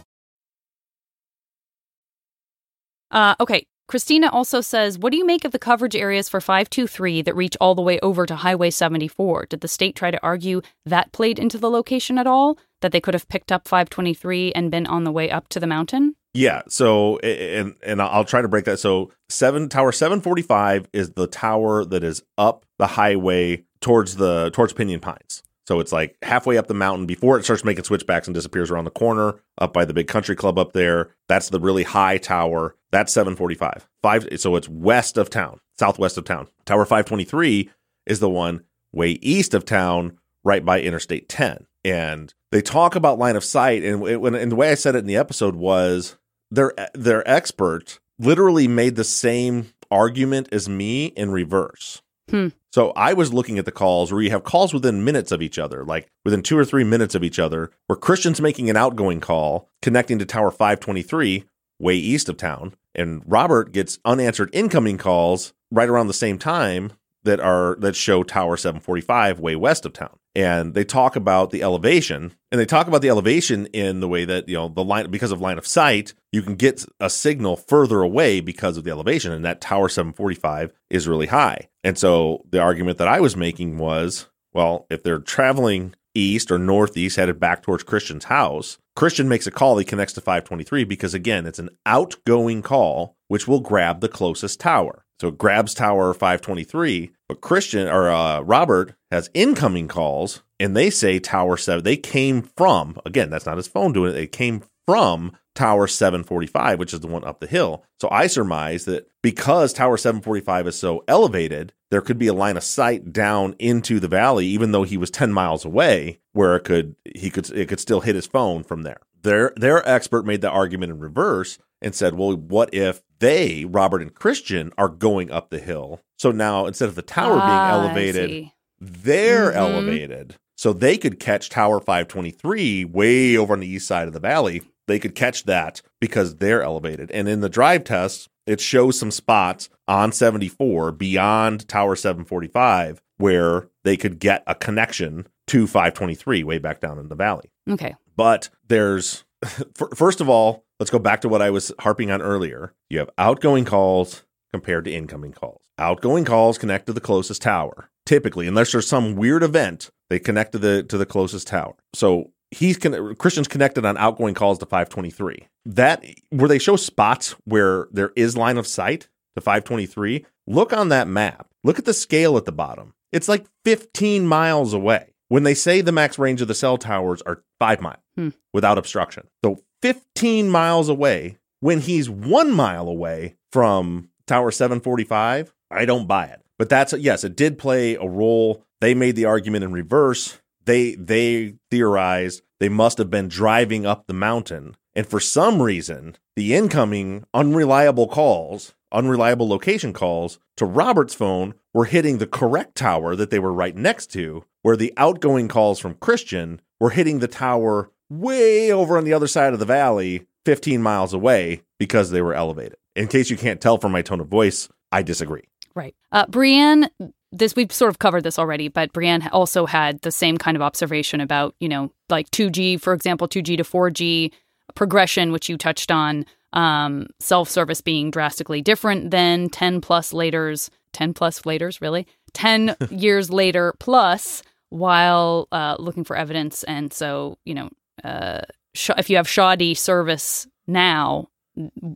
Uh, 3.11 3.35
okay. 3.39 3.65
Christina 3.87 4.29
also 4.29 4.61
says, 4.61 4.97
What 4.97 5.11
do 5.11 5.17
you 5.17 5.25
make 5.25 5.43
of 5.43 5.51
the 5.51 5.59
coverage 5.59 5.97
areas 5.97 6.29
for 6.29 6.39
523 6.39 7.23
that 7.23 7.35
reach 7.35 7.57
all 7.59 7.75
the 7.75 7.81
way 7.81 7.99
over 7.99 8.25
to 8.25 8.35
Highway 8.37 8.69
74? 8.69 9.47
Did 9.47 9.59
the 9.59 9.67
state 9.67 9.95
try 9.95 10.11
to 10.11 10.23
argue 10.23 10.61
that 10.85 11.11
played 11.11 11.37
into 11.37 11.57
the 11.57 11.69
location 11.69 12.17
at 12.17 12.25
all? 12.25 12.57
That 12.79 12.93
they 12.93 13.01
could 13.01 13.13
have 13.13 13.27
picked 13.27 13.51
up 13.51 13.67
523 13.67 14.53
and 14.53 14.71
been 14.71 14.87
on 14.87 15.03
the 15.03 15.11
way 15.11 15.29
up 15.29 15.49
to 15.49 15.59
the 15.59 15.67
mountain? 15.67 16.15
Yeah. 16.33 16.61
So, 16.69 17.17
and 17.19 17.75
and 17.85 18.01
I'll 18.01 18.23
try 18.23 18.41
to 18.41 18.47
break 18.47 18.63
that. 18.65 18.79
So, 18.79 19.11
seven 19.27 19.67
tower 19.67 19.91
seven 19.91 20.21
forty 20.21 20.41
five 20.41 20.87
is 20.93 21.11
the 21.11 21.27
tower 21.27 21.83
that 21.83 22.03
is 22.03 22.23
up 22.37 22.65
the 22.79 22.87
highway 22.87 23.65
towards 23.81 24.15
the 24.15 24.49
towards 24.53 24.71
Pinyon 24.71 25.01
Pines. 25.01 25.43
So 25.67 25.79
it's 25.79 25.91
like 25.91 26.17
halfway 26.21 26.57
up 26.57 26.67
the 26.67 26.73
mountain 26.73 27.05
before 27.05 27.37
it 27.37 27.43
starts 27.43 27.63
making 27.63 27.83
switchbacks 27.83 28.27
and 28.27 28.33
disappears 28.33 28.71
around 28.71 28.85
the 28.85 28.91
corner 28.91 29.35
up 29.57 29.73
by 29.73 29.85
the 29.85 29.93
big 29.93 30.07
country 30.07 30.35
club 30.35 30.57
up 30.57 30.73
there. 30.73 31.11
That's 31.27 31.49
the 31.49 31.59
really 31.59 31.83
high 31.83 32.17
tower. 32.17 32.75
That's 32.91 33.13
745. 33.13 33.87
Five 34.01 34.27
so 34.37 34.55
it's 34.55 34.67
west 34.67 35.17
of 35.17 35.29
town, 35.29 35.59
southwest 35.77 36.17
of 36.17 36.25
town. 36.25 36.47
Tower 36.65 36.85
523 36.85 37.69
is 38.05 38.19
the 38.19 38.29
one 38.29 38.63
way 38.91 39.11
east 39.21 39.53
of 39.53 39.65
town, 39.65 40.17
right 40.43 40.65
by 40.65 40.81
Interstate 40.81 41.29
10. 41.29 41.67
And 41.85 42.33
they 42.51 42.61
talk 42.61 42.95
about 42.95 43.19
line 43.19 43.35
of 43.35 43.43
sight 43.43 43.83
and 43.83 44.05
it, 44.07 44.21
and 44.21 44.51
the 44.51 44.55
way 44.55 44.71
I 44.71 44.75
said 44.75 44.95
it 44.95 44.99
in 44.99 45.07
the 45.07 45.17
episode 45.17 45.55
was 45.55 46.17
their 46.49 46.73
their 46.93 47.27
expert 47.29 47.99
literally 48.19 48.67
made 48.67 48.95
the 48.95 49.03
same 49.03 49.73
argument 49.89 50.49
as 50.51 50.69
me 50.69 51.05
in 51.05 51.31
reverse. 51.31 52.01
Hmm. 52.29 52.49
So 52.71 52.91
I 52.91 53.13
was 53.13 53.33
looking 53.33 53.59
at 53.59 53.65
the 53.65 53.71
calls 53.71 54.11
where 54.11 54.21
you 54.21 54.29
have 54.29 54.45
calls 54.45 54.73
within 54.73 55.03
minutes 55.03 55.31
of 55.31 55.41
each 55.41 55.59
other, 55.59 55.83
like 55.83 56.07
within 56.23 56.41
two 56.41 56.57
or 56.57 56.63
three 56.63 56.85
minutes 56.85 57.15
of 57.15 57.23
each 57.23 57.37
other, 57.37 57.69
where 57.87 57.97
Christian's 57.97 58.39
making 58.39 58.69
an 58.69 58.77
outgoing 58.77 59.19
call 59.19 59.69
connecting 59.81 60.17
to 60.19 60.25
Tower 60.25 60.51
523, 60.51 61.43
way 61.79 61.95
east 61.95 62.29
of 62.29 62.37
town, 62.37 62.73
and 62.95 63.23
Robert 63.25 63.73
gets 63.73 63.99
unanswered 64.05 64.49
incoming 64.53 64.97
calls 64.97 65.53
right 65.69 65.89
around 65.89 66.07
the 66.07 66.13
same 66.13 66.37
time 66.37 66.93
that 67.23 67.39
are 67.39 67.75
that 67.79 67.95
show 67.95 68.23
Tower 68.23 68.55
745 68.55 69.39
way 69.39 69.55
west 69.55 69.85
of 69.85 69.91
town. 69.91 70.17
And 70.33 70.73
they 70.73 70.85
talk 70.85 71.15
about 71.15 71.51
the 71.51 71.61
elevation, 71.61 72.33
and 72.51 72.61
they 72.61 72.65
talk 72.65 72.87
about 72.87 73.01
the 73.01 73.09
elevation 73.09 73.65
in 73.67 73.99
the 73.99 74.07
way 74.07 74.23
that, 74.23 74.47
you 74.47 74.55
know, 74.55 74.69
the 74.69 74.83
line 74.83 75.11
because 75.11 75.31
of 75.31 75.41
line 75.41 75.57
of 75.57 75.67
sight, 75.67 76.13
you 76.31 76.41
can 76.41 76.55
get 76.55 76.85
a 76.99 77.09
signal 77.09 77.57
further 77.57 78.01
away 78.01 78.39
because 78.39 78.77
of 78.77 78.85
the 78.85 78.91
elevation, 78.91 79.33
and 79.33 79.43
that 79.43 79.59
Tower 79.59 79.89
745 79.89 80.71
is 80.89 81.07
really 81.07 81.27
high. 81.27 81.67
And 81.83 81.97
so 81.97 82.45
the 82.49 82.61
argument 82.61 82.97
that 82.99 83.09
I 83.09 83.19
was 83.19 83.35
making 83.35 83.77
was, 83.77 84.27
well, 84.53 84.87
if 84.89 85.03
they're 85.03 85.19
traveling 85.19 85.95
east 86.13 86.51
or 86.51 86.57
northeast 86.57 87.15
headed 87.17 87.39
back 87.39 87.61
towards 87.61 87.83
Christian's 87.83 88.25
house, 88.25 88.77
Christian 88.95 89.29
makes 89.29 89.47
a 89.47 89.51
call, 89.51 89.77
he 89.77 89.85
connects 89.85 90.13
to 90.13 90.21
523 90.21 90.83
because 90.83 91.13
again, 91.13 91.45
it's 91.45 91.59
an 91.59 91.69
outgoing 91.85 92.61
call 92.61 93.15
which 93.27 93.47
will 93.47 93.61
grab 93.61 94.01
the 94.01 94.09
closest 94.09 94.59
tower. 94.59 95.05
So 95.21 95.27
it 95.27 95.37
grabs 95.37 95.75
tower 95.75 96.15
523, 96.15 97.11
but 97.29 97.41
Christian 97.41 97.87
or 97.87 98.09
uh, 98.09 98.41
Robert 98.41 98.95
has 99.11 99.29
incoming 99.35 99.87
calls 99.87 100.41
and 100.59 100.75
they 100.75 100.89
say 100.89 101.19
tower 101.19 101.57
7 101.57 101.83
they 101.83 101.95
came 101.95 102.41
from 102.41 102.99
again, 103.05 103.29
that's 103.29 103.45
not 103.45 103.57
his 103.57 103.67
phone 103.67 103.93
doing 103.93 104.09
it. 104.09 104.13
They 104.13 104.25
came 104.25 104.63
from 104.87 105.37
Tower 105.53 105.85
745, 105.85 106.79
which 106.79 106.91
is 106.91 107.01
the 107.01 107.07
one 107.07 107.23
up 107.23 107.39
the 107.39 107.45
hill. 107.45 107.83
So 107.99 108.09
I 108.09 108.25
surmise 108.25 108.85
that 108.85 109.11
because 109.21 109.73
Tower 109.73 109.95
745 109.97 110.67
is 110.67 110.79
so 110.79 111.03
elevated, 111.07 111.71
there 111.91 112.01
could 112.01 112.17
be 112.17 112.25
a 112.25 112.33
line 112.33 112.57
of 112.57 112.63
sight 112.63 113.13
down 113.13 113.55
into 113.59 113.99
the 113.99 114.07
valley, 114.07 114.47
even 114.47 114.71
though 114.71 114.83
he 114.83 114.97
was 114.97 115.11
10 115.11 115.31
miles 115.31 115.65
away, 115.65 116.19
where 116.33 116.55
it 116.55 116.63
could 116.63 116.95
he 117.13 117.29
could 117.29 117.47
it 117.51 117.67
could 117.69 117.79
still 117.79 118.01
hit 118.01 118.15
his 118.15 118.25
phone 118.25 118.63
from 118.63 118.81
there. 118.81 119.01
Their 119.21 119.53
their 119.55 119.87
expert 119.87 120.25
made 120.25 120.41
the 120.41 120.49
argument 120.49 120.91
in 120.91 120.99
reverse 120.99 121.59
and 121.79 121.93
said, 121.93 122.15
well, 122.15 122.35
what 122.35 122.73
if 122.73 123.03
they, 123.21 123.63
Robert 123.65 124.01
and 124.01 124.13
Christian, 124.13 124.73
are 124.77 124.89
going 124.89 125.31
up 125.31 125.49
the 125.49 125.59
hill? 125.59 126.01
So 126.19 126.31
now 126.31 126.65
instead 126.65 126.89
of 126.89 126.95
the 126.95 127.01
tower 127.01 127.39
Ah, 127.41 127.45
being 127.47 127.57
elevated, 127.63 128.51
they're 128.79 129.51
Mhm. 129.51 129.55
elevated. 129.55 130.35
So 130.57 130.73
they 130.73 130.97
could 130.97 131.19
catch 131.19 131.49
Tower 131.49 131.79
523 131.79 132.85
way 132.85 133.35
over 133.37 133.53
on 133.53 133.61
the 133.61 133.67
east 133.67 133.87
side 133.87 134.07
of 134.07 134.13
the 134.13 134.19
valley. 134.19 134.61
They 134.87 134.99
could 134.99 135.15
catch 135.15 135.45
that 135.45 135.81
because 135.99 136.35
they're 136.35 136.61
elevated. 136.61 137.09
And 137.11 137.27
in 137.27 137.39
the 137.41 137.49
drive 137.49 137.83
test, 137.83 138.27
it 138.45 138.59
shows 138.61 138.99
some 138.99 139.09
spots 139.11 139.69
on 139.87 140.11
74 140.11 140.91
beyond 140.91 141.67
Tower 141.67 141.95
745 141.95 143.01
where 143.17 143.69
they 143.83 143.97
could 143.97 144.19
get 144.19 144.43
a 144.47 144.53
connection 144.55 145.27
to 145.47 145.65
523 145.67 146.43
way 146.43 146.57
back 146.57 146.79
down 146.79 146.97
in 146.99 147.07
the 147.09 147.15
valley. 147.15 147.51
Okay. 147.69 147.95
But 148.15 148.49
there's, 148.67 149.23
first 149.95 150.21
of 150.21 150.29
all, 150.29 150.63
let's 150.81 150.89
go 150.89 150.97
back 150.99 151.21
to 151.21 151.29
what 151.29 151.43
I 151.43 151.51
was 151.51 151.71
harping 151.79 152.09
on 152.09 152.23
earlier. 152.23 152.73
You 152.89 152.97
have 152.99 153.11
outgoing 153.19 153.65
calls 153.65 154.23
compared 154.51 154.85
to 154.85 154.91
incoming 154.91 155.31
calls. 155.31 155.61
Outgoing 155.77 156.25
calls 156.25 156.57
connect 156.57 156.87
to 156.87 156.93
the 156.93 156.99
closest 156.99 157.43
tower. 157.43 157.89
Typically, 158.07 158.47
unless 158.47 158.71
there's 158.71 158.87
some 158.87 159.15
weird 159.15 159.43
event, 159.43 159.91
they 160.09 160.17
connect 160.17 160.53
to 160.53 160.57
the 160.57 160.81
to 160.83 160.97
the 160.97 161.05
closest 161.05 161.47
tower. 161.47 161.75
So 161.93 162.31
he's 162.49 162.77
con- 162.79 163.15
Christian's 163.15 163.47
connected 163.47 163.85
on 163.85 163.95
outgoing 163.97 164.33
calls 164.33 164.57
to 164.57 164.65
523. 164.65 165.47
That 165.65 166.03
where 166.31 166.49
they 166.49 166.57
show 166.57 166.75
spots 166.77 167.35
where 167.45 167.87
there 167.91 168.11
is 168.15 168.35
line 168.35 168.57
of 168.57 168.65
sight 168.65 169.07
to 169.35 169.41
523. 169.41 170.25
Look 170.47 170.73
on 170.73 170.89
that 170.89 171.07
map. 171.07 171.47
Look 171.63 171.77
at 171.77 171.85
the 171.85 171.93
scale 171.93 172.37
at 172.37 172.45
the 172.45 172.51
bottom. 172.51 172.95
It's 173.11 173.29
like 173.29 173.45
15 173.65 174.25
miles 174.25 174.73
away. 174.73 175.13
When 175.27 175.43
they 175.43 175.53
say 175.53 175.81
the 175.81 175.91
max 175.91 176.17
range 176.17 176.41
of 176.41 176.47
the 176.47 176.55
cell 176.55 176.77
towers 176.77 177.21
are 177.21 177.43
five 177.59 177.79
miles 177.81 177.99
Hmm. 178.15 178.29
without 178.51 178.77
obstruction. 178.79 179.27
So 179.45 179.59
15 179.81 180.49
miles 180.49 180.89
away 180.89 181.37
when 181.59 181.79
he's 181.79 182.09
one 182.09 182.51
mile 182.51 182.87
away 182.87 183.35
from 183.51 184.09
Tower 184.27 184.51
745, 184.51 185.53
I 185.69 185.85
don't 185.85 186.07
buy 186.07 186.25
it. 186.25 186.41
But 186.57 186.69
that's 186.69 186.93
yes, 186.93 187.23
it 187.23 187.35
did 187.35 187.57
play 187.57 187.95
a 187.95 188.05
role. 188.05 188.63
They 188.81 188.93
made 188.93 189.15
the 189.15 189.25
argument 189.25 189.63
in 189.63 189.71
reverse. 189.71 190.39
They 190.65 190.95
they 190.95 191.55
theorized 191.71 192.43
they 192.59 192.69
must 192.69 192.99
have 192.99 193.09
been 193.09 193.27
driving 193.27 193.85
up 193.85 194.05
the 194.05 194.13
mountain, 194.13 194.75
and 194.93 195.07
for 195.07 195.19
some 195.19 195.61
reason, 195.61 196.15
the 196.35 196.53
incoming 196.53 197.23
unreliable 197.33 198.07
calls, 198.07 198.73
unreliable 198.91 199.47
location 199.49 199.91
calls 199.91 200.39
to 200.57 200.65
Robert's 200.65 201.15
phone 201.15 201.55
were 201.73 201.85
hitting 201.85 202.19
the 202.19 202.27
correct 202.27 202.75
tower 202.75 203.15
that 203.15 203.31
they 203.31 203.39
were 203.39 203.53
right 203.53 203.75
next 203.75 204.07
to, 204.11 204.43
where 204.61 204.77
the 204.77 204.93
outgoing 204.97 205.47
calls 205.47 205.79
from 205.79 205.95
Christian 205.95 206.61
were 206.79 206.91
hitting 206.91 207.19
the 207.19 207.27
tower 207.27 207.89
way 208.11 208.71
over 208.71 208.97
on 208.97 209.05
the 209.05 209.13
other 209.13 209.27
side 209.27 209.53
of 209.53 209.59
the 209.59 209.65
valley, 209.65 210.27
15 210.45 210.81
miles 210.81 211.13
away, 211.13 211.63
because 211.79 212.11
they 212.11 212.21
were 212.21 212.33
elevated. 212.33 212.75
In 212.95 213.07
case 213.07 213.29
you 213.29 213.37
can't 213.37 213.61
tell 213.61 213.77
from 213.77 213.93
my 213.93 214.01
tone 214.01 214.19
of 214.19 214.27
voice, 214.27 214.67
I 214.91 215.01
disagree. 215.01 215.47
Right. 215.73 215.95
Uh, 216.11 216.25
Brienne, 216.27 216.89
this 217.31 217.55
we've 217.55 217.71
sort 217.71 217.89
of 217.89 217.99
covered 217.99 218.23
this 218.23 218.37
already, 218.37 218.67
but 218.67 218.91
Brienne 218.91 219.29
also 219.31 219.65
had 219.65 220.01
the 220.01 220.11
same 220.11 220.37
kind 220.37 220.57
of 220.57 220.61
observation 220.61 221.21
about, 221.21 221.55
you 221.61 221.69
know, 221.69 221.91
like 222.09 222.29
2G, 222.31 222.81
for 222.81 222.93
example, 222.93 223.27
2G 223.27 223.57
to 223.57 223.63
4G 223.63 224.33
progression, 224.75 225.31
which 225.31 225.47
you 225.47 225.57
touched 225.57 225.91
on, 225.91 226.25
um, 226.51 227.07
self 227.19 227.49
service 227.49 227.79
being 227.79 228.11
drastically 228.11 228.61
different 228.61 229.11
than 229.11 229.47
10 229.49 229.79
plus 229.79 230.11
laters, 230.11 230.69
10 230.91 231.13
plus 231.13 231.41
laters, 231.41 231.79
really? 231.79 232.05
10 232.33 232.75
years 232.89 233.29
later 233.29 233.73
plus 233.79 234.43
while 234.69 235.47
uh, 235.53 235.75
looking 235.79 236.03
for 236.03 236.17
evidence. 236.17 236.63
And 236.63 236.91
so, 236.91 237.37
you 237.45 237.53
know, 237.53 237.69
uh, 238.03 238.41
sh- 238.73 238.89
if 238.97 239.09
you 239.09 239.17
have 239.17 239.27
shoddy 239.27 239.73
service 239.73 240.47
now, 240.67 241.29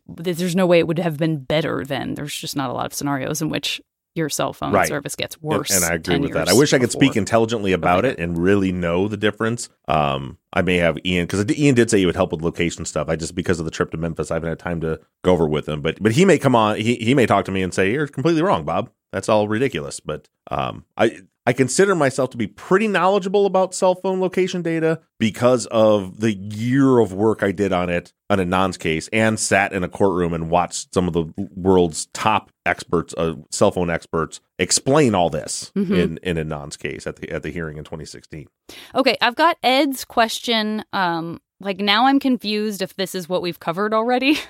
there's 0.07 0.55
no 0.55 0.65
way 0.65 0.79
it 0.79 0.87
would 0.87 0.99
have 0.99 1.17
been 1.17 1.37
better 1.39 1.83
then. 1.85 2.13
There's 2.15 2.35
just 2.35 2.55
not 2.55 2.69
a 2.69 2.73
lot 2.73 2.85
of 2.85 2.93
scenarios 2.93 3.41
in 3.41 3.49
which 3.49 3.81
your 4.15 4.29
cell 4.29 4.53
phone 4.53 4.71
Right. 4.71 4.87
service 4.87 5.15
gets 5.15 5.41
worse. 5.41 5.71
And, 5.75 5.83
I 5.83 5.95
agree 5.95 6.19
with 6.19 6.31
that. 6.33 6.47
I 6.47 6.53
wish 6.53 6.71
I 6.71 6.79
could 6.79 6.91
speak 6.91 7.17
intelligently 7.17 7.73
about 7.73 8.05
it 8.05 8.17
and 8.17 8.37
really 8.37 8.71
know 8.71 9.09
the 9.09 9.17
difference. 9.17 9.67
Um, 9.89 10.37
I 10.53 10.61
may 10.61 10.77
have 10.77 10.97
Ian 11.05 11.25
because 11.25 11.45
Ian 11.57 11.75
did 11.75 11.89
say 11.89 11.99
he 11.99 12.05
would 12.05 12.15
help 12.15 12.31
with 12.31 12.41
location 12.41 12.85
stuff. 12.85 13.09
I 13.09 13.17
just 13.17 13.35
because 13.35 13.59
of 13.59 13.65
the 13.65 13.71
trip 13.71 13.91
to 13.91 13.97
Memphis, 13.97 14.31
I 14.31 14.35
haven't 14.35 14.47
had 14.49 14.59
time 14.59 14.79
to 14.81 15.01
go 15.25 15.33
over 15.33 15.45
with 15.47 15.67
him. 15.67 15.81
But 15.81 16.01
but 16.01 16.13
he 16.13 16.23
may 16.23 16.37
come 16.37 16.55
on. 16.55 16.77
He 16.77 16.95
he 16.95 17.13
may 17.13 17.25
talk 17.25 17.43
to 17.45 17.51
me 17.51 17.61
and 17.61 17.73
say 17.73 17.91
you're 17.91 18.07
completely 18.07 18.41
wrong, 18.41 18.63
Bob. 18.63 18.89
That's 19.11 19.27
all 19.27 19.49
ridiculous. 19.49 19.99
But 19.99 20.29
um, 20.49 20.85
I 20.95 21.19
I 21.47 21.53
consider 21.53 21.93
myself 21.93 22.31
to 22.31 22.37
be 22.37 22.47
pretty 22.47 22.87
knowledgeable 22.87 23.45
about 23.45 23.75
cell 23.75 23.93
phone 23.95 24.19
location 24.19 24.61
data 24.63 25.01
because 25.19 25.67
of 25.67 26.19
the 26.19 26.33
year 26.33 26.97
of 26.99 27.13
work 27.13 27.43
I 27.43 27.51
did 27.51 27.71
on 27.71 27.89
it 27.89 28.13
on 28.29 28.39
Adnan's 28.39 28.77
case 28.77 29.07
and 29.13 29.39
sat 29.39 29.71
in 29.71 29.83
a 29.83 29.87
courtroom 29.87 30.33
and 30.33 30.49
watched 30.49 30.93
some 30.93 31.07
of 31.07 31.13
the 31.13 31.25
world's 31.55 32.07
top 32.07 32.49
experts, 32.65 33.13
uh, 33.17 33.35
cell 33.51 33.71
phone 33.71 33.91
experts, 33.91 34.39
explain 34.57 35.13
all 35.13 35.29
this 35.29 35.71
Mhm. 35.75 35.95
in 35.97 36.17
in 36.23 36.37
Adnan's 36.37 36.77
case 36.77 37.05
at 37.05 37.17
the 37.17 37.29
at 37.29 37.43
the 37.43 37.51
hearing 37.51 37.77
in 37.77 37.83
2016. 37.83 38.47
Okay, 38.95 39.15
I've 39.21 39.35
got 39.35 39.57
Ed's 39.61 40.03
question. 40.03 40.83
Um, 40.93 41.39
like 41.59 41.77
now 41.79 42.07
I'm 42.07 42.19
confused 42.19 42.81
if 42.81 42.95
this 42.95 43.13
is 43.13 43.29
what 43.29 43.41
we've 43.43 43.59
covered 43.59 43.93
already. 43.93 44.39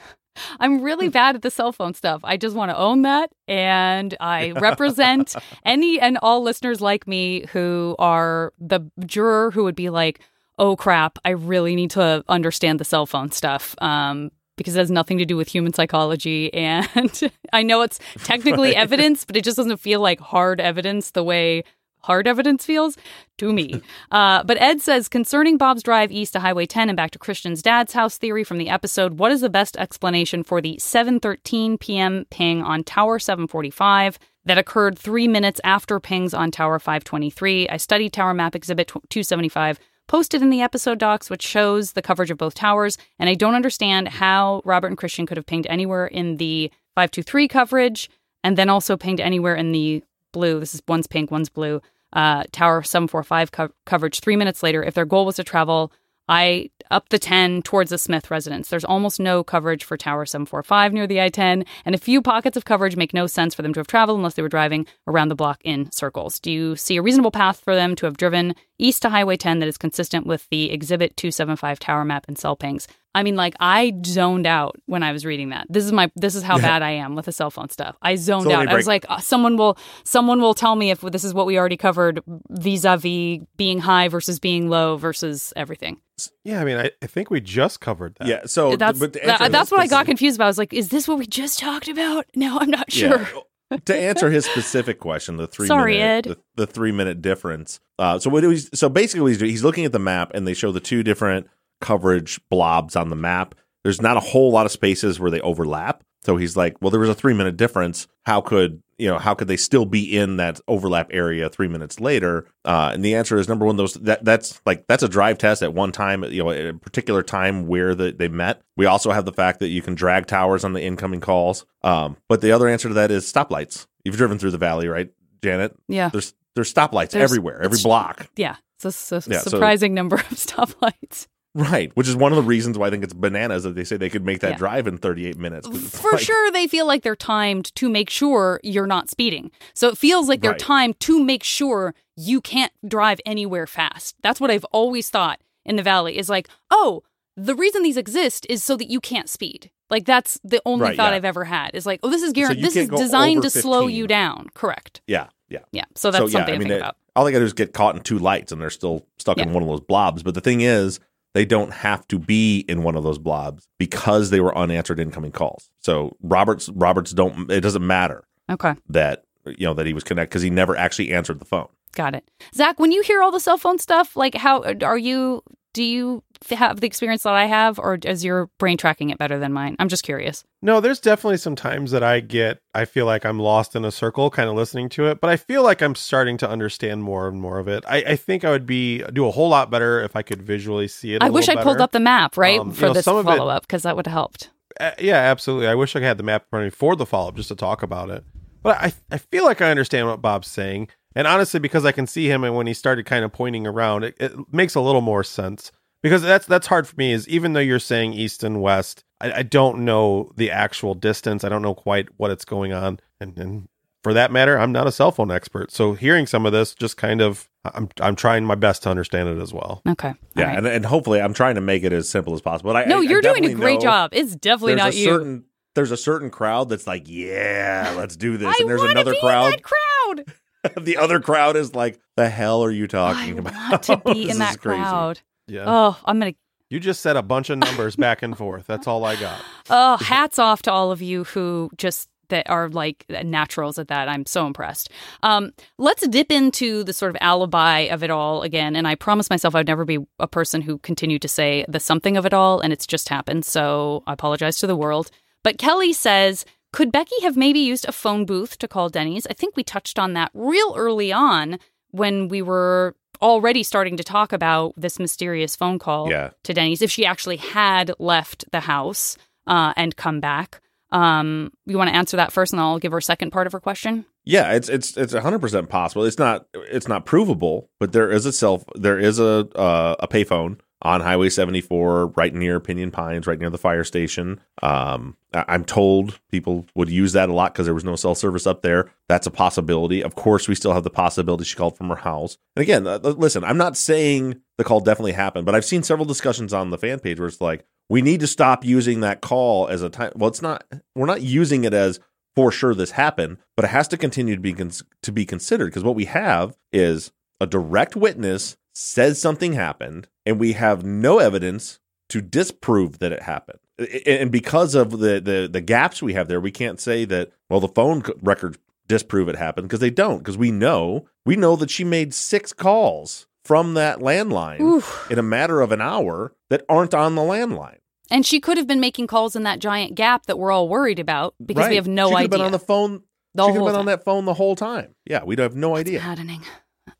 I'm 0.59 0.81
really 0.81 1.09
bad 1.09 1.35
at 1.35 1.41
the 1.41 1.51
cell 1.51 1.71
phone 1.71 1.93
stuff. 1.93 2.21
I 2.23 2.37
just 2.37 2.55
want 2.55 2.71
to 2.71 2.77
own 2.77 3.03
that. 3.03 3.31
And 3.47 4.15
I 4.19 4.51
represent 4.55 5.35
any 5.65 5.99
and 5.99 6.17
all 6.21 6.41
listeners 6.41 6.81
like 6.81 7.07
me 7.07 7.45
who 7.51 7.95
are 7.99 8.53
the 8.59 8.81
juror 9.05 9.51
who 9.51 9.63
would 9.63 9.75
be 9.75 9.89
like, 9.89 10.19
oh 10.57 10.75
crap, 10.75 11.19
I 11.25 11.31
really 11.31 11.75
need 11.75 11.91
to 11.91 12.23
understand 12.29 12.79
the 12.79 12.85
cell 12.85 13.05
phone 13.05 13.31
stuff. 13.31 13.75
Um, 13.79 14.31
because 14.57 14.73
it 14.75 14.79
has 14.79 14.89
nothing 14.89 15.17
to 15.17 15.25
do 15.25 15.35
with 15.35 15.49
human 15.49 15.73
psychology. 15.73 16.49
And 16.53 17.31
I 17.51 17.61
know 17.63 17.81
it's 17.81 17.99
technically 18.23 18.69
Right. 18.69 18.77
evidence, 18.77 19.25
but 19.25 19.35
it 19.35 19.43
just 19.43 19.57
doesn't 19.57 19.77
feel 19.81 19.99
like 19.99 20.21
hard 20.21 20.61
evidence 20.61 21.11
the 21.11 21.25
way 21.25 21.63
hard 22.05 22.27
evidence 22.27 22.65
feels 22.65 22.97
to 23.37 23.51
me. 23.51 23.81
Uh, 24.11 24.43
but 24.43 24.61
Ed 24.61 24.81
says 24.81 25.09
concerning 25.09 25.57
Bob's 25.57 25.83
drive 25.83 26.11
east 26.11 26.33
to 26.33 26.39
Highway 26.39 26.65
10 26.65 26.89
and 26.89 26.95
back 26.95 27.11
to 27.11 27.19
Christian's 27.19 27.61
dad's 27.61 27.93
house 27.93 28.17
theory 28.17 28.43
from 28.43 28.59
the 28.59 28.69
episode, 28.69 29.19
what 29.19 29.31
is 29.31 29.41
the 29.41 29.49
best 29.49 29.75
explanation 29.77 30.43
for 30.43 30.61
the 30.61 30.77
7:13 30.77 31.79
p.m. 31.79 32.25
ping 32.29 32.61
on 32.61 32.83
Tower 32.83 33.19
745 33.19 34.19
that 34.45 34.57
occurred 34.57 34.97
three 34.97 35.27
minutes 35.27 35.59
after 35.63 35.99
pings 35.99 36.33
on 36.33 36.51
Tower 36.51 36.79
523? 36.79 37.67
I 37.67 37.77
studied 37.77 38.13
Tower 38.13 38.33
Map 38.33 38.55
Exhibit 38.55 38.87
275 38.87 39.79
posted 40.07 40.41
in 40.41 40.49
the 40.49 40.61
episode 40.61 40.99
docs, 40.99 41.29
which 41.29 41.41
shows 41.41 41.93
the 41.93 42.01
coverage 42.01 42.31
of 42.31 42.37
both 42.37 42.53
towers. 42.53 42.97
And 43.19 43.29
I 43.29 43.33
don't 43.33 43.55
understand 43.55 44.07
how 44.07 44.61
Robert 44.65 44.87
and 44.87 44.97
Christian 44.97 45.25
could 45.25 45.37
have 45.37 45.45
pinged 45.47 45.67
anywhere 45.67 46.07
in 46.07 46.37
the 46.37 46.71
523 46.95 47.47
coverage 47.47 48.09
and 48.43 48.57
then 48.57 48.69
also 48.69 48.95
pinged 48.95 49.19
anywhere 49.19 49.55
in 49.55 49.71
the 49.71 50.03
blue. 50.31 50.59
This 50.59 50.75
is 50.75 50.81
one's 50.87 51.07
pink, 51.07 51.31
one's 51.31 51.49
blue. 51.49 51.81
Uh, 52.15 52.43
Tower 52.51 52.81
745 52.81 53.51
co- 53.51 53.69
coverage 53.85 54.21
three 54.21 54.37
minutes 54.37 54.63
later. 54.63 54.81
If 54.81 54.93
their 54.93 55.05
goal 55.05 55.25
was 55.25 55.35
to 55.35 55.43
travel, 55.43 55.91
I 56.29 56.69
up 56.91 57.09
the 57.09 57.19
10 57.19 57.61
towards 57.61 57.89
the 57.89 57.97
Smith 57.97 58.31
residence. 58.31 58.69
There's 58.69 58.85
almost 58.85 59.19
no 59.19 59.43
coverage 59.43 59.83
for 59.83 59.97
Tower 59.97 60.25
745 60.25 60.93
near 60.93 61.07
the 61.07 61.21
I 61.21 61.29
10, 61.29 61.65
and 61.85 61.95
a 61.95 61.99
few 61.99 62.21
pockets 62.21 62.57
of 62.57 62.65
coverage 62.65 62.95
make 62.95 63.13
no 63.13 63.27
sense 63.27 63.53
for 63.53 63.61
them 63.61 63.73
to 63.73 63.79
have 63.79 63.87
traveled 63.87 64.17
unless 64.17 64.35
they 64.35 64.41
were 64.41 64.49
driving 64.49 64.85
around 65.07 65.29
the 65.29 65.35
block 65.35 65.61
in 65.63 65.91
circles. 65.91 66.39
Do 66.39 66.51
you 66.51 66.75
see 66.75 66.97
a 66.97 67.01
reasonable 67.01 67.31
path 67.31 67.59
for 67.59 67.75
them 67.75 67.95
to 67.97 68.05
have 68.05 68.17
driven 68.17 68.55
east 68.77 69.01
to 69.03 69.09
Highway 69.09 69.37
10 69.37 69.59
that 69.59 69.67
is 69.67 69.77
consistent 69.77 70.25
with 70.25 70.47
the 70.49 70.71
Exhibit 70.71 71.15
275 71.17 71.79
tower 71.79 72.05
map 72.05 72.25
and 72.27 72.37
cell 72.37 72.55
pings? 72.55 72.87
I 73.15 73.23
mean, 73.23 73.37
like 73.37 73.55
I 73.61 73.93
zoned 74.05 74.45
out 74.45 74.75
when 74.87 75.01
I 75.01 75.13
was 75.13 75.25
reading 75.25 75.49
that. 75.49 75.67
This 75.69 75.85
is 75.85 75.93
my 75.93 76.11
this 76.17 76.35
is 76.35 76.43
how 76.43 76.57
bad 76.59 76.81
I 76.81 76.91
am 76.91 77.15
with 77.15 77.25
the 77.25 77.31
cell 77.31 77.49
phone 77.49 77.69
stuff. 77.69 77.95
I 78.01 78.17
zoned 78.17 78.51
out. 78.51 78.65
me 78.65 78.71
I 78.71 78.75
was 78.75 78.87
like, 78.87 79.05
uh, 79.07 79.19
someone 79.19 79.55
will 79.55 79.77
someone 80.03 80.41
will 80.41 80.53
tell 80.53 80.75
me 80.75 80.91
if 80.91 80.99
this 80.99 81.23
is 81.23 81.33
what 81.33 81.45
we 81.45 81.57
already 81.57 81.77
covered 81.77 82.19
vis-a-vis 82.49 83.39
being 83.55 83.79
high 83.79 84.09
versus 84.09 84.37
being 84.39 84.67
low 84.67 84.97
versus 84.97 85.53
everything. 85.55 86.01
Yeah, 86.43 86.61
I 86.61 86.65
mean, 86.65 86.77
I, 86.77 86.91
I 87.01 87.07
think 87.07 87.29
we 87.29 87.41
just 87.41 87.81
covered 87.81 88.15
that. 88.19 88.27
Yeah. 88.27 88.45
So 88.45 88.75
that's 88.75 88.99
but 88.99 89.13
that- 89.13 89.51
that's 89.51 89.69
his 89.69 89.71
what 89.71 89.81
I 89.81 89.87
got 89.87 90.05
confused 90.05 90.37
about. 90.37 90.45
I 90.45 90.47
was 90.47 90.57
like, 90.57 90.73
is 90.73 90.89
this 90.89 91.07
what 91.07 91.17
we 91.17 91.25
just 91.27 91.59
talked 91.59 91.87
about? 91.87 92.25
No, 92.35 92.57
I'm 92.59 92.69
not 92.69 92.91
sure. 92.91 93.27
Yeah. 93.71 93.77
to 93.85 93.95
answer 93.95 94.29
his 94.29 94.45
specific 94.45 94.99
question, 94.99 95.37
the 95.37 95.47
three 95.47 95.67
Sorry, 95.67 95.97
minute, 95.97 96.27
Ed. 96.27 96.31
The, 96.55 96.65
the 96.65 96.67
three 96.67 96.91
minute 96.91 97.21
difference. 97.21 97.79
Uh, 97.99 98.19
so 98.19 98.29
what 98.29 98.41
do 98.41 98.49
we, 98.49 98.57
so 98.57 98.89
basically 98.89 99.21
what 99.21 99.27
he's 99.29 99.37
doing, 99.39 99.51
he's 99.51 99.63
looking 99.63 99.85
at 99.85 99.91
the 99.91 99.99
map 99.99 100.31
and 100.33 100.47
they 100.47 100.53
show 100.53 100.71
the 100.71 100.79
two 100.79 101.03
different 101.03 101.47
coverage 101.81 102.39
blobs 102.49 102.95
on 102.95 103.09
the 103.09 103.15
map. 103.15 103.55
There's 103.83 104.01
not 104.01 104.17
a 104.17 104.21
whole 104.21 104.51
lot 104.51 104.65
of 104.65 104.71
spaces 104.71 105.19
where 105.19 105.31
they 105.31 105.41
overlap. 105.41 106.03
So 106.25 106.37
he's 106.37 106.57
like, 106.57 106.75
well, 106.81 106.89
there 106.91 106.99
was 106.99 107.09
a 107.09 107.15
three 107.15 107.33
minute 107.33 107.55
difference. 107.57 108.07
How 108.25 108.41
could 108.41 108.81
you 108.97 109.07
know? 109.07 109.19
How 109.19 109.33
could 109.35 109.47
they 109.47 109.57
still 109.57 109.85
be 109.85 110.17
in 110.17 110.37
that 110.37 110.59
overlap 110.67 111.09
area 111.11 111.49
three 111.49 111.67
minutes 111.67 111.99
later? 111.99 112.47
Uh, 112.65 112.89
and 112.93 113.05
the 113.05 113.13
answer 113.15 113.37
is 113.37 113.47
number 113.47 113.65
one. 113.65 113.75
Those 113.77 113.93
that 113.93 114.25
that's 114.25 114.59
like 114.65 114.87
that's 114.87 115.03
a 115.03 115.07
drive 115.07 115.37
test 115.37 115.61
at 115.61 115.73
one 115.73 115.91
time. 115.91 116.23
You 116.23 116.43
know, 116.43 116.49
at 116.49 116.65
a 116.65 116.73
particular 116.73 117.21
time 117.21 117.67
where 117.67 117.93
the, 117.93 118.11
they 118.11 118.27
met. 118.27 118.61
We 118.75 118.85
also 118.87 119.11
have 119.11 119.25
the 119.25 119.33
fact 119.33 119.59
that 119.59 119.67
you 119.67 119.81
can 119.83 119.93
drag 119.95 120.25
towers 120.25 120.63
on 120.63 120.73
the 120.73 120.81
incoming 120.81 121.21
calls. 121.21 121.65
Um, 121.83 122.17
but 122.27 122.41
the 122.41 122.51
other 122.51 122.67
answer 122.67 122.87
to 122.87 122.93
that 122.95 123.11
is 123.11 123.31
stoplights. 123.31 123.85
You've 124.03 124.17
driven 124.17 124.39
through 124.39 124.51
the 124.51 124.57
valley, 124.57 124.87
right, 124.87 125.11
Janet? 125.43 125.75
Yeah. 125.87 126.09
There's 126.09 126.33
there's 126.55 126.73
stoplights 126.73 127.09
There's- 127.11 127.29
everywhere, 127.29 127.61
every 127.61 127.79
block. 127.83 128.27
Yeah, 128.35 128.55
it's 128.83 129.11
a 129.11 129.15
Yeah, 129.29 129.39
so- 129.41 129.49
surprising 129.51 129.93
number 129.93 130.15
of 130.15 130.23
stoplights. 130.29 131.27
Right, 131.57 131.89
which 131.95 132.07
is 132.09 132.15
one 132.17 132.33
of 132.33 132.35
the 132.35 132.43
reasons 132.43 132.77
why 132.77 132.87
I 132.87 132.89
think 132.89 133.03
it's 133.03 133.13
bananas 133.13 133.63
that 133.63 133.75
they 133.75 133.85
say 133.85 133.95
they 133.95 134.09
could 134.09 134.25
make 134.25 134.41
that 134.41 134.51
Yeah. 134.51 134.57
drive 134.57 134.87
in 134.87 134.97
38 134.97 135.37
minutes. 135.37 135.67
For 135.97 136.11
like- 136.11 136.21
sure, 136.21 136.51
they 136.51 136.67
feel 136.67 136.85
like 136.85 137.01
they're 137.01 137.15
timed 137.15 137.73
to 137.75 137.89
make 137.89 138.09
sure 138.09 138.59
you're 138.61 138.85
not 138.85 139.09
speeding. 139.09 139.51
So 139.73 139.87
it 139.87 139.97
feels 139.97 140.27
like 140.27 140.41
they're 140.41 140.51
Right. 140.51 140.59
timed 140.59 140.99
to 140.99 141.23
make 141.23 141.43
sure 141.43 141.95
you 142.17 142.41
can't 142.41 142.73
drive 142.85 143.21
anywhere 143.25 143.65
fast. 143.67 144.15
That's 144.21 144.41
what 144.41 144.51
I've 144.51 144.65
always 144.65 145.09
thought 145.09 145.39
in 145.65 145.77
the 145.77 145.83
valley 145.83 146.17
is 146.17 146.27
like, 146.29 146.49
oh, 146.69 147.03
the 147.37 147.55
reason 147.55 147.83
these 147.83 147.97
exist 147.97 148.45
is 148.49 148.61
so 148.63 148.75
that 148.75 148.89
you 148.91 148.99
can't 148.99 149.29
speed. 149.29 149.71
Like 149.89 150.03
that's 150.05 150.37
the 150.43 150.61
only 150.65 150.83
Right, 150.83 150.97
thought 150.97 151.11
yeah. 151.11 151.15
I've 151.17 151.25
ever 151.25 151.45
had. 151.45 151.71
Is 151.73 151.85
like, 151.85 152.01
oh, 152.03 152.09
this 152.09 152.21
is 152.21 152.29
So 152.29 152.33
guaranteed. 152.33 152.63
you 152.63 152.67
this 152.69 152.75
is 152.75 152.89
designed 152.89 153.43
to 153.43 153.49
slow 153.49 153.87
you 153.87 154.07
down. 154.07 154.47
Correct. 154.55 154.99
Yeah, 155.07 155.27
yeah. 155.47 155.59
Yeah. 155.71 155.83
So 155.95 156.11
that's 156.11 156.31
something 156.33 156.55
I 156.55 156.57
mean, 156.57 156.59
to 156.59 156.59
think 156.59 156.69
they- 156.69 156.77
about. 156.79 156.97
all 157.15 157.23
they 157.23 157.31
got 157.31 157.37
to 157.37 157.43
do 157.43 157.45
is 157.45 157.53
get 157.53 157.73
caught 157.73 157.95
in 157.95 158.01
two 158.01 158.17
lights, 158.19 158.51
and 158.51 158.59
they're 158.61 158.69
still 158.69 159.05
stuck 159.19 159.37
in 159.37 159.53
one 159.53 159.63
of 159.63 159.69
those 159.69 159.79
blobs. 159.81 160.21
But 160.23 160.33
the 160.33 160.41
thing 160.41 160.59
is, 160.61 160.99
they 161.35 161.45
don't 161.45 161.71
have 161.73 162.07
to 162.07 162.17
be 162.17 162.59
in 162.67 162.81
one 162.81 162.95
of 162.95 163.03
those 163.03 163.19
blobs 163.19 163.67
because 163.77 164.29
they 164.29 164.39
were 164.39 164.57
unanswered 164.57 164.99
incoming 164.99 165.33
calls. 165.33 165.69
So 165.81 166.15
Roberts, 166.23 166.69
Roberts 166.69 167.11
don't. 167.11 167.51
It 167.51 167.59
doesn't 167.61 167.85
matter 167.85 168.23
Okay. 168.49 168.73
that 168.89 169.25
you 169.45 169.67
know 169.67 169.73
that 169.75 169.85
he 169.85 169.93
was 169.93 170.03
connected 170.03 170.29
because 170.31 170.41
he 170.41 170.49
never 170.49 170.75
actually 170.75 171.13
answered 171.13 171.39
the 171.39 171.45
phone. 171.45 171.67
Got 171.95 172.13
it. 172.15 172.29
Zach, 172.53 172.79
when 172.79 172.91
you 172.91 173.01
hear 173.01 173.23
all 173.23 173.31
the 173.31 173.39
cell 173.39 173.57
phone 173.57 173.79
stuff, 173.79 174.15
like 174.15 174.35
how 174.35 174.61
are 174.83 174.97
you? 174.97 175.41
Do 175.73 175.83
you 175.83 176.23
have 176.51 176.79
the 176.79 176.87
experience 176.87 177.23
that 177.23 177.33
I 177.33 177.45
have, 177.47 177.77
or 177.79 177.97
is 178.05 178.23
your 178.23 178.49
brain 178.59 178.77
tracking 178.77 179.09
it 179.09 179.17
better 179.17 179.37
than 179.39 179.51
mine? 179.51 179.75
I'm 179.77 179.89
just 179.89 180.03
curious. 180.03 180.45
No, 180.61 180.79
there's 180.79 181.01
definitely 181.01 181.35
some 181.35 181.55
times 181.57 181.91
that 181.91 182.01
I 182.01 182.21
get, 182.21 182.59
I 182.73 182.85
feel 182.85 183.05
like 183.05 183.25
I'm 183.25 183.39
lost 183.39 183.75
in 183.75 183.83
a 183.83 183.91
circle 183.91 184.29
kind 184.29 184.47
of 184.47 184.55
listening 184.55 184.87
to 184.89 185.07
it, 185.07 185.19
but 185.19 185.29
I 185.29 185.35
feel 185.35 185.63
like 185.63 185.81
I'm 185.81 185.93
starting 185.95 186.37
to 186.37 186.49
understand 186.49 187.03
more 187.03 187.27
and 187.27 187.41
more 187.41 187.59
of 187.59 187.67
it. 187.67 187.83
I, 187.89 187.97
I 187.97 188.15
think 188.15 188.45
I 188.45 188.51
would 188.51 188.65
be, 188.65 189.03
do 189.11 189.27
a 189.27 189.31
whole 189.31 189.49
lot 189.49 189.69
better 189.69 190.01
if 190.01 190.15
I 190.15 190.21
could 190.21 190.41
visually 190.41 190.87
see 190.87 191.13
it. 191.13 191.21
I 191.21 191.27
I 191.27 191.29
wish 191.29 191.49
I 191.49 191.61
pulled 191.61 191.81
up 191.81 191.91
the 191.91 191.99
map, 191.99 192.37
right, 192.37 192.57
Um, 192.59 192.69
you 192.69 192.73
for 192.75 192.85
know, 192.87 192.93
this 192.93 193.03
some 193.03 193.17
of 193.17 193.25
it- 193.27 193.35
follow 193.35 193.49
up, 193.49 193.63
because 193.63 193.83
that 193.83 193.97
would 193.97 194.05
have 194.07 194.13
helped. 194.13 194.51
Uh, 194.79 194.91
yeah, 194.97 195.17
absolutely. 195.17 195.67
I 195.67 195.75
wish 195.75 195.93
I 195.97 195.99
had 195.99 196.17
the 196.17 196.23
map 196.23 196.45
running 196.53 196.71
for 196.71 196.95
the 196.95 197.05
follow 197.05 197.27
up 197.29 197.35
just 197.35 197.49
to 197.49 197.55
talk 197.55 197.83
about 197.83 198.09
it. 198.09 198.23
But 198.63 198.77
I, 198.77 198.93
I 199.11 199.17
feel 199.17 199.43
like 199.43 199.61
I 199.61 199.69
understand 199.71 200.07
what 200.07 200.21
Bob's 200.21 200.47
saying. 200.47 200.87
And 201.15 201.27
honestly, 201.27 201.59
because 201.59 201.85
I 201.85 201.91
can 201.91 202.07
see 202.07 202.27
him 202.29 202.43
and 202.43 202.55
when 202.55 202.67
he 202.67 202.73
started 202.73 203.05
kind 203.05 203.23
of 203.23 203.31
pointing 203.31 203.65
around, 203.65 204.03
it, 204.03 204.15
it 204.19 204.33
makes 204.53 204.75
a 204.75 204.81
little 204.81 205.01
more 205.01 205.23
sense. 205.23 205.71
Because 206.03 206.21
that's 206.21 206.45
that's 206.45 206.67
hard 206.67 206.87
for 206.87 206.95
me 206.97 207.13
is 207.13 207.27
even 207.27 207.53
though 207.53 207.59
you're 207.61 207.79
saying 207.79 208.13
east 208.13 208.43
and 208.43 208.61
west, 208.61 209.03
I, 209.21 209.31
I 209.39 209.43
don't 209.43 209.79
know 209.85 210.31
the 210.35 210.51
actual 210.51 210.93
distance. 210.93 211.43
I 211.43 211.49
don't 211.49 211.61
know 211.63 211.73
quite 211.73 212.09
what 212.17 212.29
it's 212.31 212.45
going 212.45 212.73
on. 212.73 212.99
And, 213.19 213.35
and 213.39 213.67
for 214.03 214.13
that 214.13 214.31
matter, 214.31 214.59
I'm 214.59 214.71
not 214.71 214.85
a 214.85 214.91
cell 214.91 215.11
phone 215.11 215.31
expert. 215.31 215.71
So 215.71 215.93
hearing 215.93 216.27
some 216.27 216.45
of 216.45 216.51
this 216.51 216.75
just 216.75 216.95
kind 216.97 217.21
of 217.21 217.49
I'm 217.73 217.89
I'm 218.01 218.15
trying 218.15 218.45
my 218.45 218.53
best 218.53 218.83
to 218.83 218.89
understand 218.91 219.29
it 219.29 219.41
as 219.41 219.51
well. 219.51 219.81
Okay. 219.87 220.13
Yeah, 220.35 220.55
and, 220.55 220.67
and 220.67 220.85
hopefully 220.85 221.21
I'm 221.21 221.33
trying 221.33 221.55
to 221.55 221.61
make 221.61 221.83
it 221.83 221.91
as 221.93 222.07
simple 222.07 222.35
as 222.35 222.41
possible. 222.41 222.73
But 222.73 222.85
I, 222.85 222.89
No, 222.89 222.97
I- 222.97 222.99
I 222.99 223.03
you're 223.03 223.21
doing 223.21 223.45
a 223.45 223.53
great 223.55 223.79
job. 223.81 224.11
It's 224.13 224.35
definitely 224.35 224.75
not 224.75 224.93
a 224.93 224.95
you. 224.95 225.05
Certain, 225.05 225.45
there's 225.73 225.89
a 225.91 225.97
certain 225.97 226.29
crowd 226.29 226.69
that's 226.69 226.85
like, 226.85 227.05
yeah, 227.07 227.95
let's 227.97 228.15
do 228.15 228.37
this, 228.37 228.47
I 228.55 228.57
and 228.59 228.69
there's 228.69 228.83
another 228.83 229.11
be 229.11 229.17
in 229.17 229.21
crowd. 229.21 229.53
that 229.53 229.63
crowd. 229.63 230.35
the 230.77 230.97
other 230.97 231.19
crowd 231.19 231.55
is 231.55 231.75
like, 231.75 231.99
the 232.15 232.29
hell 232.29 232.63
are 232.63 232.71
you 232.71 232.87
talking 232.87 233.39
about? 233.39 233.53
Want 233.53 233.83
to 233.83 234.13
be 234.13 234.29
in 234.29 234.39
that 234.39 234.51
is 234.51 234.57
crazy. 234.57 234.81
crowd. 234.81 235.21
Yeah. 235.47 235.65
Oh, 235.67 235.99
I'm 236.05 236.19
gonna. 236.19 236.33
You 236.69 236.79
just 236.79 237.01
said 237.01 237.15
a 237.15 237.21
bunch 237.21 237.49
of 237.49 237.59
numbers 237.59 237.95
back 237.97 238.23
and 238.23 238.37
forth. 238.37 238.65
That's 238.67 238.87
all 238.87 239.05
I 239.05 239.15
got. 239.15 239.41
Oh, 239.69 239.97
hats 239.97 240.39
off 240.39 240.63
to 240.63 240.71
all 240.71 240.91
of 240.91 241.01
you 241.01 241.23
who 241.25 241.69
just 241.77 242.09
that 242.29 242.49
are 242.49 242.69
like 242.69 243.05
naturals 243.09 243.77
at 243.77 243.87
that. 243.89 244.09
I'm 244.09 244.25
so 244.25 244.47
impressed. 244.47 244.89
Um, 245.21 245.51
let's 245.77 246.07
dip 246.07 246.31
into 246.31 246.83
the 246.83 246.93
sort 246.93 247.11
of 247.11 247.17
alibi 247.21 247.81
of 247.81 248.03
it 248.03 248.09
all 248.09 248.41
again. 248.41 248.75
And 248.75 248.87
I 248.87 248.95
promised 248.95 249.29
myself 249.29 249.53
I'd 249.53 249.67
never 249.67 249.85
be 249.85 249.99
a 250.19 250.27
person 250.27 250.61
who 250.61 250.79
continued 250.79 251.21
to 251.21 251.27
say 251.27 251.65
the 251.67 251.79
something 251.79 252.17
of 252.17 252.25
it 252.25 252.33
all, 252.33 252.59
and 252.61 252.73
it's 252.73 252.87
just 252.87 253.09
happened. 253.09 253.45
So 253.45 254.03
I 254.07 254.13
apologize 254.13 254.57
to 254.57 254.67
the 254.67 254.75
world. 254.75 255.11
But 255.43 255.59
Kelly 255.59 255.93
says, 255.93 256.45
could 256.75 256.91
Becky 256.91 257.15
have 257.21 257.37
maybe 257.37 257.59
used 257.59 257.87
a 257.87 257.93
phone 257.93 258.25
booth 258.25 258.57
to 258.57 258.67
call 258.67 258.89
Denny's? 258.89 259.25
I 259.27 259.33
think 259.33 259.55
we 259.55 259.63
touched 259.63 259.97
on 259.97 260.11
that 260.13 260.29
real 260.33 260.73
early 260.75 261.11
on 261.13 261.57
when 261.91 262.27
we 262.27 262.41
were 262.41 262.95
already 263.21 263.63
starting 263.63 263.95
to 263.95 264.03
talk 264.03 264.33
about 264.33 264.73
this 264.75 264.99
mysterious 264.99 265.55
phone 265.55 265.79
call 265.79 266.09
Yeah. 266.09 266.31
to 266.43 266.53
Denny's 266.53 266.81
if 266.81 266.91
she 266.91 267.05
actually 267.05 267.37
had 267.37 267.93
left 267.97 268.43
the 268.51 268.59
house 268.59 269.17
uh, 269.47 269.71
and 269.77 269.95
come 269.95 270.19
back. 270.19 270.59
Um, 270.91 271.53
you 271.65 271.77
want 271.77 271.89
to 271.89 271.95
answer 271.95 272.17
that 272.17 272.33
first, 272.33 272.51
and 272.51 272.61
I'll 272.61 272.77
give 272.77 272.91
her 272.91 272.97
a 272.97 273.01
second 273.01 273.31
part 273.31 273.47
of 273.47 273.53
her 273.53 273.61
question. 273.61 274.05
Yeah, 274.25 274.51
it's 274.51 274.67
it's 274.69 274.97
it's 274.97 275.13
hundred 275.13 275.39
percent 275.39 275.69
possible. 275.69 276.03
It's 276.03 276.19
not 276.19 276.45
it's 276.53 276.87
not 276.87 277.05
provable, 277.05 277.69
but 277.79 277.93
there 277.93 278.11
is 278.11 278.25
a 278.25 278.31
self 278.33 278.65
there 278.75 278.99
is 278.99 279.17
a 279.19 279.47
uh, 279.55 279.95
a 279.99 280.07
payphone 280.07 280.59
on 280.81 281.01
Highway 281.01 281.29
seventy 281.29 281.61
four, 281.61 282.07
right 282.17 282.33
near 282.33 282.59
Pinyon 282.59 282.91
Pines, 282.91 283.25
right 283.27 283.39
near 283.39 283.49
the 283.49 283.57
fire 283.57 283.83
station. 283.83 284.39
Um, 284.61 285.15
I- 285.33 285.45
I'm 285.47 285.63
told 285.65 286.19
people 286.31 286.65
would 286.75 286.89
use 286.89 287.13
that 287.13 287.29
a 287.29 287.33
lot 287.33 287.53
because 287.53 287.65
there 287.65 287.73
was 287.73 287.83
no 287.85 287.95
cell 287.95 288.13
service 288.15 288.45
up 288.45 288.61
there. 288.61 288.91
That's 289.07 289.25
a 289.27 289.31
possibility. 289.31 290.03
Of 290.03 290.15
course, 290.15 290.47
we 290.47 290.55
still 290.55 290.73
have 290.73 290.83
the 290.83 290.89
possibility 290.89 291.45
she 291.45 291.55
called 291.55 291.77
from 291.77 291.89
her 291.89 291.95
house. 291.95 292.37
And 292.55 292.61
again, 292.61 292.85
uh, 292.87 292.97
listen, 293.03 293.43
I'm 293.43 293.57
not 293.57 293.77
saying 293.77 294.41
the 294.57 294.63
call 294.63 294.79
definitely 294.81 295.13
happened, 295.13 295.45
but 295.45 295.55
I've 295.55 295.65
seen 295.65 295.81
several 295.83 296.05
discussions 296.05 296.53
on 296.53 296.69
the 296.69 296.77
fan 296.77 296.99
page 296.99 297.19
where 297.19 297.27
it's 297.29 297.41
like 297.41 297.65
we 297.89 298.01
need 298.01 298.19
to 298.19 298.27
stop 298.27 298.65
using 298.65 298.99
that 299.01 299.21
call 299.21 299.67
as 299.67 299.81
a 299.81 299.89
time. 299.89 300.11
Well, 300.15 300.29
it's 300.29 300.41
not. 300.41 300.65
We're 300.95 301.05
not 301.05 301.21
using 301.21 301.63
it 301.63 301.73
as 301.73 301.99
for 302.35 302.51
sure 302.51 302.75
this 302.75 302.91
happened, 302.91 303.37
but 303.55 303.63
it 303.65 303.69
has 303.69 303.87
to 303.87 303.97
continue 303.97 304.35
to 304.35 304.41
be 304.41 304.53
cons- 304.53 304.83
to 305.03 305.11
be 305.11 305.25
considered 305.25 305.67
because 305.67 305.83
what 305.85 305.95
we 305.95 306.05
have 306.05 306.57
is 306.73 307.11
a 307.39 307.45
direct 307.47 307.95
witness 307.95 308.57
says 308.75 309.19
something 309.19 309.53
happened, 309.53 310.07
and 310.25 310.39
we 310.39 310.53
have 310.53 310.83
no 310.85 311.19
evidence 311.19 311.79
to 312.09 312.21
disprove 312.21 312.99
that 312.99 313.11
it 313.11 313.23
happened. 313.23 313.59
And 314.05 314.31
because 314.31 314.75
of 314.75 314.91
the 314.99 315.19
the, 315.19 315.49
the 315.51 315.61
gaps 315.61 316.01
we 316.03 316.13
have 316.13 316.27
there, 316.27 316.39
we 316.39 316.51
can't 316.51 316.79
say 316.79 317.05
that 317.05 317.31
well 317.49 317.59
the 317.59 317.67
phone 317.67 318.03
records 318.21 318.57
disprove 318.87 319.27
it 319.27 319.35
happened 319.35 319.67
because 319.67 319.79
they 319.79 319.89
don't 319.89 320.19
because 320.19 320.37
we 320.37 320.51
know 320.51 321.07
we 321.25 321.35
know 321.35 321.55
that 321.55 321.71
she 321.71 321.83
made 321.83 322.13
six 322.13 322.53
calls 322.53 323.25
from 323.43 323.73
that 323.73 323.99
landline 323.99 324.59
Oof. 324.61 325.07
in 325.09 325.17
a 325.17 325.23
matter 325.23 325.61
of 325.61 325.71
an 325.71 325.81
hour 325.81 326.33
that 326.49 326.63
aren't 326.69 326.93
on 326.93 327.15
the 327.15 327.21
landline. 327.21 327.77
And 328.11 328.23
she 328.25 328.39
could 328.39 328.57
have 328.57 328.67
been 328.67 328.79
making 328.79 329.07
calls 329.07 329.35
in 329.35 329.43
that 329.43 329.59
giant 329.59 329.95
gap 329.95 330.27
that 330.27 330.37
we're 330.37 330.51
all 330.51 330.69
worried 330.69 330.99
about 330.99 331.33
because 331.43 331.63
Right. 331.63 331.69
we 331.71 331.75
have 331.77 331.87
no 331.87 332.09
idea. 332.09 332.09
she 332.09 332.11
could 332.11 332.15
idea. 332.17 332.21
Have 332.23 332.31
been 332.31 332.41
on 332.45 332.51
the 332.51 332.59
phone. 332.59 333.03
The 333.33 333.43
she 333.45 333.51
could 333.51 333.57
have 333.61 333.67
been 333.67 333.75
on 333.79 333.85
that 333.87 334.03
phone 334.05 334.25
the 334.25 334.33
whole 334.35 334.55
time. 334.55 334.93
Yeah, 335.05 335.23
we 335.23 335.35
have 335.37 335.55
no 335.55 335.75
idea. 335.75 335.99
maddening. 335.99 336.41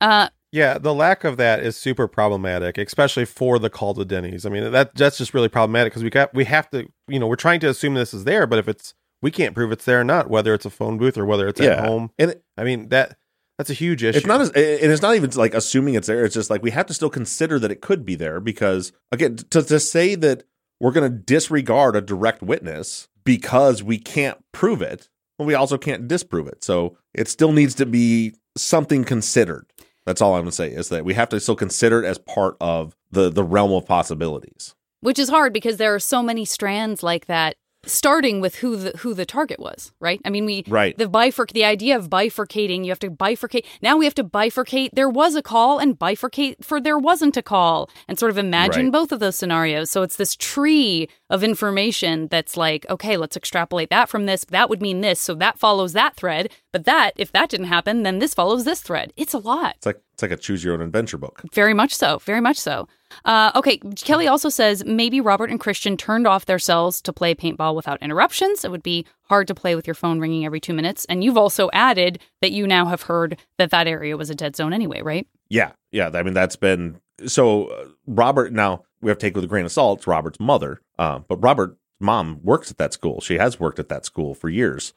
Uh, 0.01 0.29
Yeah, 0.55 0.77
the 0.77 0.93
lack 0.93 1.25
of 1.25 1.35
that 1.35 1.59
is 1.59 1.75
super 1.75 2.07
problematic, 2.07 2.77
especially 2.77 3.25
for 3.25 3.59
the 3.59 3.69
call 3.69 3.93
to 3.95 4.05
Denny's. 4.05 4.45
I 4.45 4.49
mean, 4.49 4.71
that 4.71 4.95
that's 4.95 5.17
just 5.17 5.33
really 5.33 5.49
problematic 5.49 5.91
because 5.91 6.03
we 6.03 6.09
got 6.09 6.33
we 6.33 6.45
have 6.45 6.69
to, 6.69 6.87
you 7.09 7.19
know, 7.19 7.27
we're 7.27 7.35
trying 7.35 7.59
to 7.59 7.69
assume 7.69 7.93
this 7.93 8.13
is 8.13 8.23
there, 8.23 8.47
but 8.47 8.57
if 8.57 8.69
it's 8.69 8.93
we 9.21 9.31
can't 9.31 9.53
prove 9.53 9.73
it's 9.73 9.83
there 9.83 9.99
or 9.99 10.05
not, 10.05 10.29
whether 10.29 10.53
it's 10.53 10.65
a 10.65 10.69
phone 10.69 10.97
booth 10.97 11.17
or 11.17 11.25
whether 11.25 11.47
it's 11.49 11.59
Yeah. 11.59 11.71
at 11.71 11.85
home. 11.85 12.11
And 12.17 12.31
it- 12.31 12.43
I 12.57 12.63
mean 12.63 12.87
that 12.89 13.17
That's 13.57 13.69
a 13.69 13.73
huge 13.73 14.01
issue. 14.01 14.17
It's 14.17 14.27
not 14.27 14.39
as, 14.39 14.49
and 14.51 14.91
it's 14.91 15.01
not 15.01 15.15
even 15.15 15.29
like 15.31 15.53
assuming 15.53 15.95
it's 15.95 16.07
there. 16.07 16.23
It's 16.23 16.35
just 16.35 16.49
like 16.49 16.63
we 16.63 16.71
have 16.71 16.85
to 16.85 16.93
still 16.93 17.09
consider 17.09 17.59
that 17.59 17.71
it 17.71 17.81
could 17.81 18.05
be 18.05 18.15
there 18.15 18.39
because 18.39 18.93
again, 19.11 19.35
to, 19.35 19.61
to 19.61 19.79
say 19.79 20.15
that 20.15 20.43
we're 20.79 20.91
going 20.91 21.09
to 21.11 21.17
disregard 21.17 21.97
a 21.97 22.01
direct 22.01 22.41
witness 22.41 23.09
because 23.25 23.83
we 23.83 23.97
can't 23.97 24.37
prove 24.53 24.81
it, 24.81 25.09
well, 25.37 25.45
we 25.45 25.53
also 25.53 25.77
can't 25.77 26.07
disprove 26.07 26.47
it. 26.47 26.63
So 26.63 26.97
it 27.13 27.27
still 27.27 27.51
needs 27.51 27.75
to 27.75 27.85
be 27.85 28.35
something 28.57 29.03
considered. 29.03 29.65
That's 30.05 30.21
all 30.21 30.33
I'm 30.35 30.41
going 30.41 30.51
to 30.51 30.55
say 30.55 30.69
is 30.69 30.89
that 30.89 31.03
we 31.05 31.13
have 31.15 31.29
to 31.29 31.39
still 31.39 31.55
consider 31.55 32.03
it 32.03 32.07
as 32.07 32.17
part 32.17 32.57
of 32.61 32.95
the 33.11 33.29
the 33.29 33.43
realm 33.43 33.71
of 33.71 33.85
possibilities. 33.85 34.75
Which 35.01 35.19
is 35.19 35.29
hard 35.29 35.53
because 35.53 35.77
there 35.77 35.93
are 35.93 35.99
so 35.99 36.23
many 36.23 36.45
strands 36.45 37.03
like 37.03 37.25
that 37.27 37.55
starting 37.87 38.41
with 38.41 38.55
who 38.55 38.75
the 38.77 38.97
who 38.97 39.13
the 39.13 39.27
target 39.27 39.59
was, 39.59 39.91
right? 39.99 40.19
I 40.25 40.31
mean, 40.31 40.45
we 40.45 40.63
Right. 40.67 40.97
the 40.97 41.05
bifurc 41.05 41.51
the 41.51 41.63
idea 41.65 41.95
of 41.95 42.09
bifurcating, 42.09 42.83
you 42.83 42.89
have 42.89 42.97
to 42.99 43.11
bifurcate. 43.11 43.63
Now 43.79 43.95
we 43.95 44.05
have 44.05 44.15
to 44.15 44.23
bifurcate. 44.23 44.89
There 44.93 45.07
was 45.09 45.35
a 45.35 45.43
call 45.43 45.77
and 45.77 45.97
bifurcate 45.97 46.65
for 46.65 46.81
there 46.81 46.97
wasn't 46.97 47.37
a 47.37 47.43
call, 47.43 47.87
and 48.07 48.17
sort 48.17 48.31
of 48.31 48.39
imagine 48.39 48.85
Right. 48.85 48.91
both 48.91 49.11
of 49.11 49.19
those 49.19 49.35
scenarios. 49.35 49.91
So 49.91 50.01
it's 50.01 50.15
this 50.15 50.35
tree 50.35 51.07
of 51.29 51.43
information 51.43 52.27
that's 52.27 52.57
like, 52.57 52.87
okay, 52.89 53.17
let's 53.17 53.37
extrapolate 53.37 53.91
that 53.91 54.09
from 54.09 54.25
this. 54.25 54.45
That 54.45 54.67
would 54.67 54.81
mean 54.81 55.01
this, 55.01 55.21
so 55.21 55.35
that 55.35 55.59
follows 55.59 55.93
that 55.93 56.15
thread. 56.15 56.49
But 56.75 56.83
that, 56.83 57.13
if 57.15 57.31
that 57.31 57.47
didn't 57.47 57.67
happen, 57.67 58.03
then 58.03 58.19
this 58.19 58.33
follows 58.33 58.65
this 58.65 58.81
thread. 58.81 59.13
It's 59.15 59.33
a 59.33 59.37
lot. 59.37 59.77
It's 59.77 59.85
like 59.85 60.01
it's 60.13 60.21
like 60.21 60.31
a 60.31 60.35
choose 60.35 60.61
your 60.61 60.73
own 60.73 60.81
adventure 60.81 61.17
book. 61.17 61.41
Very 61.53 61.73
much 61.73 61.95
so. 61.95 62.17
Very 62.17 62.41
much 62.41 62.57
so. 62.57 62.89
Uh, 63.23 63.49
okay, 63.55 63.77
Kelly 63.95 64.27
also 64.27 64.49
says 64.49 64.83
maybe 64.83 65.21
Robert 65.21 65.49
and 65.49 65.57
Christian 65.57 65.95
turned 65.95 66.27
off 66.27 66.47
their 66.47 66.59
cells 66.59 67.01
to 67.03 67.13
play 67.13 67.33
paintball 67.33 67.77
without 67.77 68.01
interruptions. 68.01 68.65
It 68.65 68.71
would 68.71 68.83
be 68.83 69.05
hard 69.29 69.47
to 69.47 69.55
play 69.55 69.73
with 69.73 69.87
your 69.87 69.93
phone 69.93 70.19
ringing 70.19 70.45
every 70.45 70.59
two 70.59 70.73
minutes. 70.73 71.05
And 71.05 71.23
you've 71.23 71.37
also 71.37 71.69
added 71.71 72.19
that 72.41 72.51
you 72.51 72.67
now 72.67 72.87
have 72.87 73.03
heard 73.03 73.39
that 73.57 73.71
that 73.71 73.87
area 73.87 74.17
was 74.17 74.29
a 74.29 74.35
dead 74.35 74.57
zone 74.57 74.73
anyway, 74.73 75.01
right? 75.01 75.25
Yeah, 75.47 75.71
yeah. 75.93 76.11
I 76.13 76.23
mean, 76.23 76.33
that's 76.33 76.57
been 76.57 76.99
so. 77.25 77.67
Uh, 77.67 77.85
Robert, 78.05 78.51
now 78.51 78.83
we 78.99 79.09
have 79.09 79.17
to 79.19 79.25
take 79.25 79.35
with 79.35 79.45
a 79.45 79.47
grain 79.47 79.63
of 79.63 79.71
salt. 79.71 79.99
It's 79.99 80.07
Robert's 80.07 80.41
mother, 80.41 80.81
uh, 80.99 81.19
but 81.19 81.37
Robert's 81.37 81.77
mom 82.01 82.41
works 82.43 82.69
at 82.69 82.77
that 82.79 82.91
school. 82.91 83.21
She 83.21 83.35
has 83.35 83.61
worked 83.61 83.79
at 83.79 83.87
that 83.87 84.03
school 84.03 84.35
for 84.35 84.49
years, 84.49 84.93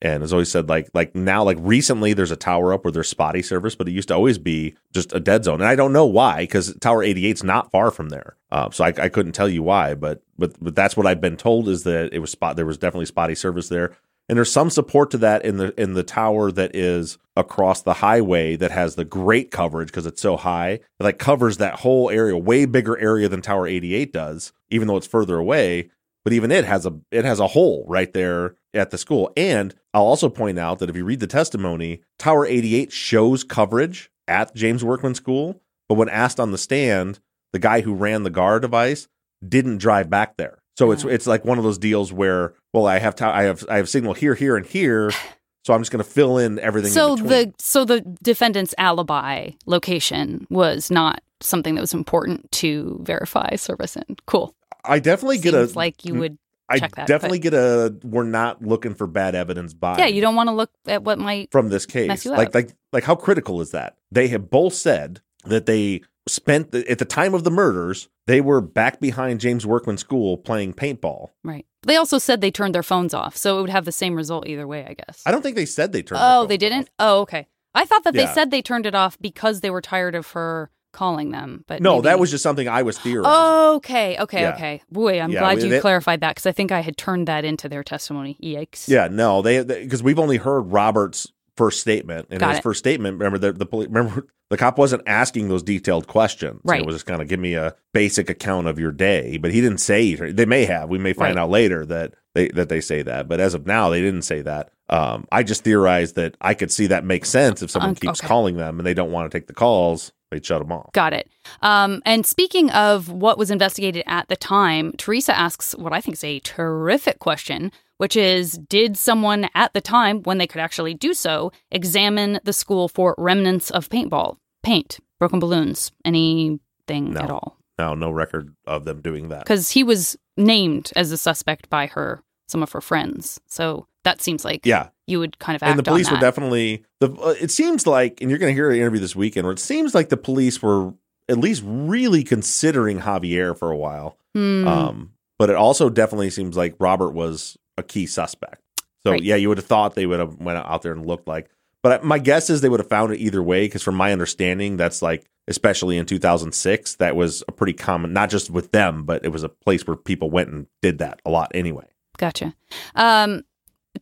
and 0.00 0.22
has 0.22 0.32
always 0.32 0.50
said 0.50 0.68
like 0.68 0.88
like 0.94 1.14
now 1.14 1.42
like 1.42 1.58
recently 1.60 2.12
there's 2.12 2.30
a 2.30 2.36
tower 2.36 2.72
up 2.72 2.84
where 2.84 2.92
there's 2.92 3.08
spotty 3.08 3.42
service, 3.42 3.74
but 3.74 3.88
it 3.88 3.92
used 3.92 4.08
to 4.08 4.14
always 4.14 4.38
be 4.38 4.74
just 4.92 5.12
a 5.14 5.20
dead 5.20 5.44
zone, 5.44 5.60
and 5.60 5.68
I 5.68 5.76
don't 5.76 5.92
know 5.92 6.06
why 6.06 6.42
because 6.42 6.74
Tower 6.76 7.04
88's 7.04 7.44
not 7.44 7.70
far 7.70 7.90
from 7.90 8.08
there. 8.08 8.36
Uh, 8.50 8.70
so 8.70 8.84
I, 8.84 8.88
I 8.88 9.08
couldn't 9.08 9.32
tell 9.32 9.48
you 9.48 9.62
why, 9.62 9.94
but 9.94 10.22
but 10.38 10.54
but 10.60 10.74
that's 10.74 10.96
what 10.96 11.06
I've 11.06 11.20
been 11.20 11.36
told 11.36 11.68
is 11.68 11.84
that 11.84 12.12
it 12.12 12.20
was 12.20 12.30
spot. 12.30 12.56
There 12.56 12.66
was 12.66 12.78
definitely 12.78 13.06
spotty 13.06 13.34
service 13.34 13.68
there 13.68 13.96
and 14.28 14.36
there's 14.36 14.52
some 14.52 14.70
support 14.70 15.10
to 15.10 15.18
that 15.18 15.44
in 15.44 15.56
the 15.56 15.80
in 15.80 15.94
the 15.94 16.02
tower 16.02 16.52
that 16.52 16.74
is 16.74 17.18
across 17.36 17.82
the 17.82 17.94
highway 17.94 18.56
that 18.56 18.70
has 18.70 18.94
the 18.94 19.04
great 19.04 19.50
coverage 19.50 19.88
because 19.88 20.06
it's 20.06 20.20
so 20.20 20.36
high 20.36 20.70
it 20.70 20.82
like 21.00 21.18
covers 21.18 21.56
that 21.56 21.80
whole 21.80 22.10
area 22.10 22.36
way 22.36 22.64
bigger 22.66 22.98
area 22.98 23.28
than 23.28 23.40
tower 23.40 23.66
88 23.66 24.12
does 24.12 24.52
even 24.70 24.88
though 24.88 24.96
it's 24.96 25.06
further 25.06 25.38
away 25.38 25.90
but 26.24 26.32
even 26.32 26.50
it 26.50 26.64
has 26.64 26.84
a 26.84 26.94
it 27.10 27.24
has 27.24 27.40
a 27.40 27.48
hole 27.48 27.84
right 27.88 28.12
there 28.12 28.54
at 28.74 28.90
the 28.90 28.98
school 28.98 29.32
and 29.36 29.74
i'll 29.94 30.02
also 30.02 30.28
point 30.28 30.58
out 30.58 30.78
that 30.78 30.90
if 30.90 30.96
you 30.96 31.04
read 31.04 31.20
the 31.20 31.26
testimony 31.26 32.02
tower 32.18 32.46
88 32.46 32.92
shows 32.92 33.44
coverage 33.44 34.10
at 34.26 34.54
james 34.54 34.84
workman 34.84 35.14
school 35.14 35.60
but 35.88 35.94
when 35.94 36.08
asked 36.08 36.38
on 36.38 36.52
the 36.52 36.58
stand 36.58 37.20
the 37.52 37.58
guy 37.58 37.80
who 37.80 37.94
ran 37.94 38.24
the 38.24 38.30
GAR 38.30 38.60
device 38.60 39.08
didn't 39.46 39.78
drive 39.78 40.10
back 40.10 40.36
there 40.36 40.58
so 40.78 40.92
it's 40.92 41.02
mm. 41.02 41.10
it's 41.10 41.26
like 41.26 41.44
one 41.44 41.58
of 41.58 41.64
those 41.64 41.76
deals 41.76 42.12
where, 42.12 42.54
well, 42.72 42.86
I 42.86 43.00
have 43.00 43.16
to, 43.16 43.26
I 43.26 43.42
have 43.42 43.64
I 43.68 43.78
have 43.78 43.88
signal 43.88 44.14
here, 44.14 44.36
here, 44.36 44.56
and 44.56 44.64
here, 44.64 45.10
so 45.66 45.74
I'm 45.74 45.80
just 45.80 45.90
going 45.90 46.04
to 46.04 46.08
fill 46.08 46.38
in 46.38 46.60
everything. 46.60 46.92
So 46.92 47.16
in 47.16 47.26
the 47.26 47.52
so 47.58 47.84
the 47.84 48.00
defendant's 48.22 48.76
alibi 48.78 49.50
location 49.66 50.46
was 50.50 50.88
not 50.88 51.20
something 51.40 51.74
that 51.74 51.80
was 51.80 51.92
important 51.92 52.48
to 52.52 52.96
verify 53.02 53.56
service 53.56 53.96
in. 53.96 54.04
Cool. 54.26 54.54
I 54.84 55.00
definitely 55.00 55.38
get 55.38 55.52
a 55.52 55.64
like 55.74 56.04
you 56.04 56.14
would 56.14 56.38
I 56.68 56.78
that, 56.80 57.06
definitely 57.06 57.38
but- 57.38 57.42
get 57.42 57.54
a. 57.54 57.94
We're 58.02 58.24
not 58.24 58.62
looking 58.62 58.94
for 58.94 59.06
bad 59.06 59.34
evidence 59.34 59.74
by. 59.74 59.98
Yeah, 59.98 60.06
you 60.06 60.20
don't 60.20 60.34
want 60.34 60.48
to 60.48 60.54
look 60.54 60.70
at 60.86 61.02
what 61.02 61.18
might 61.18 61.50
from 61.50 61.68
this 61.68 61.86
case. 61.86 62.26
Like 62.26 62.54
like 62.54 62.72
like 62.92 63.04
how 63.04 63.14
critical 63.14 63.60
is 63.60 63.70
that? 63.70 63.96
They 64.10 64.28
have 64.28 64.50
both 64.50 64.74
said 64.74 65.20
that 65.44 65.66
they 65.66 66.02
spent 66.28 66.72
the, 66.72 66.88
at 66.90 66.98
the 66.98 67.04
time 67.06 67.32
of 67.32 67.42
the 67.44 67.50
murders 67.50 68.08
they 68.26 68.42
were 68.42 68.60
back 68.60 69.00
behind 69.00 69.40
James 69.40 69.64
Workman 69.64 69.96
School 69.96 70.36
playing 70.36 70.74
paintball. 70.74 71.28
Right. 71.42 71.64
They 71.84 71.96
also 71.96 72.18
said 72.18 72.42
they 72.42 72.50
turned 72.50 72.74
their 72.74 72.82
phones 72.82 73.14
off, 73.14 73.34
so 73.36 73.58
it 73.58 73.62
would 73.62 73.70
have 73.70 73.86
the 73.86 73.92
same 73.92 74.14
result 74.14 74.46
either 74.46 74.66
way, 74.66 74.84
I 74.84 74.92
guess. 74.92 75.22
I 75.24 75.30
don't 75.30 75.40
think 75.40 75.56
they 75.56 75.64
said 75.64 75.92
they 75.92 76.02
turned. 76.02 76.20
Oh, 76.22 76.44
they 76.44 76.58
didn't? 76.58 76.90
Oh, 76.98 77.20
okay. 77.20 77.46
I 77.74 77.86
thought 77.86 78.04
that 78.04 78.14
Yeah. 78.14 78.26
they 78.26 78.32
said 78.34 78.50
they 78.50 78.60
turned 78.60 78.84
it 78.84 78.94
off 78.94 79.18
because 79.20 79.60
they 79.62 79.70
were 79.70 79.80
tired 79.80 80.14
of 80.14 80.32
her 80.32 80.70
calling 80.92 81.30
them. 81.30 81.64
But 81.66 81.80
No, 81.82 81.96
maybe- 81.96 82.04
that 82.04 82.18
was 82.18 82.30
just 82.30 82.42
something 82.42 82.68
I 82.68 82.82
was 82.82 82.98
theorizing. 82.98 83.32
Okay, 83.76 84.16
okay, 84.18 84.40
Yeah. 84.42 84.54
okay. 84.54 84.82
Boy, 84.90 85.20
I'm 85.20 85.30
Yeah, 85.30 85.40
glad 85.40 85.56
we- 85.58 85.64
you 85.64 85.68
they- 85.70 85.80
clarified 85.80 86.20
that 86.20 86.30
because 86.36 86.46
I 86.46 86.52
think 86.52 86.72
I 86.72 86.80
had 86.80 86.96
turned 86.96 87.28
that 87.28 87.44
into 87.44 87.68
their 87.68 87.82
testimony. 87.82 88.36
Yikes. 88.42 88.88
Yeah, 88.88 89.08
no, 89.10 89.42
they 89.42 89.62
because 89.62 90.02
we've 90.02 90.18
only 90.18 90.38
heard 90.38 90.60
Robert's 90.72 91.26
first 91.56 91.80
statement, 91.80 92.28
and 92.30 92.38
Got 92.38 92.50
his 92.50 92.58
it. 92.58 92.62
first 92.62 92.78
statement. 92.78 93.18
Remember 93.18 93.38
the 93.38 93.52
the 93.52 93.66
poli- 93.66 93.86
remember 93.86 94.26
the 94.50 94.56
cop 94.56 94.78
wasn't 94.78 95.02
asking 95.06 95.48
those 95.48 95.62
detailed 95.62 96.06
questions. 96.06 96.60
Right. 96.64 96.80
It 96.80 96.86
was 96.86 96.94
just 96.96 97.06
kind 97.06 97.20
of 97.20 97.28
give 97.28 97.40
me 97.40 97.54
a 97.54 97.74
basic 97.92 98.30
account 98.30 98.66
of 98.66 98.78
your 98.78 98.92
day, 98.92 99.36
but 99.36 99.52
he 99.52 99.60
didn't 99.60 99.78
say. 99.78 100.14
They 100.14 100.46
may 100.46 100.64
have. 100.64 100.88
We 100.88 100.98
may 100.98 101.12
find 101.12 101.36
Right. 101.36 101.42
out 101.42 101.50
later 101.50 101.84
that 101.86 102.14
they 102.34 102.48
that 102.50 102.68
they 102.68 102.80
say 102.80 103.02
that, 103.02 103.28
but 103.28 103.40
as 103.40 103.54
of 103.54 103.66
now, 103.66 103.90
they 103.90 104.00
didn't 104.00 104.22
say 104.22 104.40
that. 104.42 104.70
Um, 104.88 105.26
I 105.30 105.42
just 105.42 105.64
theorized 105.64 106.14
that 106.16 106.36
I 106.40 106.54
could 106.54 106.70
see 106.72 106.86
that 106.86 107.04
makes 107.04 107.28
sense 107.28 107.60
if 107.62 107.70
someone 107.70 107.90
Um, 107.90 107.94
keeps 107.96 108.20
okay. 108.20 108.26
calling 108.28 108.56
them 108.56 108.78
and 108.80 108.86
they 108.86 108.94
don't 108.94 109.12
want 109.12 109.30
to 109.30 109.36
take 109.38 109.48
the 109.48 109.52
calls, 109.52 110.12
they'd 110.30 110.44
shut 110.44 110.60
them 110.60 110.72
off. 110.72 110.92
Got 110.92 111.12
it. 111.12 111.30
Um, 111.62 112.02
and 112.04 112.24
speaking 112.26 112.70
of 112.70 113.08
what 113.10 113.38
was 113.38 113.50
investigated 113.50 114.02
at 114.06 114.28
the 114.28 114.36
time, 114.36 114.92
Teresa 114.98 115.36
asks 115.36 115.74
what 115.76 115.92
I 115.92 116.00
think 116.00 116.14
is 116.16 116.24
a 116.24 116.40
terrific 116.40 117.18
question, 117.18 117.72
which 117.96 118.16
is 118.16 118.52
Did 118.68 118.96
someone 118.96 119.48
at 119.54 119.72
the 119.72 119.80
time, 119.80 120.22
when 120.22 120.38
they 120.38 120.46
could 120.46 120.60
actually 120.60 120.94
do 120.94 121.14
so, 121.14 121.50
examine 121.70 122.40
the 122.44 122.52
school 122.52 122.88
for 122.88 123.14
remnants 123.18 123.70
of 123.70 123.88
paintball, 123.88 124.36
paint, 124.62 124.98
broken 125.18 125.40
balloons, 125.40 125.92
anything 126.04 127.12
No. 127.12 127.20
at 127.20 127.30
all? 127.30 127.56
No, 127.78 127.94
no 127.94 128.10
record 128.10 128.54
of 128.66 128.84
them 128.84 129.00
doing 129.00 129.28
that. 129.28 129.44
Because 129.44 129.70
he 129.70 129.84
was 129.84 130.16
named 130.36 130.92
as 130.96 131.12
a 131.12 131.16
suspect 131.16 131.70
by 131.70 131.86
her, 131.86 132.22
some 132.48 132.62
of 132.62 132.72
her 132.72 132.80
friends. 132.80 133.40
So 133.46 133.86
that 134.04 134.20
seems 134.20 134.44
like 134.44 134.66
Yeah, 134.66 134.88
you 135.08 135.18
would 135.18 135.38
kind 135.38 135.56
of 135.56 135.62
act 135.62 135.70
and 135.70 135.78
the 135.78 135.82
police 135.82 136.10
were 136.10 136.18
definitely 136.18 136.84
the 137.00 137.10
uh, 137.12 137.34
it 137.40 137.50
seems 137.50 137.86
like 137.86 138.20
and 138.20 138.30
you're 138.30 138.38
going 138.38 138.50
to 138.50 138.54
hear 138.54 138.70
an 138.70 138.76
interview 138.76 139.00
this 139.00 139.16
weekend 139.16 139.44
where 139.44 139.52
it 139.52 139.58
seems 139.58 139.94
like 139.94 140.08
the 140.10 140.16
police 140.16 140.62
were 140.62 140.92
at 141.28 141.38
least 141.38 141.62
really 141.66 142.22
considering 142.24 143.00
javier 143.00 143.56
for 143.58 143.70
a 143.70 143.76
while 143.76 144.16
Hmm. 144.34 144.68
um 144.68 145.12
but 145.38 145.50
it 145.50 145.56
also 145.56 145.88
definitely 145.90 146.30
seems 146.30 146.56
like 146.56 146.74
robert 146.78 147.10
was 147.10 147.56
a 147.76 147.82
key 147.82 148.06
suspect 148.06 148.60
so 149.02 149.12
Right. 149.12 149.22
yeah 149.22 149.36
you 149.36 149.48
would 149.48 149.58
have 149.58 149.66
thought 149.66 149.94
they 149.94 150.06
would 150.06 150.20
have 150.20 150.36
went 150.40 150.58
out 150.58 150.82
there 150.82 150.92
and 150.92 151.06
looked 151.06 151.26
like 151.26 151.48
but 151.82 152.04
my 152.04 152.18
guess 152.18 152.50
is 152.50 152.60
they 152.60 152.68
would 152.68 152.80
have 152.80 152.88
found 152.88 153.12
it 153.12 153.20
either 153.20 153.42
way 153.42 153.64
because 153.66 153.82
from 153.82 153.94
my 153.94 154.12
understanding 154.12 154.76
that's 154.76 155.00
like 155.00 155.24
especially 155.48 155.96
in 155.96 156.04
2006 156.04 156.96
that 156.96 157.16
was 157.16 157.42
a 157.48 157.52
pretty 157.52 157.72
common 157.72 158.12
not 158.12 158.28
just 158.28 158.50
with 158.50 158.70
them 158.72 159.04
but 159.04 159.24
it 159.24 159.28
was 159.28 159.42
a 159.44 159.48
place 159.48 159.86
where 159.86 159.96
people 159.96 160.28
went 160.30 160.50
and 160.50 160.66
did 160.82 160.98
that 160.98 161.20
a 161.24 161.30
lot 161.30 161.50
anyway 161.54 161.86
Gotcha. 162.18 162.52
Um, 162.96 163.44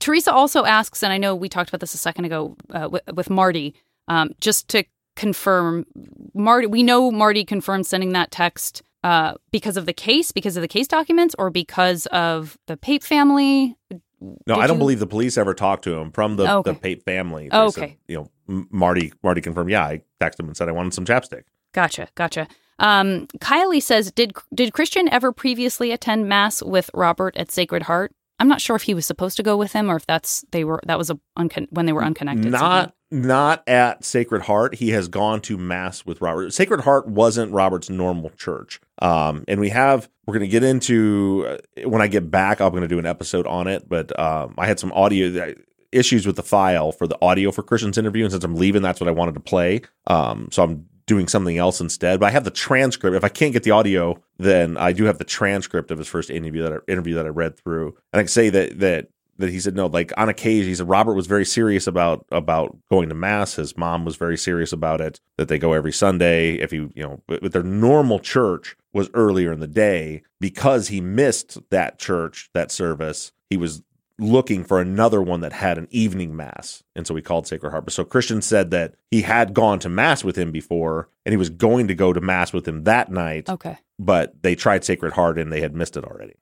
Teresa 0.01 0.33
also 0.33 0.65
asks, 0.65 1.03
and 1.03 1.13
I 1.13 1.19
know 1.19 1.35
we 1.35 1.49
talked 1.49 1.69
about 1.71 1.81
this 1.81 1.95
a 1.95 1.99
second 1.99 2.25
ago 2.27 2.57
uh, 2.71 2.81
w- 2.81 3.01
with 3.15 3.31
Marty, 3.31 3.75
um, 4.09 4.31
just 4.41 4.69
to 4.69 4.85
confirm, 5.17 5.87
Marty. 6.35 6.67
We 6.67 6.83
know 6.83 7.11
Marty 7.11 7.45
confirmed 7.45 7.87
sending 7.87 8.13
that 8.13 8.31
text 8.31 8.83
uh, 9.03 9.35
because 9.51 9.77
of 9.77 9.87
the 9.87 9.93
case, 9.93 10.33
because 10.33 10.57
of 10.57 10.61
the 10.61 10.69
case 10.69 10.87
documents, 10.89 11.35
or 11.39 11.51
because 11.51 12.07
of 12.07 12.59
the 12.67 12.77
Pape 12.77 13.03
family. 13.03 13.77
No, 14.21 14.55
Did 14.55 14.59
I 14.59 14.67
don't 14.67 14.79
believe 14.79 14.99
the 14.99 15.07
police 15.07 15.37
ever 15.37 15.53
talked 15.55 15.85
to 15.85 15.95
him 15.95 16.11
from 16.11 16.37
the, 16.37 16.51
Oh, 16.51 16.59
okay. 16.59 16.73
the 16.73 16.79
Pape 16.79 17.05
family. 17.05 17.49
Oh, 17.53 17.67
They 17.67 17.71
said, 17.73 17.83
okay. 17.83 17.99
you 18.09 18.17
know, 18.49 18.67
Marty 18.71 19.13
Marty 19.23 19.41
confirmed. 19.41 19.71
Yeah, 19.71 19.85
I 19.85 20.03
texted 20.21 20.41
him 20.41 20.47
and 20.49 20.57
said 20.57 20.69
I 20.69 20.73
wanted 20.73 20.95
some 20.95 21.05
chapstick. 21.05 21.43
Gotcha, 21.73 22.09
gotcha. 22.15 22.49
Um, 22.79 23.27
Kylie 23.39 23.83
says, 23.83 24.11
did 24.13 24.33
did 24.55 24.73
Christian 24.73 25.09
ever 25.11 25.33
previously 25.33 25.93
attend 25.93 26.29
mass 26.29 26.63
with 26.63 26.91
Robert 26.95 27.37
at 27.37 27.51
Sacred 27.51 27.83
Heart? 27.85 28.13
I'm 28.39 28.49
not 28.49 28.61
sure 28.61 28.77
if 28.77 28.83
he 28.83 28.95
was 28.95 29.07
supposed 29.07 29.37
to 29.39 29.43
go 29.43 29.57
with 29.57 29.73
him 29.73 29.91
or 29.91 29.97
if 29.97 30.07
that's 30.07 30.45
they 30.53 30.65
were 30.65 30.81
that 30.87 30.99
was 30.99 31.11
a 31.11 31.19
uncon- 31.39 31.69
when 31.71 31.87
they 31.87 31.93
were 31.93 32.05
unconnected. 32.05 32.51
Not 32.53 32.95
not 33.11 33.67
at 33.69 34.05
Sacred 34.05 34.43
Heart. 34.43 34.75
He 34.77 34.91
has 34.91 35.09
gone 35.09 35.41
to 35.43 35.57
mass 35.57 36.05
with 36.05 36.21
Robert. 36.21 36.53
Sacred 36.53 36.81
Heart 36.81 37.09
wasn't 37.09 37.53
Robert's 37.53 37.89
normal 37.89 38.31
church. 38.31 38.81
Um, 39.01 39.45
and 39.47 39.61
we 39.61 39.69
have 39.71 40.09
we're 40.27 40.35
going 40.35 40.49
to 40.49 40.51
get 40.51 40.65
into 40.65 41.47
uh, 41.49 41.89
when 41.89 42.03
I 42.03 42.09
get 42.09 42.31
back. 42.31 42.61
I'm 42.61 42.71
going 42.71 42.83
to 42.83 42.89
do 42.89 42.99
an 42.99 43.07
episode 43.07 43.47
on 43.47 43.69
it. 43.69 43.89
But 43.89 44.19
um, 44.19 44.55
I 44.59 44.67
had 44.67 44.81
some 44.81 44.93
audio 44.93 45.55
issues 45.93 46.27
with 46.27 46.37
the 46.37 46.43
file 46.43 46.93
for 46.93 47.07
the 47.07 47.17
audio 47.23 47.53
for 47.53 47.63
Christian's 47.63 47.97
interview, 47.97 48.25
and 48.25 48.33
since 48.33 48.45
I'm 48.45 48.57
leaving, 48.57 48.83
that's 48.83 49.01
what 49.01 49.09
I 49.09 49.13
wanted 49.13 49.35
to 49.35 49.41
play. 49.41 49.83
Um, 50.09 50.49
so 50.51 50.65
I'm 50.65 50.87
doing 51.07 51.29
something 51.29 51.57
else 51.57 51.81
instead. 51.81 52.21
But 52.21 52.27
I 52.27 52.31
have 52.31 52.45
the 52.45 52.51
transcript. 52.51 53.17
If 53.17 53.25
I 53.25 53.29
can't 53.29 53.53
get 53.53 53.63
the 53.63 53.71
audio, 53.71 54.21
then 54.39 54.77
I 54.77 54.93
do 54.93 55.05
have 55.05 55.19
the 55.19 55.25
transcript 55.25 55.91
of 55.91 55.99
his 55.99 56.09
first 56.09 56.31
interview 56.31 56.63
that 56.63 56.73
I, 56.73 56.93
interview 56.93 57.15
that 57.15 57.27
I 57.27 57.31
read 57.31 57.57
through, 57.57 57.97
and 58.13 58.21
I 58.21 58.23
can 58.23 58.29
say 58.29 58.51
that 58.51 58.81
that 58.81 59.09
that 59.39 59.51
he 59.51 59.61
said 59.61 59.77
no, 59.77 59.87
like 59.87 60.13
on 60.17 60.29
occasion, 60.29 60.69
he 60.69 60.75
said 60.75 60.89
Robert 60.89 61.15
was 61.15 61.27
very 61.27 61.45
serious 61.45 61.87
about 61.87 62.27
about 62.33 62.77
going 62.91 63.09
to 63.09 63.15
mass. 63.15 63.55
His 63.55 63.77
mom 63.77 64.05
was 64.05 64.17
very 64.17 64.37
serious 64.37 64.73
about 64.73 65.01
it. 65.01 65.21
That 65.37 65.49
they 65.49 65.59
go 65.59 65.73
every 65.73 65.93
Sunday. 65.93 66.55
If 66.55 66.71
he, 66.71 66.89
you 66.95 67.03
know, 67.03 67.23
with 67.29 67.53
their 67.53 67.63
normal 67.63 68.19
church 68.19 68.77
was 68.93 69.11
earlier 69.15 69.53
in 69.53 69.61
the 69.61 69.67
day 69.67 70.23
because 70.41 70.89
he 70.89 71.01
missed 71.01 71.59
that 71.71 71.99
church 71.99 72.51
that 72.55 72.71
service. 72.71 73.33
He 73.51 73.57
was 73.57 73.83
looking 74.19 74.65
for 74.65 74.81
another 74.81 75.21
one 75.21 75.41
that 75.41 75.53
had 75.53 75.79
an 75.79 75.89
evening 75.91 76.35
mass. 76.35 76.83
And 76.95 77.07
so 77.07 77.15
we 77.15 77.23
called 77.23 77.47
Sacred 77.47 77.71
Heart. 77.71 77.91
So 77.93 78.05
Christian 78.05 78.41
said 78.41 78.71
that 78.71 78.95
he 79.11 79.23
had 79.23 79.53
gone 79.53 79.79
to 79.81 79.89
mass 79.89 80.25
with 80.25 80.37
him 80.37 80.51
before 80.51 81.09
and 81.25 81.33
he 81.33 81.37
was 81.37 81.51
going 81.51 81.89
to 81.89 81.95
go 81.95 82.13
to 82.13 82.21
mass 82.21 82.53
with 82.53 82.67
him 82.67 82.85
that 82.85 83.11
night. 83.11 83.49
Okay. 83.49 83.79
But 83.99 84.43
they 84.43 84.55
tried 84.55 84.85
Sacred 84.85 85.13
Heart 85.13 85.39
and 85.39 85.53
they 85.53 85.61
had 85.61 85.75
missed 85.75 85.97
it 85.97 86.05
already. 86.05 86.35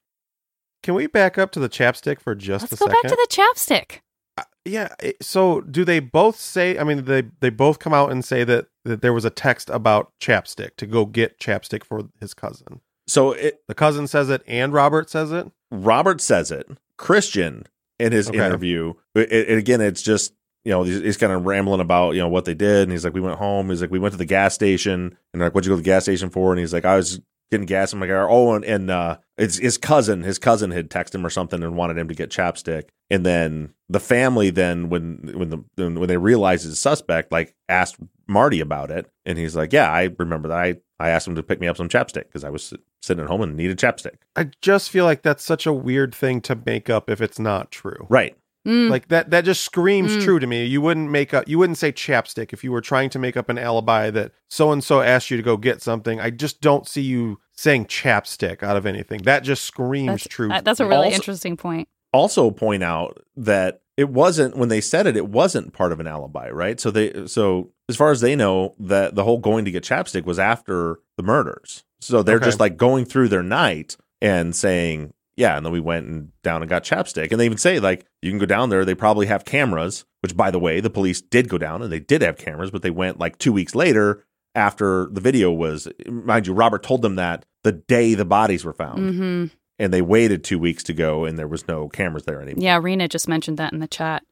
Can 0.82 0.94
we 0.94 1.06
back 1.06 1.38
up 1.38 1.50
to 1.52 1.60
the 1.60 1.68
chapstick 1.68 2.20
for 2.20 2.34
just 2.34 2.70
Let's 2.70 2.80
a 2.80 2.84
go 2.84 2.86
back 2.86 3.02
to 3.02 3.08
the 3.08 3.26
chapstick. 3.30 4.00
Uh, 4.36 4.42
yeah. 4.64 4.88
Eh, 5.00 5.12
so 5.20 5.62
do 5.62 5.84
they 5.84 5.98
both 5.98 6.36
say? 6.36 6.78
I 6.78 6.84
mean, 6.84 7.04
they 7.04 7.22
they 7.40 7.50
both 7.50 7.78
come 7.78 7.94
out 7.94 8.12
and 8.12 8.24
say 8.24 8.44
that 8.44 8.66
that 8.84 9.00
there 9.00 9.14
was 9.14 9.24
a 9.24 9.30
text 9.30 9.70
about 9.70 10.12
chapstick 10.20 10.76
to 10.76 10.86
go 10.86 11.06
get 11.06 11.40
chapstick 11.40 11.84
for 11.84 12.02
his 12.20 12.34
cousin. 12.34 12.82
So 13.06 13.32
it 13.32 13.62
The 13.66 13.74
cousin 13.74 14.06
says 14.06 14.28
it, 14.28 14.42
and 14.46 14.74
Robert 14.74 15.08
says 15.08 15.32
it. 15.32 15.50
Robert 15.70 16.20
says 16.20 16.50
it. 16.50 16.68
Christian 16.96 17.64
in 17.98 18.12
his 18.12 18.28
Okay. 18.28 18.38
interview, 18.38 18.94
it, 19.14 19.32
it- 19.32 19.58
again, 19.58 19.80
it's 19.80 20.02
just 20.02 20.32
you 20.64 20.70
know 20.70 20.82
he's, 20.82 21.00
he's 21.00 21.16
kind 21.16 21.32
of 21.32 21.44
rambling 21.44 21.80
about 21.80 22.12
you 22.12 22.20
know 22.20 22.28
what 22.28 22.44
they 22.46 22.54
did, 22.54 22.84
and 22.84 22.92
he's 22.92 23.04
like, 23.04 23.14
we 23.14 23.20
went 23.20 23.38
home. 23.38 23.68
He's 23.70 23.80
like, 23.82 23.90
we 23.90 23.98
went 23.98 24.12
to 24.12 24.18
the 24.18 24.24
gas 24.24 24.54
station, 24.54 25.16
and 25.32 25.40
they're 25.40 25.46
like, 25.48 25.54
what'd 25.54 25.66
you 25.66 25.72
go 25.72 25.76
to 25.76 25.82
the 25.82 25.84
gas 25.84 26.04
station 26.04 26.30
for? 26.30 26.52
And 26.52 26.58
he's 26.60 26.72
like, 26.72 26.84
I 26.84 26.96
was 26.96 27.20
getting 27.50 27.66
gas 27.66 27.92
in 27.92 27.98
my 27.98 28.06
car. 28.06 28.28
Oh, 28.28 28.54
and, 28.54 28.64
and 28.64 28.90
uh, 28.90 29.18
it's 29.36 29.58
his 29.58 29.78
cousin. 29.78 30.22
His 30.22 30.38
cousin 30.38 30.70
had 30.70 30.90
texted 30.90 31.16
him 31.16 31.26
or 31.26 31.30
something 31.30 31.62
and 31.62 31.76
wanted 31.76 31.98
him 31.98 32.08
to 32.08 32.14
get 32.14 32.30
chapstick. 32.30 32.84
And 33.10 33.24
then 33.24 33.74
the 33.88 34.00
family 34.00 34.50
then 34.50 34.88
when 34.88 35.30
when 35.34 35.50
the 35.50 35.64
when 35.76 36.08
they 36.08 36.16
realized 36.16 36.64
it's 36.64 36.74
a 36.74 36.76
suspect, 36.76 37.32
like 37.32 37.54
asked 37.68 37.96
Marty 38.26 38.60
about 38.60 38.90
it, 38.90 39.10
and 39.24 39.38
he's 39.38 39.54
like, 39.54 39.72
yeah, 39.72 39.90
I 39.90 40.10
remember 40.18 40.48
that. 40.48 40.58
I 40.58 40.76
I 40.98 41.10
asked 41.10 41.26
him 41.26 41.34
to 41.34 41.42
pick 41.42 41.60
me 41.60 41.68
up 41.68 41.76
some 41.76 41.88
chapstick 41.88 42.24
because 42.24 42.44
I 42.44 42.50
was 42.50 42.72
sitting 43.02 43.22
at 43.22 43.30
home 43.30 43.42
and 43.42 43.56
needed 43.56 43.78
chapstick. 43.78 44.16
I 44.36 44.50
just 44.62 44.90
feel 44.90 45.04
like 45.04 45.22
that's 45.22 45.44
such 45.44 45.66
a 45.66 45.72
weird 45.72 46.14
thing 46.14 46.40
to 46.42 46.58
make 46.64 46.88
up 46.88 47.10
if 47.10 47.20
it's 47.20 47.38
not 47.38 47.70
true. 47.70 48.06
Right. 48.08 48.36
Mm. 48.66 48.88
Like 48.90 49.08
that 49.08 49.30
that 49.30 49.44
just 49.44 49.62
screams 49.62 50.16
Mm. 50.16 50.24
true 50.24 50.38
to 50.38 50.46
me. 50.46 50.64
You 50.64 50.80
wouldn't 50.80 51.10
make 51.10 51.34
up 51.34 51.46
you 51.48 51.58
wouldn't 51.58 51.76
say 51.78 51.92
chapstick 51.92 52.52
if 52.52 52.64
you 52.64 52.72
were 52.72 52.80
trying 52.80 53.10
to 53.10 53.18
make 53.18 53.36
up 53.36 53.48
an 53.50 53.58
alibi 53.58 54.10
that 54.10 54.32
so 54.48 54.72
and 54.72 54.82
so 54.82 55.00
asked 55.02 55.30
you 55.30 55.36
to 55.36 55.42
go 55.42 55.56
get 55.56 55.82
something. 55.82 56.18
I 56.20 56.30
just 56.30 56.60
don't 56.60 56.88
see 56.88 57.02
you 57.02 57.40
saying 57.52 57.86
chapstick 57.86 58.62
out 58.62 58.76
of 58.76 58.86
anything. 58.86 59.20
That 59.24 59.42
just 59.44 59.64
screams 59.64 60.06
That's, 60.08 60.28
true. 60.28 60.50
uh, 60.50 60.60
that's 60.62 60.80
a 60.80 60.86
really 60.86 61.04
Also- 61.06 61.14
interesting 61.16 61.56
point. 61.56 61.88
also 62.12 62.50
point 62.50 62.82
out 62.82 63.22
that 63.36 63.80
it 63.96 64.08
wasn't 64.08 64.56
when 64.56 64.68
they 64.70 64.80
said 64.80 65.06
it 65.06 65.16
it 65.16 65.28
wasn't 65.28 65.72
part 65.72 65.92
of 65.92 66.00
an 66.00 66.06
alibi 66.06 66.48
right 66.50 66.80
so 66.80 66.90
they 66.90 67.26
so 67.26 67.70
as 67.88 67.96
far 67.96 68.10
as 68.10 68.20
they 68.20 68.34
know 68.34 68.74
that 68.78 69.14
the 69.14 69.24
whole 69.24 69.38
going 69.38 69.64
to 69.64 69.70
get 69.70 69.84
chapstick 69.84 70.24
was 70.24 70.38
after 70.38 70.98
the 71.16 71.22
murders 71.22 71.84
so 72.00 72.22
they're 72.22 72.36
Okay. 72.36 72.44
just 72.46 72.60
like 72.60 72.76
going 72.76 73.04
through 73.04 73.28
their 73.28 73.42
night 73.42 73.96
and 74.22 74.54
saying 74.56 75.12
yeah 75.36 75.56
and 75.56 75.64
then 75.64 75.72
we 75.72 75.80
went 75.80 76.06
and 76.06 76.30
down 76.42 76.62
and 76.62 76.68
got 76.68 76.84
chapstick. 76.84 77.30
And 77.30 77.40
they 77.40 77.46
even 77.46 77.58
say 77.58 77.80
like 77.80 78.06
you 78.22 78.30
can 78.30 78.38
go 78.38 78.46
down 78.46 78.70
there 78.70 78.84
they 78.84 78.94
probably 78.94 79.26
have 79.26 79.44
cameras 79.44 80.04
which 80.20 80.36
by 80.36 80.50
the 80.50 80.58
way 80.58 80.80
the 80.80 80.90
police 80.90 81.20
did 81.20 81.48
go 81.48 81.58
down 81.58 81.82
and 81.82 81.92
they 81.92 82.00
did 82.00 82.22
have 82.22 82.36
cameras 82.36 82.70
but 82.70 82.82
they 82.82 82.90
went 82.90 83.18
like 83.18 83.38
two 83.38 83.52
weeks 83.52 83.74
later 83.74 84.24
after 84.54 85.08
the 85.10 85.20
video 85.20 85.50
was 85.50 85.88
mind 86.06 86.46
you 86.46 86.52
robert 86.52 86.82
told 86.82 87.02
them 87.02 87.16
that 87.16 87.44
the 87.62 87.72
day 87.72 88.14
the 88.14 88.24
bodies 88.24 88.64
were 88.64 88.74
found. 88.74 89.14
Hmm 89.14 89.46
and 89.78 89.92
they 89.92 90.02
waited 90.02 90.44
two 90.44 90.58
weeks 90.58 90.82
to 90.84 90.92
go 90.92 91.24
and 91.24 91.38
there 91.38 91.48
was 91.48 91.66
no 91.66 91.88
cameras 91.88 92.24
there 92.24 92.40
anymore. 92.40 92.62
Yeah, 92.62 92.78
Rena 92.80 93.08
just 93.08 93.28
mentioned 93.28 93.58
that 93.58 93.72
in 93.72 93.80
the 93.80 93.88
chat. 93.88 94.22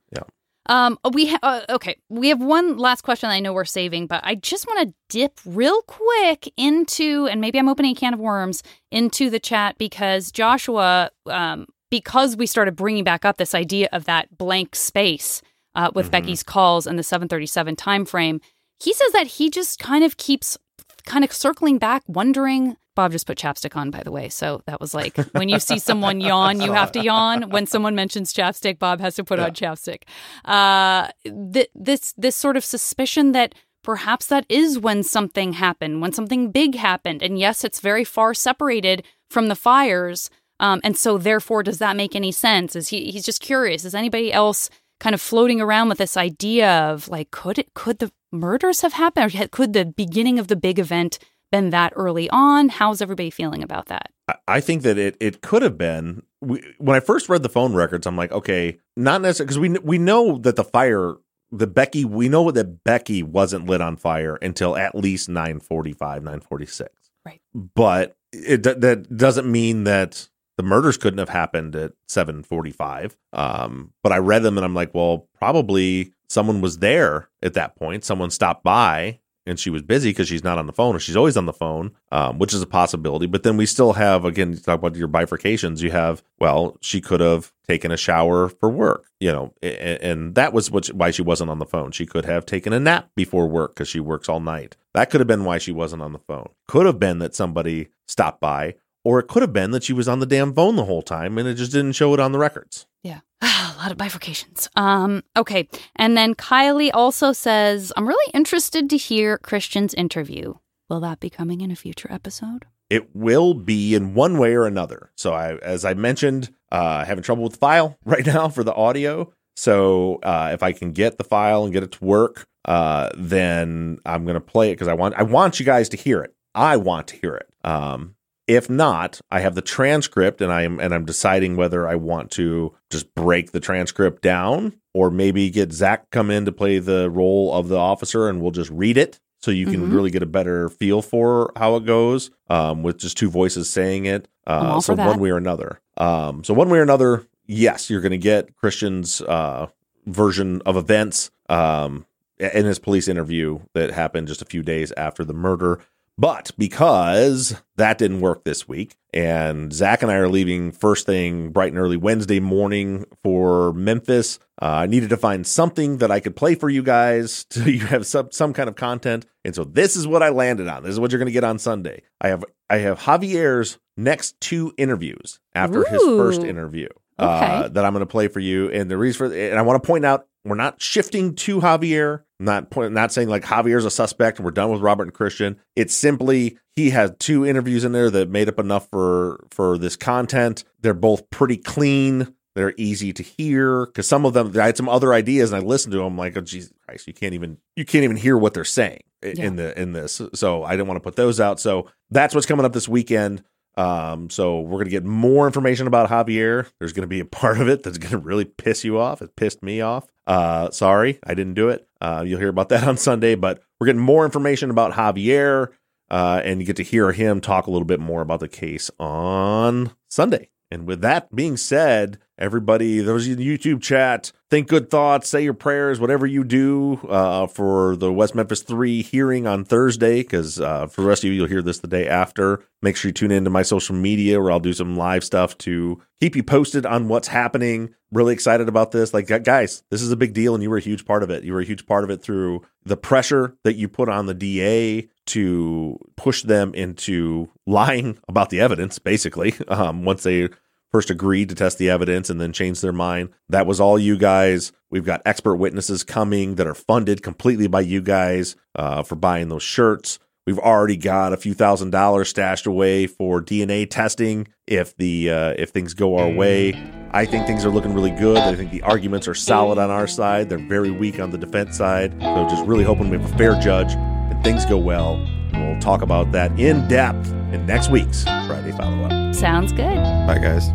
Um, 0.67 0.99
we 1.13 1.27
ha- 1.27 1.39
uh, 1.43 1.61
okay. 1.71 1.97
We 2.09 2.29
have 2.29 2.41
one 2.41 2.77
last 2.77 3.03
question. 3.03 3.31
I 3.31 3.41
know 3.41 3.53
we're 3.53 3.65
saving, 3.65 4.07
but 4.07 4.21
I 4.25 4.37
just 4.37 4.67
want 4.67 4.89
to 4.89 4.95
dip 5.09 5.41
real 5.45 5.83
quick 5.83 6.53
into, 6.57 7.27
and 7.31 7.41
maybe 7.41 7.59
I'm 7.59 7.69
opening 7.69 7.93
a 7.93 7.99
can 7.99 8.15
of 8.15 8.21
worms 8.21 8.63
into 8.91 9.29
the 9.29 9.41
chat 9.41 9.77
because 9.79 10.31
Joshua, 10.31 11.11
um, 11.27 11.67
because 11.91 12.37
we 12.37 12.47
started 12.47 12.77
bringing 12.77 13.05
back 13.05 13.25
up 13.25 13.39
this 13.39 13.55
idea 13.55 13.89
of 13.93 14.05
that 14.05 14.39
blank 14.39 14.77
space 14.77 15.43
uh, 15.75 15.91
with 15.95 16.07
Mm-hmm. 16.07 16.13
Becky's 16.13 16.43
calls 16.43 16.87
and 16.87 16.99
the 16.99 17.03
737 17.03 17.77
time 17.77 18.05
frame. 18.05 18.41
He 18.79 18.93
says 18.93 19.13
that 19.13 19.27
he 19.27 19.51
just 19.51 19.79
kind 19.79 20.05
of 20.05 20.17
keeps 20.17 20.59
kind 21.07 21.25
of 21.25 21.33
circling 21.33 21.79
back, 21.79 22.03
wondering. 22.07 22.77
Bob 22.95 23.13
just 23.13 23.27
put 23.27 23.39
chapstick 23.39 23.77
on, 23.77 23.91
by 23.91 24.03
the 24.03 24.13
way. 24.13 24.29
So 24.29 24.63
that 24.67 24.81
was 24.81 24.95
like 24.95 25.17
when 25.33 25.49
you 25.49 25.59
see 25.59 25.79
someone 25.79 26.21
yawn, 26.31 26.61
you 26.61 26.73
have 26.73 26.93
to 26.93 27.03
yawn. 27.03 27.51
When 27.51 27.67
someone 27.67 27.95
mentions 27.95 28.33
chapstick, 28.33 28.79
Bob 28.79 29.01
has 29.01 29.15
to 29.17 29.25
put 29.25 29.39
on 29.39 29.53
chapstick. 29.53 30.03
Uh, 30.45 31.09
th- 31.25 31.71
this 31.75 32.13
this 32.17 32.37
sort 32.37 32.57
of 32.57 32.65
suspicion 32.65 33.33
that 33.33 33.55
perhaps 33.83 34.27
that 34.27 34.47
is 34.49 34.79
when 34.79 35.03
something 35.03 35.55
happened, 35.55 36.01
when 36.01 36.13
something 36.13 36.51
big 36.51 36.75
happened, 36.75 37.23
and 37.23 37.39
yes, 37.39 37.65
it's 37.65 37.81
very 37.81 38.05
far 38.05 38.35
separated 38.35 39.05
from 39.31 39.49
the 39.49 39.57
fires. 39.57 40.31
Um, 40.61 40.81
and 40.85 40.97
so, 40.97 41.19
therefore, 41.19 41.63
does 41.63 41.79
that 41.79 41.97
make 41.97 42.15
any 42.15 42.31
sense? 42.31 42.77
Is 42.77 42.89
he? 42.89 43.11
He's 43.11 43.25
just 43.25 43.41
curious. 43.41 43.85
Is 43.85 43.95
anybody 43.95 44.33
else 44.33 44.71
kind 45.01 45.15
of 45.15 45.21
floating 45.21 45.61
around 45.61 45.89
with 45.89 45.99
this 45.99 46.17
idea 46.17 46.71
of 46.71 47.09
like, 47.09 47.31
could 47.31 47.59
it? 47.59 47.75
Could 47.75 47.99
the 47.99 48.13
murders 48.31 48.83
have 48.83 48.93
happened? 48.93 49.35
Or 49.35 49.49
could 49.49 49.73
the 49.73 49.85
beginning 49.85 50.39
of 50.39 50.47
the 50.47 50.57
big 50.57 50.79
event 50.79 51.19
been 51.53 51.71
that 51.71 51.93
early 51.95 52.29
on? 52.31 52.69
How's 52.69 53.01
everybody 53.01 53.31
feeling 53.31 53.63
about 53.63 53.87
that? 53.87 54.11
I- 54.49 54.61
think 54.61 54.83
that 54.83 54.99
it 54.99 55.17
it 55.21 55.43
could 55.43 55.63
have 55.63 55.79
been 55.79 56.23
we, 56.41 56.63
when 56.79 56.97
I 56.97 57.01
first 57.01 57.29
read 57.29 57.45
the 57.45 57.49
phone 57.49 57.75
records. 57.75 58.07
I'm 58.07 58.17
like, 58.17 58.33
okay, 58.33 58.79
not 58.97 59.21
necessarily 59.21 59.47
because 59.47 59.85
we 59.85 59.99
we 59.99 59.99
know 59.99 60.39
that 60.39 60.57
the 60.57 60.65
fire, 60.65 61.15
the 61.53 61.67
Becky, 61.69 62.05
we 62.05 62.29
know 62.29 62.51
that 62.51 62.83
Becky 62.83 63.23
wasn't 63.23 63.67
lit 63.67 63.81
on 63.81 63.97
fire 63.97 64.37
until 64.37 64.77
at 64.77 64.97
least 64.97 65.29
9:45, 65.29 66.23
9:46. 66.23 66.89
Right. 67.25 67.41
But 67.55 68.17
it 68.33 68.63
that 68.65 69.17
doesn't 69.17 69.51
mean 69.51 69.85
that 69.85 70.29
the 70.57 70.63
murders 70.63 70.97
couldn't 70.97 71.19
have 71.19 71.29
happened 71.29 71.77
at 71.77 71.93
7:45. 72.09 73.17
Um, 73.33 73.93
but 74.03 74.13
I 74.13 74.19
read 74.19 74.43
them 74.43 74.59
and 74.59 74.65
I'm 74.65 74.75
like, 74.75 74.95
well, 74.95 75.29
probably 75.39 76.13
someone 76.29 76.61
was 76.61 76.79
there 76.79 77.29
at 77.43 77.55
that 77.55 77.77
point. 77.77 78.05
Someone 78.05 78.31
stopped 78.31 78.65
by 78.65 79.21
and 79.47 79.59
she 79.59 79.71
was 79.71 79.83
busy 79.83 80.11
because 80.11 80.29
she's 80.29 80.45
not 80.45 80.59
on 80.59 80.67
the 80.67 80.73
phone 80.73 80.95
or 80.95 80.99
she's 80.99 81.17
always 81.17 81.37
on 81.37 81.47
the 81.47 81.53
phone, 81.53 81.93
um, 82.11 82.39
which 82.39 82.55
is 82.55 82.63
a 82.63 82.67
possibility. 82.67 83.27
But 83.27 83.43
then 83.43 83.57
we 83.57 83.67
still 83.67 83.95
have, 83.95 84.25
again, 84.25 84.53
you 84.53 84.59
talk 84.59 84.79
about 84.79 84.97
your 84.97 85.09
bifurcations. 85.09 85.81
You 85.81 85.91
have, 85.91 86.23
well, 86.39 86.77
she 86.81 87.01
could 87.01 87.21
have 87.21 87.53
taken 87.67 87.91
a 87.91 87.97
shower 87.97 88.49
for 88.49 88.71
work, 88.71 89.07
you 89.21 89.33
know, 89.33 89.53
and, 89.63 90.03
and 90.03 90.35
that 90.35 90.53
was 90.53 90.71
what, 90.71 90.87
why 90.89 91.11
she 91.11 91.23
wasn't 91.23 91.51
on 91.51 91.59
the 91.59 91.67
phone. 91.67 91.91
She 91.93 92.07
could 92.07 92.25
have 92.25 92.47
taken 92.47 92.73
a 92.73 92.81
nap 92.81 93.11
before 93.17 93.49
work 93.49 93.75
because 93.75 93.89
she 93.89 94.01
works 94.01 94.29
all 94.29 94.41
night. 94.41 94.77
That 94.95 95.11
could 95.11 95.21
have 95.21 95.29
been 95.29 95.45
why 95.45 95.59
she 95.59 95.73
wasn't 95.73 96.03
on 96.03 96.13
the 96.13 96.19
phone. 96.19 96.51
Could 96.69 96.87
have 96.87 96.99
been 96.99 97.19
that 97.19 97.35
somebody 97.35 97.89
stopped 98.07 98.41
by, 98.41 98.75
or 99.05 99.19
it 99.19 99.29
could 99.29 99.43
have 99.43 99.53
been 99.53 99.71
that 99.73 99.85
she 99.85 99.93
was 99.93 100.09
on 100.09 100.21
the 100.21 100.27
damn 100.27 100.55
phone 100.55 100.77
the 100.77 100.85
whole 100.85 101.03
time 101.03 101.39
and 101.39 101.49
it 101.49 101.55
just 101.55 101.73
didn't 101.73 101.93
show 101.93 102.15
it 102.15 102.21
on 102.21 102.33
the 102.33 102.39
records. 102.39 102.87
Yeah. 103.03 103.21
a 103.43 103.75
lot 103.79 103.91
of 103.91 103.99
bifurcations. 103.99 104.69
Um, 104.77 105.23
okay. 105.37 105.69
And 105.97 106.17
then 106.17 106.35
Kylie 106.35 106.91
also 106.93 107.33
says, 107.33 107.93
I'm 107.97 108.07
really 108.07 108.31
interested 108.33 108.89
to 108.91 108.97
hear 108.97 109.39
Christian's 109.39 109.95
interview. 109.95 110.55
Will 110.89 111.01
that 111.01 111.21
be 111.21 111.31
coming 111.31 111.61
in 111.61 111.71
a 111.71 111.77
future 111.77 112.11
episode? 112.11 112.67
it 112.93 113.17
will 113.17 113.55
be 113.55 113.95
in 113.95 114.13
one 114.13 114.37
way 114.37 114.53
or 114.53 114.67
another. 114.67 115.11
So 115.17 115.33
I, 115.33 115.57
as 115.57 115.83
I 115.83 115.95
mentioned, 115.95 116.55
uh, 116.71 117.07
having 117.07 117.25
trouble 117.25 117.43
with 117.43 117.55
the 117.55 117.59
file 117.59 117.97
right 118.05 118.27
now 118.27 118.51
for 118.51 118.63
the 118.63 118.75
audio. 118.75 119.33
So 119.57 120.17
uh, 120.23 120.51
if 120.53 120.63
I 120.63 120.73
can 120.73 120.93
get 120.93 121.17
the 121.17 121.25
file 121.25 121.65
and 121.65 121.73
get 121.73 121.83
it 121.83 121.93
to 121.93 122.05
work, 122.05 122.47
uh, 122.67 123.09
then 123.17 123.99
I'm 124.05 124.27
going 124.27 124.35
to 124.35 124.43
play 124.43 124.71
it 124.71 124.75
because 124.75 124.89
I 124.89 124.95
want 124.95 125.15
I 125.15 125.23
want 125.23 125.59
you 125.59 125.65
guys 125.65 125.89
to 125.91 125.97
hear 125.97 126.23
it. 126.23 126.35
I 126.55 126.77
want 126.77 127.09
to 127.09 127.17
hear 127.17 127.35
it. 127.35 127.49
Um, 127.65 128.15
if 128.47 128.69
not, 128.69 129.21
I 129.31 129.41
have 129.41 129.55
the 129.55 129.63
transcript 129.63 130.41
and 130.41 130.53
I'm 130.53 130.81
and 130.81 130.93
I'm 130.95 131.05
deciding 131.05 131.57
whether 131.57 131.87
I 131.89 131.95
want 131.95 132.31
to 132.33 132.75
just 132.91 133.15
break 133.15 133.53
the 133.53 133.61
transcript 133.61 134.23
down 134.23 134.75
or 134.95 135.11
maybe 135.11 135.49
get 135.51 135.73
Zach 135.73 136.11
come 136.11 136.31
in 136.31 136.45
to 136.45 136.53
play 136.53 136.79
the 136.79 137.11
role 137.11 137.55
of 137.55 137.69
the 137.69 137.79
officer 137.79 138.29
and 138.29 138.41
we'll 138.43 138.51
just 138.51 138.71
read 138.71 138.97
it 138.99 139.21
so 139.41 139.51
you 139.51 139.67
can 139.67 139.89
Mhm. 139.89 139.93
really 139.95 140.11
get 140.11 140.23
a 140.23 140.27
better 140.27 140.69
feel 140.69 141.03
for 141.03 141.51
how 141.57 141.77
it 141.77 141.85
goes 141.85 142.31
um, 142.49 142.83
with 142.83 142.99
just 142.99 143.17
two 143.17 143.31
voices 143.31 143.69
saying 143.71 144.05
it. 144.07 144.29
Uh, 144.47 144.81
so 144.81 144.95
one 144.95 145.19
way 145.21 145.31
or 145.31 145.37
another. 145.37 145.81
Um, 145.97 146.45
so 146.45 146.53
one 146.55 146.69
way 146.69 146.79
or 146.79 146.83
another, 146.83 147.27
yes, 147.47 147.89
you're 147.91 148.01
going 148.01 148.11
to 148.13 148.19
get 148.19 148.55
Christian's 148.57 149.21
uh, 149.23 149.69
version 150.07 150.61
of 150.67 150.77
events 150.77 151.31
um, 151.49 152.07
in 152.39 152.65
his 152.67 152.79
police 152.79 153.09
interview 153.09 153.61
that 153.75 153.91
happened 153.93 154.27
just 154.29 154.43
a 154.43 154.47
few 154.47 154.63
days 154.63 154.93
after 154.97 155.25
the 155.25 155.35
murder. 155.35 155.79
But 156.19 156.51
because 156.59 157.61
that 157.77 157.99
didn't 157.99 158.21
work 158.21 158.45
this 158.45 158.69
week, 158.69 158.97
and 159.15 159.73
Zach 159.73 160.03
and 160.03 160.11
I 160.11 160.17
are 160.17 160.29
leaving 160.29 160.71
first 160.71 161.07
thing 161.07 161.51
bright 161.51 161.73
and 161.73 161.79
early 161.79 161.97
Wednesday 161.97 162.39
morning 162.39 163.07
for 163.23 163.73
Memphis, 163.73 164.39
uh, 164.61 164.67
I 164.67 164.87
needed 164.87 165.11
to 165.11 165.17
find 165.17 165.47
something 165.47 165.99
that 165.99 166.11
I 166.11 166.21
could 166.21 166.37
play 166.37 166.55
for 166.55 166.69
you 166.69 166.83
guys 166.83 167.45
to 167.51 167.71
you 167.71 167.87
have 167.87 168.07
some 168.07 168.31
some 168.31 168.53
kind 168.53 168.69
of 168.69 168.77
content. 168.77 169.27
And 169.45 169.55
so 169.55 169.65
this 169.65 169.97
is 169.97 170.07
what 170.07 170.23
I 170.23 170.29
landed 170.29 170.69
on. 170.69 170.83
This 170.83 170.93
is 170.93 171.01
what 171.01 171.11
you're 171.11 171.19
going 171.19 171.27
to 171.27 171.33
get 171.33 171.45
on 171.45 171.59
Sunday. 171.59 172.03
I 172.21 172.29
have 172.29 172.45
I 172.69 172.79
have 172.79 173.01
Javier's 173.01 173.79
next 173.97 174.41
two 174.41 174.73
interviews 174.77 175.41
after 175.55 175.85
his 175.85 176.03
first 176.03 176.43
interview. 176.43 176.89
Uh, 177.19 177.69
that 177.69 177.85
I'm 177.85 177.93
going 177.93 178.01
to 178.01 178.07
play 178.07 178.29
for 178.29 178.41
you. 178.41 178.71
And 178.71 178.91
the 178.91 178.97
reason 178.97 179.31
for 179.31 179.35
and 179.35 179.59
I 179.59 179.63
want 179.63 179.83
to 179.83 179.87
point 179.87 180.05
out 180.05 180.27
we're 180.45 180.57
not 180.57 180.83
shifting 180.83 181.35
to 181.37 181.61
Javier. 181.61 182.23
I'm 182.41 182.47
not 182.47 182.71
point, 182.71 182.93
not 182.93 183.13
saying 183.13 183.29
like 183.29 183.45
Javier's 183.45 183.85
a 183.85 183.91
suspect 183.91 184.39
and 184.39 184.45
we're 184.45 184.51
done 184.51 184.71
with 184.71 184.81
Robert 184.81 185.05
and 185.05 185.15
Christian. 185.15 185.59
It's 185.77 185.95
simply 185.95 186.59
he 186.75 186.91
has 186.91 187.13
two 187.19 187.47
interviews 187.47 187.85
in 187.85 187.93
there 187.93 188.11
that 188.11 188.29
made 188.29 188.49
up 188.49 188.59
enough 188.59 188.89
for 188.91 189.45
for 189.51 189.79
this 189.79 189.97
content. 189.97 190.65
They're 190.81 190.95
both 190.95 191.31
pretty 191.31 191.57
clean. 191.57 192.35
They're 192.55 192.75
easy 192.77 193.13
to 193.15 193.23
hear 193.23 193.87
because 193.87 194.07
some 194.07 194.27
of 194.27 194.35
them 194.35 194.53
I 194.61 194.67
had 194.67 194.77
some 194.77 194.89
other 194.89 195.15
ideas 195.15 195.53
and 195.53 195.63
I 195.63 195.67
listened 195.67 195.93
to 195.93 195.99
them 195.99 196.19
like 196.19 196.37
oh 196.37 196.41
Jesus 196.41 196.73
Christ 196.87 197.07
you 197.07 197.15
can't 197.15 197.35
even 197.35 197.59
you 197.77 197.85
can't 197.85 198.05
even 198.05 198.17
hear 198.17 198.37
what 198.37 198.53
they're 198.53 198.65
saying 198.65 199.03
in 199.23 199.57
the 199.57 199.81
in 199.81 199.93
this 199.93 200.21
so 200.35 200.65
I 200.65 200.73
didn't 200.73 200.89
want 200.89 200.97
to 200.97 201.03
put 201.03 201.17
those 201.17 201.41
out 201.41 201.61
so 201.61 201.89
that's 202.11 202.35
what's 202.35 202.47
coming 202.47 202.67
up 202.67 202.73
this 202.73 202.89
weekend 202.89 203.43
um 203.77 204.29
so 204.31 204.61
we're 204.61 204.79
gonna 204.79 204.91
get 204.91 205.05
more 205.05 205.47
information 205.47 205.87
about 205.87 206.11
Javier. 206.11 206.71
There's 206.79 206.93
gonna 206.93 207.07
be 207.07 207.21
a 207.21 207.25
part 207.25 207.61
of 207.61 207.69
it 207.69 207.83
that's 207.83 207.99
gonna 207.99 208.19
really 208.19 208.45
piss 208.45 208.85
you 208.85 208.99
off. 208.99 209.23
It 209.23 209.37
pissed 209.37 209.63
me 209.63 209.81
off. 209.81 210.07
Uh 210.27 210.71
sorry 210.71 211.19
I 211.25 211.35
didn't 211.35 211.55
do 211.55 211.69
it. 211.69 211.89
Uh 212.01 212.23
you'll 212.27 212.39
hear 212.41 212.49
about 212.49 212.69
that 212.71 212.85
on 212.85 212.97
Sunday 212.97 213.35
but 213.35 213.63
we're 213.81 213.87
getting 213.87 214.03
more 214.03 214.25
information 214.25 214.71
about 214.71 214.93
Javier 214.93 215.69
uh 216.11 216.41
and 216.45 216.61
you 216.61 216.67
get 216.67 216.77
to 216.77 216.83
hear 216.83 217.13
him 217.13 217.41
talk 217.41 217.67
a 217.67 217.71
little 217.71 217.87
bit 217.87 218.01
more 218.01 218.21
about 218.21 218.41
the 218.41 218.49
case 218.49 218.91
on 218.99 219.93
Sunday. 220.09 220.51
And 220.71 220.87
with 220.87 221.03
that 221.03 221.35
being 221.35 221.59
said, 221.59 222.19
everybody, 222.43 222.99
those 222.99 223.29
in 223.29 223.39
YouTube 223.39 223.81
chat, 223.81 224.33
think 224.51 224.67
good 224.67 224.91
thoughts, 224.91 225.29
say 225.29 225.45
your 225.45 225.55
prayers, 225.55 226.01
whatever 226.01 226.27
you 226.27 226.43
do 226.43 226.95
uh, 227.09 227.47
for 227.47 227.95
the 227.95 228.13
West 228.13 228.35
Memphis 228.35 228.63
3 228.63 229.01
hearing 229.01 229.47
on 229.47 229.65
Thursday, 229.65 230.23
because 230.23 230.61
uh, 230.61 230.89
for 230.89 231.03
the 231.03 231.07
rest 231.07 231.23
of 231.23 231.29
you, 231.29 231.35
you'll 231.35 231.47
hear 231.47 231.63
this 231.63 231.79
the 231.79 231.87
day 231.87 232.09
after. 232.09 232.65
Make 232.83 232.97
sure 232.97 233.11
you 233.11 233.13
tune 233.13 233.31
into 233.31 233.49
my 233.49 233.63
social 233.63 233.95
media 233.95 234.41
where 234.41 234.51
I'll 234.51 234.59
do 234.59 234.73
some 234.73 234.97
live 234.97 235.23
stuff 235.23 235.57
to 235.59 236.03
keep 236.21 236.35
you 236.35 236.43
posted 236.43 236.85
on 236.85 237.07
what's 237.07 237.29
happening. 237.29 237.95
Really 238.11 238.35
excited 238.35 238.69
about 238.69 238.91
this. 238.91 239.15
Like, 239.15 239.29
guys, 239.45 239.85
this 239.91 240.03
is 240.03 240.11
a 240.11 240.17
big 240.17 240.35
deal, 240.35 240.55
and 240.55 240.63
you 240.65 240.69
were 240.69 240.79
a 240.79 240.83
huge 240.83 241.07
part 241.07 241.23
of 241.23 241.31
it. 241.31 241.45
You 241.45 241.53
were 241.53 241.61
a 241.61 241.65
huge 241.65 241.87
part 241.87 242.03
of 242.03 242.11
it 242.11 242.23
through 242.23 242.63
the 242.85 242.97
pressure 242.97 243.57
that 243.63 243.77
you 243.77 243.89
put 243.89 244.09
on 244.09 244.27
the 244.27 244.35
DA 244.35 245.09
to 245.27 245.97
push 246.17 246.43
them 246.43 246.75
into 246.75 247.49
lying 247.69 248.19
about 248.27 248.51
the 248.51 248.61
evidence, 248.61 248.99
basically, 248.99 249.55
um, 249.69 250.05
once 250.05 250.25
they 250.25 250.49
first 250.93 251.11
agreed 251.11 251.49
to 251.49 251.55
test 251.55 251.79
the 251.79 251.91
evidence 251.91 252.31
and 252.31 252.41
then 252.41 252.53
changed 252.53 252.83
their 252.83 252.93
mind. 252.93 253.31
That 253.49 253.67
was 253.67 253.81
all 253.81 253.99
you 253.99 254.17
guys. 254.17 254.73
We've 254.91 255.05
got 255.05 255.23
expert 255.25 255.57
witnesses 255.57 256.05
coming 256.05 256.57
that 256.57 256.67
are 256.67 256.75
funded 256.75 257.23
completely 257.23 257.67
by 257.67 257.81
you 257.81 258.03
guys 258.03 258.57
uh, 258.75 259.03
for 259.03 259.17
buying 259.17 259.49
those 259.49 259.63
shirts. 259.63 260.19
We've 260.47 260.59
already 260.59 260.97
got 260.97 261.33
a 261.33 261.37
few 261.37 261.55
thousand 261.55 261.91
dollars 261.91 262.29
stashed 262.29 262.67
away 262.67 263.07
for 263.07 263.41
DNA 263.41 263.89
testing 263.89 264.49
if 264.67 264.97
the 264.97 265.31
uh, 265.31 265.55
if 265.57 265.71
things 265.71 265.95
go 265.95 266.19
our 266.19 266.31
way. 266.31 266.75
I 267.13 267.27
think 267.27 267.47
things 267.47 267.65
are 267.65 267.71
looking 267.71 267.95
really 267.95 268.11
good. 268.11 268.39
I 268.39 268.55
think 268.57 268.73
the 268.73 268.83
arguments 268.83 269.29
are 269.29 269.35
solid 269.35 269.79
on 269.79 269.91
our 269.91 270.09
side. 270.09 270.49
They're 270.49 270.59
very 270.59 270.91
weak 270.91 271.21
on 271.21 271.31
the 271.31 271.39
defense 271.39 271.77
side. 271.77 272.21
So 272.21 272.49
just 272.49 272.67
really 272.67 272.85
hoping 272.85 273.09
we 273.09 273.19
have 273.19 273.33
a 273.33 273.37
fair 273.39 273.55
judge 273.61 273.93
and 273.95 274.43
things 274.43 274.67
go 274.67 274.79
well. 274.79 275.25
We'll 275.53 275.81
talk 275.81 276.03
about 276.03 276.33
that 276.33 276.59
in 276.59 276.89
depth 276.89 277.31
in 277.53 277.65
next 277.67 277.91
week's 277.91 278.25
Friday 278.25 278.73
follow 278.73 279.05
up. 279.05 279.35
Sounds 279.35 279.71
good. 279.73 279.95
Bye, 280.27 280.39
guys. 280.43 280.71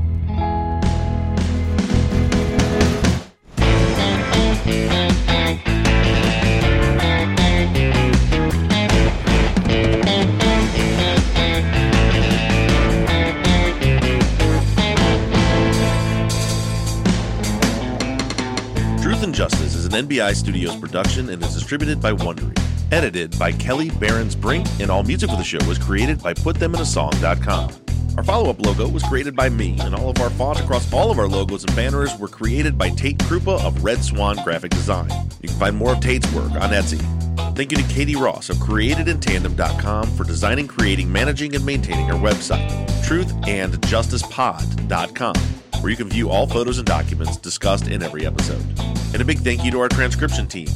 Justice 19.18 19.24
and 19.24 19.34
Justice 19.34 19.74
is 19.74 19.86
an 19.86 19.94
NBI 19.94 20.36
Studios 20.36 20.76
production 20.76 21.30
and 21.30 21.42
is 21.42 21.54
distributed 21.54 22.02
by 22.02 22.12
Wondery. 22.12 22.58
Edited 22.92 23.40
by 23.40 23.54
Kelly 23.54 23.90
Barons 23.90 24.36
Brink, 24.36 24.68
and 24.82 24.92
all 24.92 25.04
music 25.04 25.30
for 25.30 25.38
the 25.38 25.44
show 25.44 25.60
was 25.66 25.78
created 25.78 26.22
by 26.22 26.34
PutThemInASong.com. 26.34 27.87
Our 28.18 28.24
follow 28.24 28.50
up 28.50 28.60
logo 28.66 28.88
was 28.88 29.04
created 29.04 29.36
by 29.36 29.48
me, 29.48 29.78
and 29.80 29.94
all 29.94 30.10
of 30.10 30.20
our 30.20 30.32
font 30.32 30.60
across 30.60 30.92
all 30.92 31.12
of 31.12 31.20
our 31.20 31.28
logos 31.28 31.64
and 31.64 31.76
banners 31.76 32.18
were 32.18 32.28
created 32.28 32.76
by 32.76 32.90
Tate 32.90 33.20
Krupa 33.20 33.64
of 33.64 33.84
Red 33.84 34.04
Swan 34.04 34.38
Graphic 34.44 34.72
Design. 34.72 35.12
You 35.42 35.50
can 35.50 35.60
find 35.60 35.78
more 35.78 35.94
of 35.94 36.00
Tate's 36.00 36.32
work 36.34 36.52
on 36.54 36.72
Etsy. 36.72 37.17
Thank 37.58 37.72
you 37.72 37.78
to 37.80 37.84
Katie 37.92 38.16
Ross 38.16 38.52
of 38.52 38.58
CreatedInTandem.com 38.58 40.16
for 40.16 40.24
designing, 40.24 40.68
creating, 40.68 41.12
managing, 41.12 41.56
and 41.56 41.66
maintaining 41.66 42.12
our 42.12 42.20
website, 42.20 42.70
truthandjusticepod.com, 43.02 45.36
where 45.82 45.90
you 45.90 45.98
can 45.98 46.08
view 46.08 46.30
all 46.30 46.46
photos 46.46 46.78
and 46.78 46.86
documents 46.86 47.36
discussed 47.38 47.88
in 47.88 48.04
every 48.04 48.28
episode. 48.28 48.64
And 49.12 49.24
a 49.24 49.26
big 49.26 49.40
thank 49.40 49.66
you 49.66 49.72
to 49.72 49.80
our 49.80 49.90
transcription 49.90 50.46
team 50.46 50.68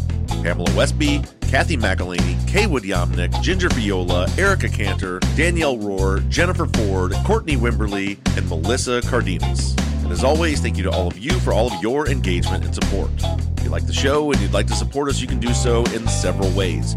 Pamela 0.41 0.75
Westby, 0.75 1.21
Kathy 1.41 1.77
McElhaney, 1.77 2.33
Kaywood 2.49 2.81
Yomnick, 2.81 3.39
Ginger 3.43 3.69
Viola, 3.69 4.27
Erica 4.39 4.67
Cantor, 4.67 5.19
Danielle 5.35 5.77
Rohr, 5.77 6.27
Jennifer 6.29 6.65
Ford, 6.65 7.13
Courtney 7.27 7.57
Wimberly, 7.57 8.17
and 8.35 8.49
Melissa 8.49 9.03
Cardenas. 9.03 9.75
And 10.03 10.11
as 10.11 10.23
always, 10.23 10.59
thank 10.59 10.77
you 10.77 10.83
to 10.83 10.91
all 10.91 11.07
of 11.07 11.17
you 11.17 11.31
for 11.39 11.53
all 11.53 11.71
of 11.71 11.81
your 11.81 12.09
engagement 12.09 12.65
and 12.65 12.73
support. 12.73 13.11
If 13.57 13.63
you 13.63 13.69
like 13.69 13.85
the 13.85 13.93
show 13.93 14.31
and 14.31 14.41
you'd 14.41 14.53
like 14.53 14.67
to 14.67 14.75
support 14.75 15.09
us, 15.09 15.21
you 15.21 15.27
can 15.27 15.39
do 15.39 15.53
so 15.53 15.83
in 15.85 16.07
several 16.07 16.49
ways. 16.51 16.95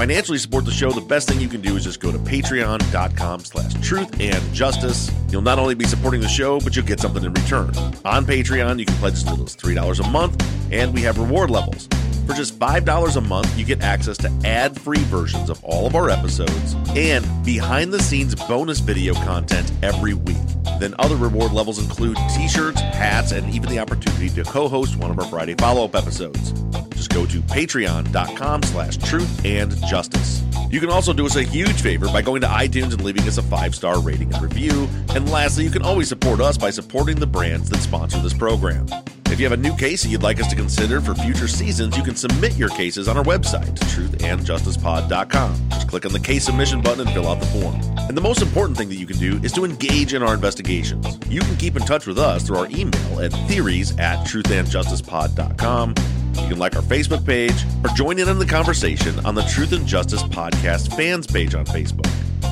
Financially 0.00 0.38
support 0.38 0.64
the 0.64 0.70
show, 0.70 0.90
the 0.90 1.02
best 1.02 1.28
thing 1.28 1.42
you 1.42 1.46
can 1.46 1.60
do 1.60 1.76
is 1.76 1.84
just 1.84 2.00
go 2.00 2.10
to 2.10 2.16
patreon.com 2.16 3.40
slash 3.40 3.74
truth 3.86 4.18
and 4.18 4.54
justice. 4.54 5.10
You'll 5.28 5.42
not 5.42 5.58
only 5.58 5.74
be 5.74 5.84
supporting 5.84 6.22
the 6.22 6.26
show, 6.26 6.58
but 6.58 6.74
you'll 6.74 6.86
get 6.86 7.00
something 7.00 7.22
in 7.22 7.34
return. 7.34 7.68
On 8.06 8.24
Patreon, 8.24 8.78
you 8.78 8.86
can 8.86 8.94
pledge 8.94 9.12
as 9.12 9.28
little 9.28 9.44
as 9.44 9.54
$3 9.54 10.00
a 10.00 10.08
month, 10.08 10.42
and 10.72 10.94
we 10.94 11.02
have 11.02 11.18
reward 11.18 11.50
levels. 11.50 11.86
For 12.26 12.32
just 12.32 12.58
$5 12.58 13.16
a 13.16 13.20
month, 13.20 13.58
you 13.58 13.66
get 13.66 13.82
access 13.82 14.16
to 14.18 14.32
ad 14.42 14.80
free 14.80 15.04
versions 15.04 15.50
of 15.50 15.62
all 15.62 15.86
of 15.86 15.94
our 15.94 16.08
episodes 16.08 16.76
and 16.96 17.26
behind 17.44 17.92
the 17.92 18.02
scenes 18.02 18.34
bonus 18.34 18.78
video 18.78 19.12
content 19.12 19.70
every 19.82 20.14
week. 20.14 20.38
Then 20.78 20.94
other 20.98 21.16
reward 21.16 21.52
levels 21.52 21.78
include 21.78 22.16
t 22.34 22.48
shirts, 22.48 22.80
hats, 22.80 23.32
and 23.32 23.52
even 23.54 23.68
the 23.68 23.80
opportunity 23.80 24.30
to 24.30 24.44
co 24.44 24.66
host 24.66 24.96
one 24.96 25.10
of 25.10 25.18
our 25.18 25.26
Friday 25.26 25.56
follow 25.56 25.84
up 25.84 25.94
episodes. 25.94 26.54
Just 27.00 27.14
go 27.14 27.24
to 27.24 27.40
patreon.com 27.40 28.62
slash 28.62 28.98
truth 28.98 29.44
and 29.46 29.72
justice. 29.90 30.42
You 30.70 30.78
can 30.78 30.88
also 30.88 31.12
do 31.12 31.26
us 31.26 31.34
a 31.34 31.42
huge 31.42 31.82
favor 31.82 32.06
by 32.06 32.22
going 32.22 32.40
to 32.42 32.46
iTunes 32.46 32.92
and 32.92 33.02
leaving 33.02 33.24
us 33.24 33.38
a 33.38 33.42
five 33.42 33.74
star 33.74 34.00
rating 34.00 34.32
and 34.32 34.40
review. 34.40 34.88
And 35.14 35.28
lastly, 35.30 35.64
you 35.64 35.70
can 35.70 35.82
always 35.82 36.08
support 36.08 36.40
us 36.40 36.56
by 36.56 36.70
supporting 36.70 37.18
the 37.18 37.26
brands 37.26 37.68
that 37.70 37.78
sponsor 37.78 38.20
this 38.20 38.32
program. 38.32 38.86
If 39.26 39.38
you 39.40 39.46
have 39.46 39.52
a 39.52 39.62
new 39.62 39.76
case 39.76 40.02
that 40.02 40.08
you'd 40.08 40.22
like 40.22 40.40
us 40.40 40.48
to 40.48 40.56
consider 40.56 41.00
for 41.00 41.14
future 41.14 41.48
seasons, 41.48 41.96
you 41.96 42.02
can 42.02 42.14
submit 42.14 42.56
your 42.56 42.68
cases 42.68 43.08
on 43.08 43.16
our 43.16 43.24
website, 43.24 43.78
truthandjusticepod.com. 43.78 45.68
Just 45.70 45.88
click 45.88 46.06
on 46.06 46.12
the 46.12 46.20
case 46.20 46.44
submission 46.44 46.82
button 46.82 47.00
and 47.00 47.10
fill 47.10 47.28
out 47.28 47.40
the 47.40 47.46
form. 47.46 47.80
And 47.98 48.16
the 48.16 48.20
most 48.20 48.42
important 48.42 48.76
thing 48.78 48.88
that 48.88 48.96
you 48.96 49.06
can 49.06 49.18
do 49.18 49.40
is 49.42 49.52
to 49.52 49.64
engage 49.64 50.14
in 50.14 50.22
our 50.22 50.34
investigations. 50.34 51.18
You 51.28 51.40
can 51.40 51.56
keep 51.56 51.76
in 51.76 51.82
touch 51.82 52.06
with 52.06 52.18
us 52.18 52.44
through 52.44 52.58
our 52.58 52.68
email 52.70 53.20
at 53.20 53.32
theories 53.48 53.96
at 53.98 54.26
truthandjusticepod.com. 54.26 55.94
You 56.42 56.48
can 56.48 56.58
like 56.58 56.76
our 56.76 56.82
Facebook 56.82 57.24
page 57.24 57.64
or 57.84 57.94
join 57.94 58.18
in 58.18 58.28
on 58.28 58.38
the 58.38 58.46
conversation 58.46 59.18
on 59.26 59.34
the 59.34 59.42
Truth 59.42 59.72
and 59.72 59.86
Justice 59.86 60.22
Podcast 60.22 60.96
fans 60.96 61.26
page 61.26 61.54
on 61.54 61.64
Facebook. 61.64 62.10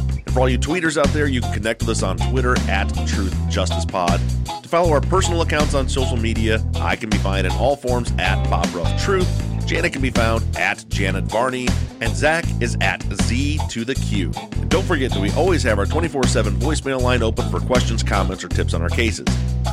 And 0.08 0.32
for 0.32 0.40
all 0.40 0.48
you 0.48 0.58
tweeters 0.58 0.96
out 0.96 1.08
there, 1.08 1.26
you 1.26 1.40
can 1.40 1.52
connect 1.52 1.82
with 1.82 1.90
us 1.90 2.02
on 2.02 2.16
Twitter 2.16 2.58
at 2.68 2.88
Truth 3.06 3.36
Justice 3.48 3.84
Pod. 3.84 4.20
To 4.62 4.68
follow 4.68 4.90
our 4.92 5.00
personal 5.00 5.42
accounts 5.42 5.74
on 5.74 5.88
social 5.88 6.16
media, 6.16 6.64
I 6.76 6.96
can 6.96 7.08
be 7.08 7.18
found 7.18 7.46
in 7.46 7.52
all 7.52 7.76
forms 7.76 8.12
at 8.18 8.42
Bob 8.50 8.66
Ruff 8.74 9.02
Truth. 9.02 9.47
Janet 9.68 9.92
can 9.92 10.00
be 10.00 10.08
found 10.08 10.42
at 10.56 10.82
Janet 10.88 11.24
Varney, 11.24 11.68
and 12.00 12.16
Zach 12.16 12.46
is 12.58 12.78
at 12.80 13.02
Z 13.24 13.60
to 13.68 13.84
the 13.84 13.94
Q. 13.94 14.32
And 14.34 14.70
don't 14.70 14.82
forget 14.82 15.12
that 15.12 15.20
we 15.20 15.30
always 15.32 15.62
have 15.62 15.78
our 15.78 15.84
24 15.84 16.24
7 16.24 16.54
voicemail 16.54 17.02
line 17.02 17.22
open 17.22 17.50
for 17.50 17.60
questions, 17.60 18.02
comments, 18.02 18.42
or 18.42 18.48
tips 18.48 18.72
on 18.72 18.80
our 18.80 18.88
cases. 18.88 19.26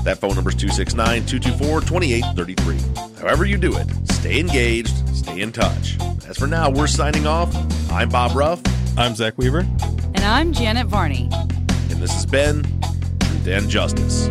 That 0.04 0.18
phone 0.18 0.36
number 0.36 0.50
is 0.50 0.58
269 0.58 1.26
224 1.26 1.80
2833. 1.80 3.22
However, 3.22 3.46
you 3.46 3.56
do 3.56 3.78
it, 3.78 3.88
stay 4.12 4.38
engaged, 4.38 5.16
stay 5.16 5.40
in 5.40 5.54
touch. 5.54 5.98
As 6.28 6.38
for 6.38 6.48
now, 6.48 6.70
we're 6.70 6.88
signing 6.88 7.26
off. 7.26 7.56
I'm 7.90 8.10
Bob 8.10 8.36
Ruff. 8.36 8.62
I'm 8.98 9.16
Zach 9.16 9.38
Weaver. 9.38 9.60
And 9.60 10.20
I'm 10.26 10.52
Janet 10.52 10.88
Varney. 10.88 11.30
And 11.90 12.02
this 12.02 12.12
has 12.12 12.26
been 12.26 12.64
Truth 13.22 13.48
and 13.48 13.70
Justice. 13.70 14.30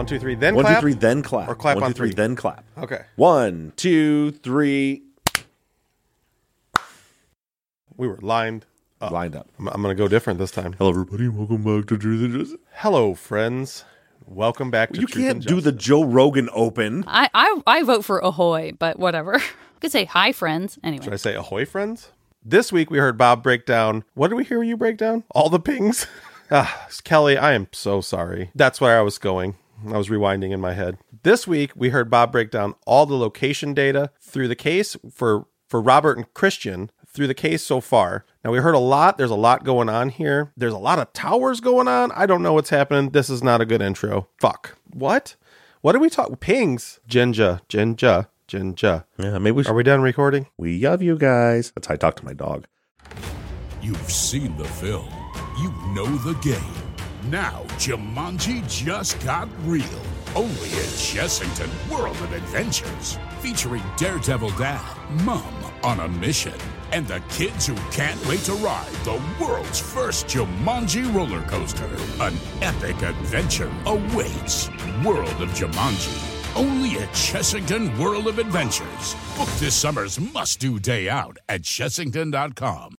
One, 0.00 0.06
two, 0.06 0.18
three, 0.18 0.34
then 0.34 0.54
One, 0.54 0.64
two, 0.64 0.70
clap. 0.70 0.80
three, 0.80 0.94
then 0.94 1.22
clap. 1.22 1.46
Or 1.46 1.54
clap 1.54 1.76
One, 1.76 1.84
on 1.84 1.90
two, 1.90 1.94
three, 1.94 2.08
three. 2.08 2.14
then 2.14 2.34
clap. 2.34 2.64
Okay. 2.78 3.02
One, 3.16 3.74
two, 3.76 4.30
three. 4.30 5.02
We 7.98 8.08
were 8.08 8.18
lined 8.22 8.64
up. 9.02 9.10
Lined 9.10 9.36
up. 9.36 9.50
I'm, 9.58 9.68
I'm 9.68 9.82
going 9.82 9.94
to 9.94 10.02
go 10.02 10.08
different 10.08 10.38
this 10.38 10.52
time. 10.52 10.72
Hello, 10.78 10.88
everybody. 10.88 11.28
Welcome 11.28 11.64
back 11.64 11.86
to 11.88 11.98
Truth 11.98 12.22
and 12.22 12.32
Justice. 12.32 12.58
Hello, 12.76 13.14
friends. 13.14 13.84
Welcome 14.24 14.70
back 14.70 14.92
to 14.94 15.02
You 15.02 15.06
Truth 15.06 15.22
can't 15.22 15.36
and 15.36 15.44
do 15.44 15.60
the 15.60 15.70
Justice. 15.70 15.86
Joe 15.86 16.04
Rogan 16.04 16.48
open. 16.54 17.04
I, 17.06 17.28
I 17.34 17.60
I 17.66 17.82
vote 17.82 18.02
for 18.02 18.20
Ahoy, 18.20 18.72
but 18.78 18.98
whatever. 18.98 19.36
I 19.36 19.42
could 19.82 19.92
say 19.92 20.06
hi, 20.06 20.32
friends. 20.32 20.78
Anyway, 20.82 21.04
Should 21.04 21.12
I 21.12 21.16
say 21.16 21.34
ahoy, 21.34 21.66
friends? 21.66 22.10
This 22.42 22.72
week 22.72 22.90
we 22.90 22.96
heard 22.96 23.18
Bob 23.18 23.42
break 23.42 23.66
down. 23.66 24.04
What 24.14 24.28
did 24.28 24.36
we 24.36 24.44
hear 24.44 24.62
you 24.62 24.78
break 24.78 24.96
down? 24.96 25.24
All 25.32 25.50
the 25.50 25.60
pings. 25.60 26.06
ah, 26.50 26.88
Kelly, 27.04 27.36
I 27.36 27.52
am 27.52 27.68
so 27.72 28.00
sorry. 28.00 28.50
That's 28.54 28.80
where 28.80 28.98
I 28.98 29.02
was 29.02 29.18
going. 29.18 29.56
I 29.86 29.96
was 29.96 30.08
rewinding 30.08 30.52
in 30.52 30.60
my 30.60 30.74
head. 30.74 30.98
This 31.22 31.46
week 31.46 31.72
we 31.74 31.90
heard 31.90 32.10
Bob 32.10 32.32
break 32.32 32.50
down 32.50 32.74
all 32.86 33.06
the 33.06 33.16
location 33.16 33.74
data 33.74 34.10
through 34.20 34.48
the 34.48 34.56
case 34.56 34.96
for 35.12 35.46
for 35.68 35.80
Robert 35.80 36.16
and 36.16 36.32
Christian 36.34 36.90
through 37.06 37.26
the 37.26 37.34
case 37.34 37.62
so 37.62 37.80
far. 37.80 38.24
Now 38.44 38.50
we 38.52 38.58
heard 38.58 38.74
a 38.74 38.78
lot. 38.78 39.18
There's 39.18 39.30
a 39.30 39.36
lot 39.36 39.64
going 39.64 39.88
on 39.88 40.08
here. 40.08 40.52
There's 40.56 40.72
a 40.72 40.78
lot 40.78 40.98
of 40.98 41.12
towers 41.12 41.60
going 41.60 41.88
on. 41.88 42.12
I 42.12 42.26
don't 42.26 42.42
know 42.42 42.52
what's 42.52 42.70
happening. 42.70 43.10
This 43.10 43.30
is 43.30 43.42
not 43.42 43.60
a 43.60 43.66
good 43.66 43.82
intro. 43.82 44.28
Fuck. 44.38 44.76
What? 44.92 45.36
What 45.80 45.94
are 45.94 46.00
we 46.00 46.10
talking? 46.10 46.36
Pings. 46.36 47.00
Jinja. 47.06 47.62
Jinja. 47.68 48.28
Jinja. 48.46 49.06
Yeah, 49.18 49.38
maybe 49.38 49.52
we 49.52 49.62
should. 49.62 49.70
Are 49.70 49.74
we 49.74 49.82
done 49.82 50.02
recording? 50.02 50.46
We 50.56 50.80
love 50.80 51.02
you 51.02 51.16
guys. 51.16 51.72
That's 51.74 51.86
how 51.86 51.94
I 51.94 51.96
talk 51.96 52.16
to 52.16 52.24
my 52.24 52.32
dog. 52.34 52.66
You've 53.80 54.10
seen 54.10 54.56
the 54.56 54.64
film. 54.64 55.08
You 55.58 55.72
know 55.94 56.16
the 56.18 56.34
game. 56.40 56.89
Now, 57.24 57.64
Jumanji 57.76 58.66
just 58.68 59.22
got 59.24 59.48
real. 59.64 59.84
Only 60.34 60.50
at 60.50 60.90
Chessington 60.96 61.70
World 61.90 62.16
of 62.16 62.32
Adventures. 62.32 63.18
Featuring 63.40 63.82
Daredevil 63.96 64.50
Dad, 64.50 64.96
Mom 65.24 65.54
on 65.82 66.00
a 66.00 66.08
mission, 66.08 66.54
and 66.92 67.06
the 67.06 67.22
kids 67.28 67.66
who 67.66 67.74
can't 67.90 68.24
wait 68.26 68.40
to 68.40 68.52
ride 68.54 68.92
the 69.04 69.20
world's 69.40 69.80
first 69.80 70.26
Jumanji 70.26 71.12
roller 71.14 71.42
coaster. 71.42 71.90
An 72.20 72.36
epic 72.62 73.02
adventure 73.02 73.72
awaits. 73.86 74.68
World 75.04 75.42
of 75.42 75.50
Jumanji. 75.50 76.56
Only 76.56 76.98
at 76.98 77.08
Chessington 77.10 77.96
World 77.98 78.26
of 78.28 78.38
Adventures. 78.38 79.14
Book 79.36 79.48
this 79.58 79.74
summer's 79.74 80.18
must-do 80.18 80.78
day 80.78 81.08
out 81.08 81.38
at 81.48 81.62
chessington.com. 81.62 82.99